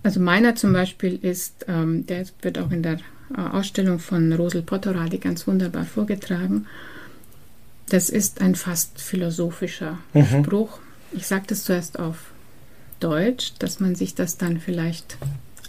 Also 0.03 0.19
meiner 0.19 0.55
zum 0.55 0.74
Beispiel 0.74 1.17
ist, 1.21 1.65
ähm, 1.67 2.05
der 2.05 2.26
wird 2.41 2.59
auch 2.59 2.71
in 2.71 2.84
der 2.84 2.99
Ausstellung 3.36 3.99
von 3.99 4.31
Rosel 4.34 4.61
Pottoradi 4.61 5.17
ganz 5.17 5.47
wunderbar 5.47 5.86
vorgetragen. 5.86 6.67
Das 7.89 8.09
ist 8.09 8.41
ein 8.41 8.55
fast 8.55 9.01
philosophischer 9.01 9.99
mhm. 10.13 10.43
Spruch. 10.43 10.79
Ich 11.11 11.27
sage 11.27 11.43
das 11.47 11.63
zuerst 11.63 11.99
auf 11.99 12.31
Deutsch, 12.99 13.53
dass 13.59 13.79
man 13.79 13.95
sich 13.95 14.15
das 14.15 14.38
dann 14.38 14.59
vielleicht 14.59 15.17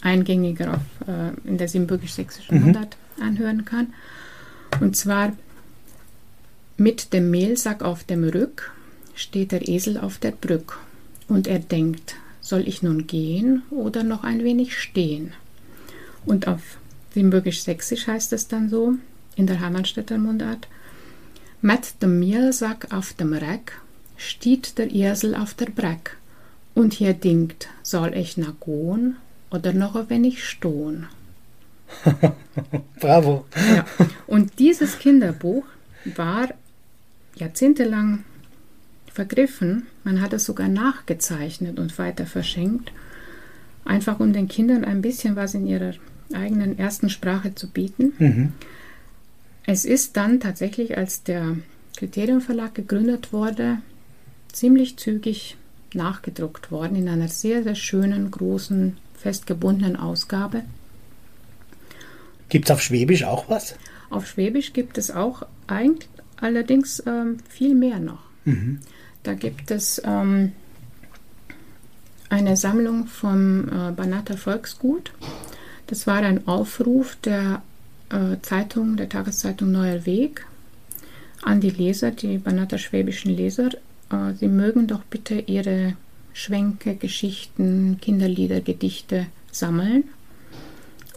eingängiger 0.00 0.74
auf, 0.74 1.08
äh, 1.08 1.48
in 1.48 1.58
der 1.58 1.68
siebenbürgisch-sächsischen 1.68 2.58
mhm. 2.58 2.64
Mundart 2.64 2.96
anhören 3.20 3.64
kann. 3.64 3.92
Und 4.80 4.96
zwar 4.96 5.32
mit 6.76 7.12
dem 7.12 7.30
Mehlsack 7.30 7.82
auf 7.82 8.04
dem 8.04 8.24
Rück 8.24 8.72
steht 9.14 9.52
der 9.52 9.68
Esel 9.68 9.98
auf 9.98 10.18
der 10.18 10.32
Brück 10.32 10.78
und 11.28 11.46
er 11.46 11.60
denkt, 11.60 12.16
soll 12.40 12.66
ich 12.68 12.82
nun 12.82 13.06
gehen 13.06 13.62
oder 13.70 14.02
noch 14.02 14.24
ein 14.24 14.44
wenig 14.44 14.76
stehen? 14.78 15.32
Und 16.26 16.48
auf 16.48 16.78
siebenbürgisch-sächsisch 17.14 18.06
heißt 18.06 18.32
es 18.32 18.48
dann 18.48 18.68
so, 18.68 18.94
in 19.36 19.46
der 19.46 19.60
Hermannstädter 19.60 20.18
Mundart, 20.18 20.68
mit 21.62 22.02
dem 22.02 22.18
Mehlsack 22.18 22.92
auf 22.92 23.14
dem 23.14 23.32
Reck 23.32 23.80
steht 24.16 24.78
der 24.78 24.94
Esel 24.94 25.34
auf 25.34 25.54
der 25.54 25.66
Breck 25.66 26.16
und 26.74 26.92
hier 26.92 27.14
dingt, 27.14 27.68
soll 27.82 28.14
ich 28.14 28.36
na 28.36 28.54
gohn 28.60 29.16
oder 29.50 29.72
noch 29.72 29.96
ein 29.96 30.10
wenig 30.10 30.44
stohn? 30.44 31.06
Bravo. 33.00 33.46
Ja. 33.74 33.86
Und 34.26 34.58
dieses 34.58 34.98
Kinderbuch 34.98 35.64
war 36.16 36.48
jahrzehntelang 37.36 38.24
vergriffen. 39.12 39.86
Man 40.02 40.20
hat 40.20 40.32
es 40.32 40.44
sogar 40.44 40.68
nachgezeichnet 40.68 41.78
und 41.78 41.96
weiter 41.98 42.26
verschenkt, 42.26 42.92
einfach 43.84 44.18
um 44.18 44.32
den 44.32 44.48
Kindern 44.48 44.84
ein 44.84 45.02
bisschen 45.02 45.36
was 45.36 45.54
in 45.54 45.66
ihrer 45.66 45.94
eigenen 46.32 46.78
ersten 46.78 47.10
Sprache 47.10 47.54
zu 47.54 47.68
bieten. 47.68 48.12
Mhm. 48.18 48.52
Es 49.66 49.84
ist 49.84 50.16
dann 50.16 50.40
tatsächlich, 50.40 50.96
als 50.96 51.22
der 51.22 51.56
Kriterium 51.96 52.40
Verlag 52.40 52.74
gegründet 52.74 53.32
wurde, 53.32 53.78
ziemlich 54.52 54.96
zügig 54.96 55.56
nachgedruckt 55.94 56.70
worden 56.70 56.96
in 56.96 57.08
einer 57.08 57.28
sehr, 57.28 57.62
sehr 57.62 57.74
schönen, 57.74 58.30
großen, 58.30 58.96
festgebundenen 59.16 59.96
Ausgabe. 59.96 60.62
Gibt 62.48 62.66
es 62.66 62.70
auf 62.70 62.82
Schwäbisch 62.82 63.24
auch 63.24 63.48
was? 63.48 63.76
Auf 64.10 64.26
Schwäbisch 64.26 64.72
gibt 64.72 64.98
es 64.98 65.10
auch 65.10 65.46
eigentlich 65.66 66.08
allerdings 66.36 67.02
ähm, 67.06 67.38
viel 67.48 67.74
mehr 67.74 67.98
noch. 68.00 68.22
Mhm. 68.44 68.80
Da 69.22 69.34
gibt 69.34 69.70
es 69.70 70.02
ähm, 70.04 70.52
eine 72.28 72.56
Sammlung 72.56 73.06
vom 73.06 73.68
äh, 73.68 73.92
Banater 73.92 74.36
Volksgut. 74.36 75.12
Das 75.86 76.06
war 76.06 76.16
ein 76.16 76.46
Aufruf 76.48 77.16
der 77.24 77.62
äh, 78.10 78.36
Zeitung, 78.42 78.96
der 78.96 79.08
Tageszeitung 79.08 79.72
Neuer 79.72 80.06
Weg 80.06 80.46
an 81.42 81.60
die 81.60 81.70
Leser, 81.70 82.10
die 82.10 82.38
Banater 82.38 82.78
schwäbischen 82.78 83.34
Leser. 83.34 83.70
Äh, 84.10 84.34
sie 84.38 84.48
mögen 84.48 84.86
doch 84.86 85.02
bitte 85.04 85.34
ihre 85.34 85.94
Schwänke, 86.32 86.96
Geschichten, 86.96 87.98
Kinderlieder, 88.00 88.60
Gedichte 88.60 89.26
sammeln 89.52 90.04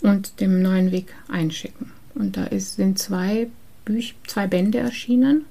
und 0.02 0.40
dem 0.42 0.62
neuen 0.62 0.92
Weg 0.92 1.14
einschicken. 1.28 1.92
Und 2.14 2.38
da 2.38 2.46
ist, 2.46 2.76
sind 2.76 3.00
zwei, 3.00 3.48
Büch, 3.86 4.16
zwei 4.28 4.48
Bände 4.48 4.80
erschienen. 4.80 5.46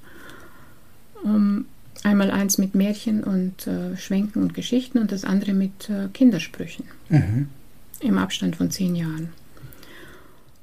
Ähm, 1.24 1.66
einmal 2.02 2.30
eins 2.30 2.58
mit 2.58 2.74
Märchen 2.74 3.24
und 3.24 3.66
äh, 3.66 3.96
Schwenken 3.96 4.42
und 4.42 4.54
Geschichten 4.54 4.98
und 4.98 5.10
das 5.10 5.24
andere 5.24 5.54
mit 5.54 5.88
äh, 5.88 6.08
Kindersprüchen 6.12 6.84
mhm. 7.08 7.48
Im 8.00 8.18
Abstand 8.18 8.56
von 8.56 8.70
zehn 8.70 8.94
Jahren. 8.94 9.32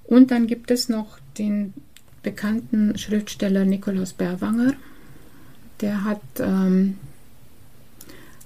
Und 0.06 0.32
dann 0.32 0.48
gibt 0.48 0.72
es 0.72 0.90
noch 0.90 1.18
den 1.38 1.74
bekannten 2.22 2.98
Schriftsteller 2.98 3.66
Nikolaus 3.66 4.14
Berwanger. 4.14 4.74
Der 5.82 6.04
hat 6.04 6.22
ähm, 6.40 6.98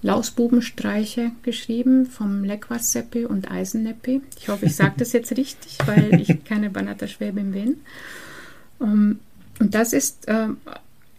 Lausbubenstreiche 0.02 1.32
geschrieben 1.44 2.06
vom 2.06 2.44
Leckwassepi 2.44 3.26
und 3.26 3.52
Eisenneppi. 3.52 4.22
Ich 4.40 4.50
hoffe, 4.50 4.68
ich 4.68 4.76
sage 4.76 4.94
das 4.98 5.14
jetzt 5.14 5.32
richtig, 5.36 5.78
weil 5.86 6.22
ich 6.22 6.44
keine 6.44 6.70
Banata-Schwäbin 6.70 7.52
bin. 7.52 7.78
Um, 8.80 8.90
ähm, 8.90 9.20
und 9.60 9.74
das 9.74 9.92
ist 9.92 10.28
äh, 10.28 10.50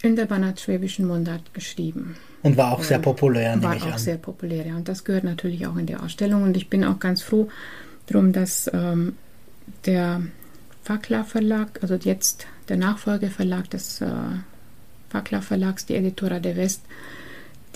in 0.03 0.15
der 0.15 0.27
Banat-Schwäbischen 0.27 1.07
Mundart 1.07 1.53
geschrieben. 1.55 2.17
Und 2.43 2.57
war 2.57 2.73
auch 2.73 2.83
sehr 2.83 2.99
populär, 3.01 3.61
War 3.63 3.77
auch 3.77 3.93
an. 3.93 3.99
sehr 3.99 4.17
populär, 4.17 4.67
ja. 4.67 4.77
Und 4.77 4.89
das 4.89 5.05
gehört 5.05 5.25
natürlich 5.25 5.67
auch 5.67 5.77
in 5.77 5.87
die 5.87 5.97
Ausstellung. 5.97 6.43
Und 6.43 6.57
ich 6.57 6.71
bin 6.71 6.85
auch 6.85 7.01
ganz 7.01 7.23
froh 7.23 7.49
darum, 8.07 8.33
dass 8.33 8.71
ähm, 8.73 9.17
der 9.87 10.23
Fakla 10.85 11.25
Verlag, 11.25 11.81
also 11.83 11.97
jetzt 11.97 12.47
der 12.69 12.77
Nachfolgeverlag 12.77 13.69
des 13.71 14.01
äh, 14.01 14.07
Fakla 15.11 15.41
Verlags, 15.41 15.87
die 15.87 15.97
Editora 15.97 16.39
de 16.39 16.57
West, 16.57 16.83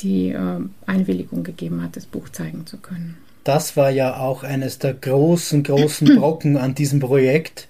die 0.01 0.31
äh, 0.31 0.61
Einwilligung 0.87 1.43
gegeben 1.45 1.83
hat, 1.83 1.97
das 1.97 2.07
Buch 2.07 2.29
zeigen 2.29 2.67
zu 2.67 2.79
können. 2.79 3.17
Das 3.45 3.77
war 3.77 3.91
ja 3.91 4.17
auch 4.17 4.45
eines 4.45 4.79
der 4.79 4.95
großen, 4.95 5.63
großen 5.63 6.17
Brocken 6.17 6.57
an 6.57 6.75
diesem 6.75 7.01
Projekt, 7.01 7.69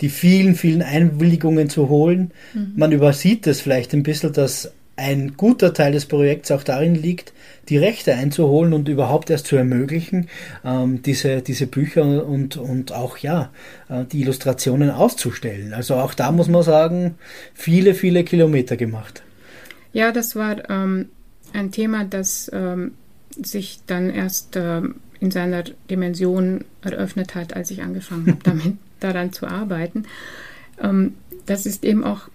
die 0.00 0.08
vielen, 0.08 0.54
vielen 0.54 0.82
Einwilligungen 0.82 1.68
zu 1.68 1.88
holen. 1.88 2.30
Mhm. 2.54 2.72
Man 2.76 2.92
übersieht 2.92 3.46
es 3.46 3.60
vielleicht 3.60 3.92
ein 3.92 4.02
bisschen, 4.02 4.32
dass 4.32 4.72
ein 5.00 5.36
guter 5.36 5.72
Teil 5.72 5.92
des 5.92 6.06
Projekts 6.06 6.50
auch 6.50 6.62
darin 6.62 6.94
liegt, 6.94 7.32
die 7.68 7.78
Rechte 7.78 8.14
einzuholen 8.14 8.72
und 8.72 8.88
überhaupt 8.88 9.30
erst 9.30 9.46
zu 9.46 9.56
ermöglichen, 9.56 10.28
ähm, 10.64 11.02
diese, 11.02 11.40
diese 11.40 11.66
Bücher 11.66 12.26
und, 12.26 12.56
und 12.56 12.92
auch 12.92 13.16
ja, 13.18 13.50
äh, 13.88 14.04
die 14.04 14.20
Illustrationen 14.20 14.90
auszustellen. 14.90 15.72
Also 15.72 15.94
auch 15.94 16.14
da 16.14 16.30
muss 16.32 16.48
man 16.48 16.62
sagen, 16.62 17.14
viele, 17.54 17.94
viele 17.94 18.24
Kilometer 18.24 18.76
gemacht. 18.76 19.22
Ja, 19.92 20.12
das 20.12 20.36
war 20.36 20.68
ähm, 20.68 21.08
ein 21.52 21.72
Thema, 21.72 22.04
das 22.04 22.50
ähm, 22.52 22.92
sich 23.40 23.80
dann 23.86 24.10
erst 24.10 24.56
ähm, 24.56 24.96
in 25.18 25.30
seiner 25.30 25.64
Dimension 25.90 26.64
eröffnet 26.82 27.34
hat, 27.34 27.54
als 27.54 27.70
ich 27.70 27.82
angefangen 27.82 28.26
habe, 28.26 28.40
damit 28.42 28.76
daran 29.00 29.32
zu 29.32 29.46
arbeiten. 29.46 30.04
Ähm, 30.82 31.14
das 31.46 31.64
ist 31.64 31.84
eben 31.84 32.04
auch, 32.04 32.28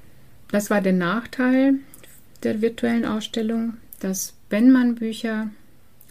das 0.51 0.70
war 0.70 0.82
der 0.82 0.93
Nachteil 0.93 1.76
der 2.46 2.62
virtuellen 2.62 3.06
Ausstellung, 3.06 3.74
dass 4.00 4.34
wenn 4.50 4.72
man 4.72 4.96
Bücher 4.96 5.50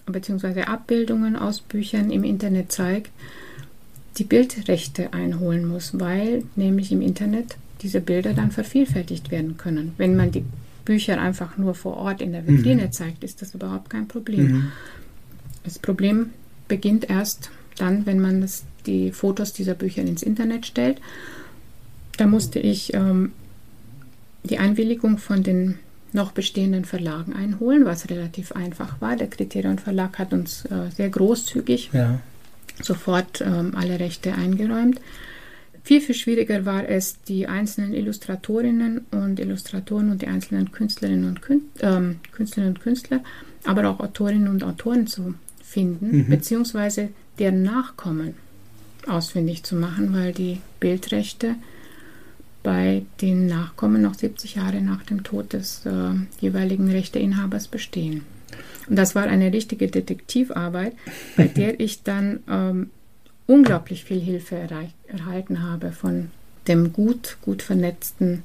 bzw. 0.07 0.63
Abbildungen 0.63 1.37
aus 1.37 1.61
Büchern 1.61 2.11
im 2.11 2.25
Internet 2.25 2.73
zeigt, 2.73 3.11
die 4.19 4.25
Bildrechte 4.25 5.13
einholen 5.13 5.67
muss, 5.67 5.99
weil 5.99 6.45
nämlich 6.57 6.93
im 6.93 7.01
Internet 7.01 7.57
diese 7.83 8.01
Bilder 8.01 8.33
dann 8.33 8.51
vervielfältigt 8.51 9.31
werden 9.31 9.57
können. 9.57 9.95
Wenn 9.97 10.17
man 10.17 10.31
die 10.31 10.45
Bücher 10.85 11.21
einfach 11.21 11.57
nur 11.57 11.75
vor 11.75 11.97
Ort 11.97 12.21
in 12.21 12.33
der 12.33 12.47
Vitrine 12.47 12.87
mhm. 12.87 12.93
zeigt, 12.93 13.25
ist 13.25 13.43
das 13.43 13.55
überhaupt 13.55 13.91
kein 13.91 14.07
Problem. 14.07 14.47
Mhm. 14.47 14.73
Das 15.65 15.79
Problem 15.79 16.31
beginnt 16.69 17.09
erst 17.09 17.51
dann, 17.77 18.07
wenn 18.07 18.21
man 18.21 18.41
das, 18.41 18.65
die 18.87 19.11
Fotos 19.11 19.53
dieser 19.53 19.75
Bücher 19.75 20.03
ins 20.03 20.23
Internet 20.23 20.67
stellt. 20.67 21.01
Da 22.17 22.27
musste 22.27 22.61
ich 22.61 22.95
ähm, 22.95 23.33
die 24.45 24.59
Einwilligung 24.59 25.19
von 25.19 25.43
den 25.43 25.79
noch 26.15 26.33
bestehenden 26.33 26.85
Verlagen 26.85 27.35
einholen, 27.35 27.85
was 27.85 28.09
relativ 28.09 28.53
einfach 28.53 29.01
war. 29.01 29.17
Der 29.17 29.27
Kriterion 29.27 29.79
Verlag 29.79 30.19
hat 30.19 30.33
uns 30.33 30.65
äh, 30.67 30.91
sehr 30.97 31.09
großzügig 31.09 31.91
ja. 31.93 32.21
sofort 32.83 33.41
ähm, 33.41 33.73
alle 33.75 33.99
Rechte 33.99 34.35
eingeräumt. 34.35 35.01
Viel, 35.83 36.01
viel 36.01 36.15
schwieriger 36.15 36.65
war 36.65 36.89
es, 36.89 37.21
die 37.29 37.47
einzelnen 37.47 37.93
Illustratorinnen 37.93 39.03
und 39.11 39.39
Illustratoren 39.39 40.11
und 40.11 40.23
die 40.23 40.29
einzelnen 40.29 40.73
Künstlerinnen 40.73 41.29
und 41.29 41.43
Kün 41.43 41.63
ähm, 41.81 42.21
Künstlerinnen 42.33 42.77
und 42.77 42.83
Künstler, 42.83 43.21
aber 43.65 43.91
auch 43.91 44.01
Autorinnen 44.01 44.49
und 44.49 44.65
Autoren 44.65 45.07
zu 45.07 45.35
finden, 45.63 46.17
mhm. 46.17 46.29
beziehungsweise 46.29 47.11
deren 47.39 47.63
Nachkommen 47.63 48.35
ausfindig 49.07 49.65
zu 49.65 49.77
machen, 49.77 50.15
weil 50.15 50.33
die 50.33 50.61
Bildrechte 50.81 51.57
bei 52.65 53.03
den 53.21 53.47
Nachkommen 53.47 54.03
noch 54.03 54.15
70 54.15 54.57
Jahre 54.57 54.81
nach 54.81 55.05
dem 55.05 55.23
Tod 55.23 55.53
des 55.53 55.87
äh, 55.87 56.15
jeweiligen 56.41 56.91
Rechteinhabers 56.91 57.69
bestehen. 57.69 58.25
Und 58.89 58.97
das 58.97 59.15
war 59.15 59.25
eine 59.25 59.53
richtige 59.53 59.87
Detektivarbeit, 59.87 60.95
bei 61.37 61.45
der 61.57 61.79
ich 61.79 62.03
dann 62.03 62.41
ähm, 62.49 62.91
unglaublich 63.47 64.05
viel 64.05 64.19
Hilfe 64.19 64.57
erhalten 65.07 65.63
habe 65.63 65.93
von 65.93 66.31
dem 66.67 66.93
gut, 66.93 67.37
gut 67.43 67.63
vernetzten 67.63 68.43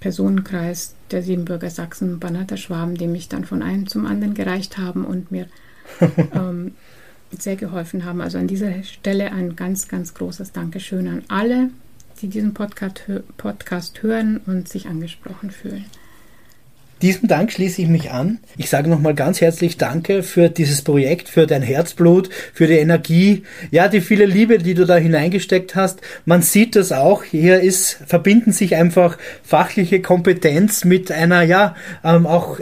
Personenkreis 0.00 0.94
der 1.10 1.22
Siebenbürger 1.22 1.70
Sachsen, 1.70 2.20
Banater 2.20 2.58
Schwaben, 2.58 2.96
die 2.96 3.06
mich 3.06 3.30
dann 3.30 3.46
von 3.46 3.62
einem 3.62 3.88
zum 3.88 4.04
anderen 4.04 4.34
gereicht 4.34 4.76
haben 4.76 5.06
und 5.06 5.30
mir 5.30 5.46
ähm, 6.34 6.74
sehr 7.38 7.56
geholfen 7.56 8.04
haben. 8.04 8.20
Also 8.20 8.36
an 8.36 8.48
dieser 8.48 8.82
Stelle 8.82 9.32
ein 9.32 9.56
ganz, 9.56 9.88
ganz 9.88 10.12
großes 10.12 10.52
Dankeschön 10.52 11.08
an 11.08 11.22
alle, 11.28 11.70
die 12.16 12.28
diesen 12.28 12.54
Podcast, 12.54 13.02
Podcast 13.36 14.02
hören 14.02 14.40
und 14.46 14.68
sich 14.68 14.86
angesprochen 14.86 15.50
fühlen. 15.50 15.84
Diesem 17.02 17.28
Dank 17.28 17.52
schließe 17.52 17.82
ich 17.82 17.88
mich 17.88 18.10
an. 18.10 18.38
Ich 18.56 18.70
sage 18.70 18.88
nochmal 18.88 19.14
ganz 19.14 19.42
herzlich 19.42 19.76
Danke 19.76 20.22
für 20.22 20.48
dieses 20.48 20.80
Projekt, 20.80 21.28
für 21.28 21.46
dein 21.46 21.60
Herzblut, 21.60 22.30
für 22.54 22.66
die 22.66 22.78
Energie, 22.78 23.42
ja, 23.70 23.88
die 23.88 24.00
viele 24.00 24.24
Liebe, 24.24 24.56
die 24.56 24.72
du 24.72 24.86
da 24.86 24.96
hineingesteckt 24.96 25.74
hast. 25.74 26.00
Man 26.24 26.40
sieht 26.40 26.74
das 26.74 26.92
auch. 26.92 27.22
Hier 27.22 27.60
ist, 27.60 28.00
verbinden 28.06 28.52
sich 28.52 28.76
einfach 28.76 29.18
fachliche 29.42 30.00
Kompetenz 30.00 30.86
mit 30.86 31.12
einer, 31.12 31.42
ja, 31.42 31.76
ähm, 32.02 32.26
auch 32.26 32.60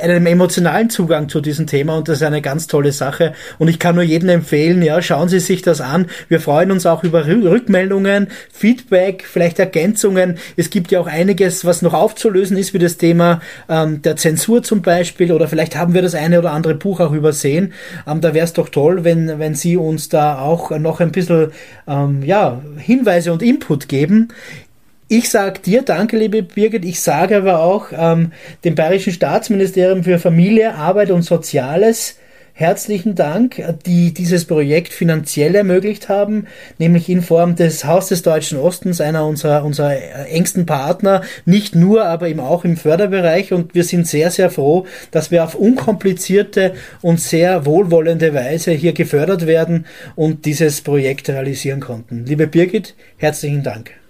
einem 0.00 0.26
emotionalen 0.26 0.90
Zugang 0.90 1.28
zu 1.28 1.40
diesem 1.40 1.66
Thema 1.66 1.96
und 1.96 2.08
das 2.08 2.18
ist 2.18 2.22
eine 2.22 2.42
ganz 2.42 2.66
tolle 2.66 2.92
Sache 2.92 3.34
und 3.58 3.68
ich 3.68 3.78
kann 3.78 3.94
nur 3.94 4.04
jedem 4.04 4.28
empfehlen, 4.28 4.82
ja, 4.82 5.00
schauen 5.02 5.28
Sie 5.28 5.40
sich 5.40 5.62
das 5.62 5.80
an. 5.80 6.06
Wir 6.28 6.40
freuen 6.40 6.70
uns 6.70 6.86
auch 6.86 7.04
über 7.04 7.26
Rückmeldungen, 7.26 8.28
Feedback, 8.52 9.24
vielleicht 9.30 9.58
Ergänzungen. 9.58 10.38
Es 10.56 10.70
gibt 10.70 10.90
ja 10.90 11.00
auch 11.00 11.06
einiges, 11.06 11.64
was 11.64 11.82
noch 11.82 11.94
aufzulösen 11.94 12.56
ist, 12.56 12.74
wie 12.74 12.78
das 12.78 12.96
Thema 12.96 13.40
ähm, 13.68 14.02
der 14.02 14.16
Zensur 14.16 14.62
zum 14.62 14.82
Beispiel 14.82 15.32
oder 15.32 15.48
vielleicht 15.48 15.76
haben 15.76 15.94
wir 15.94 16.02
das 16.02 16.14
eine 16.14 16.38
oder 16.38 16.52
andere 16.52 16.74
Buch 16.74 17.00
auch 17.00 17.12
übersehen. 17.12 17.72
Ähm, 18.06 18.20
da 18.20 18.34
wäre 18.34 18.44
es 18.44 18.52
doch 18.52 18.68
toll, 18.68 19.04
wenn, 19.04 19.38
wenn 19.38 19.54
Sie 19.54 19.76
uns 19.76 20.08
da 20.08 20.38
auch 20.38 20.70
noch 20.70 21.00
ein 21.00 21.12
bisschen 21.12 21.52
ähm, 21.86 22.22
ja, 22.22 22.60
Hinweise 22.76 23.32
und 23.32 23.42
Input 23.42 23.88
geben. 23.88 24.28
Ich 25.14 25.28
sage 25.28 25.60
dir 25.60 25.82
danke, 25.82 26.16
liebe 26.16 26.42
Birgit. 26.42 26.86
Ich 26.86 27.02
sage 27.02 27.36
aber 27.36 27.60
auch 27.60 27.88
ähm, 27.92 28.32
dem 28.64 28.74
Bayerischen 28.74 29.12
Staatsministerium 29.12 30.04
für 30.04 30.18
Familie, 30.18 30.74
Arbeit 30.74 31.10
und 31.10 31.20
Soziales 31.20 32.16
herzlichen 32.54 33.14
Dank, 33.14 33.62
die 33.84 34.14
dieses 34.14 34.46
Projekt 34.46 34.94
finanziell 34.94 35.54
ermöglicht 35.54 36.08
haben, 36.08 36.46
nämlich 36.78 37.10
in 37.10 37.20
Form 37.20 37.56
des 37.56 37.84
Haus 37.84 38.08
des 38.08 38.22
Deutschen 38.22 38.58
Ostens, 38.58 39.02
einer 39.02 39.26
unserer, 39.26 39.64
unserer 39.64 39.94
engsten 40.28 40.64
Partner, 40.64 41.20
nicht 41.44 41.74
nur, 41.74 42.06
aber 42.06 42.28
eben 42.28 42.40
auch 42.40 42.64
im 42.64 42.78
Förderbereich. 42.78 43.52
Und 43.52 43.74
wir 43.74 43.84
sind 43.84 44.06
sehr, 44.06 44.30
sehr 44.30 44.48
froh, 44.48 44.86
dass 45.10 45.30
wir 45.30 45.44
auf 45.44 45.54
unkomplizierte 45.54 46.72
und 47.02 47.20
sehr 47.20 47.66
wohlwollende 47.66 48.32
Weise 48.32 48.70
hier 48.70 48.94
gefördert 48.94 49.46
werden 49.46 49.84
und 50.14 50.46
dieses 50.46 50.80
Projekt 50.80 51.28
realisieren 51.28 51.80
konnten. 51.80 52.24
Liebe 52.24 52.46
Birgit, 52.46 52.94
herzlichen 53.18 53.62
Dank. 53.62 54.01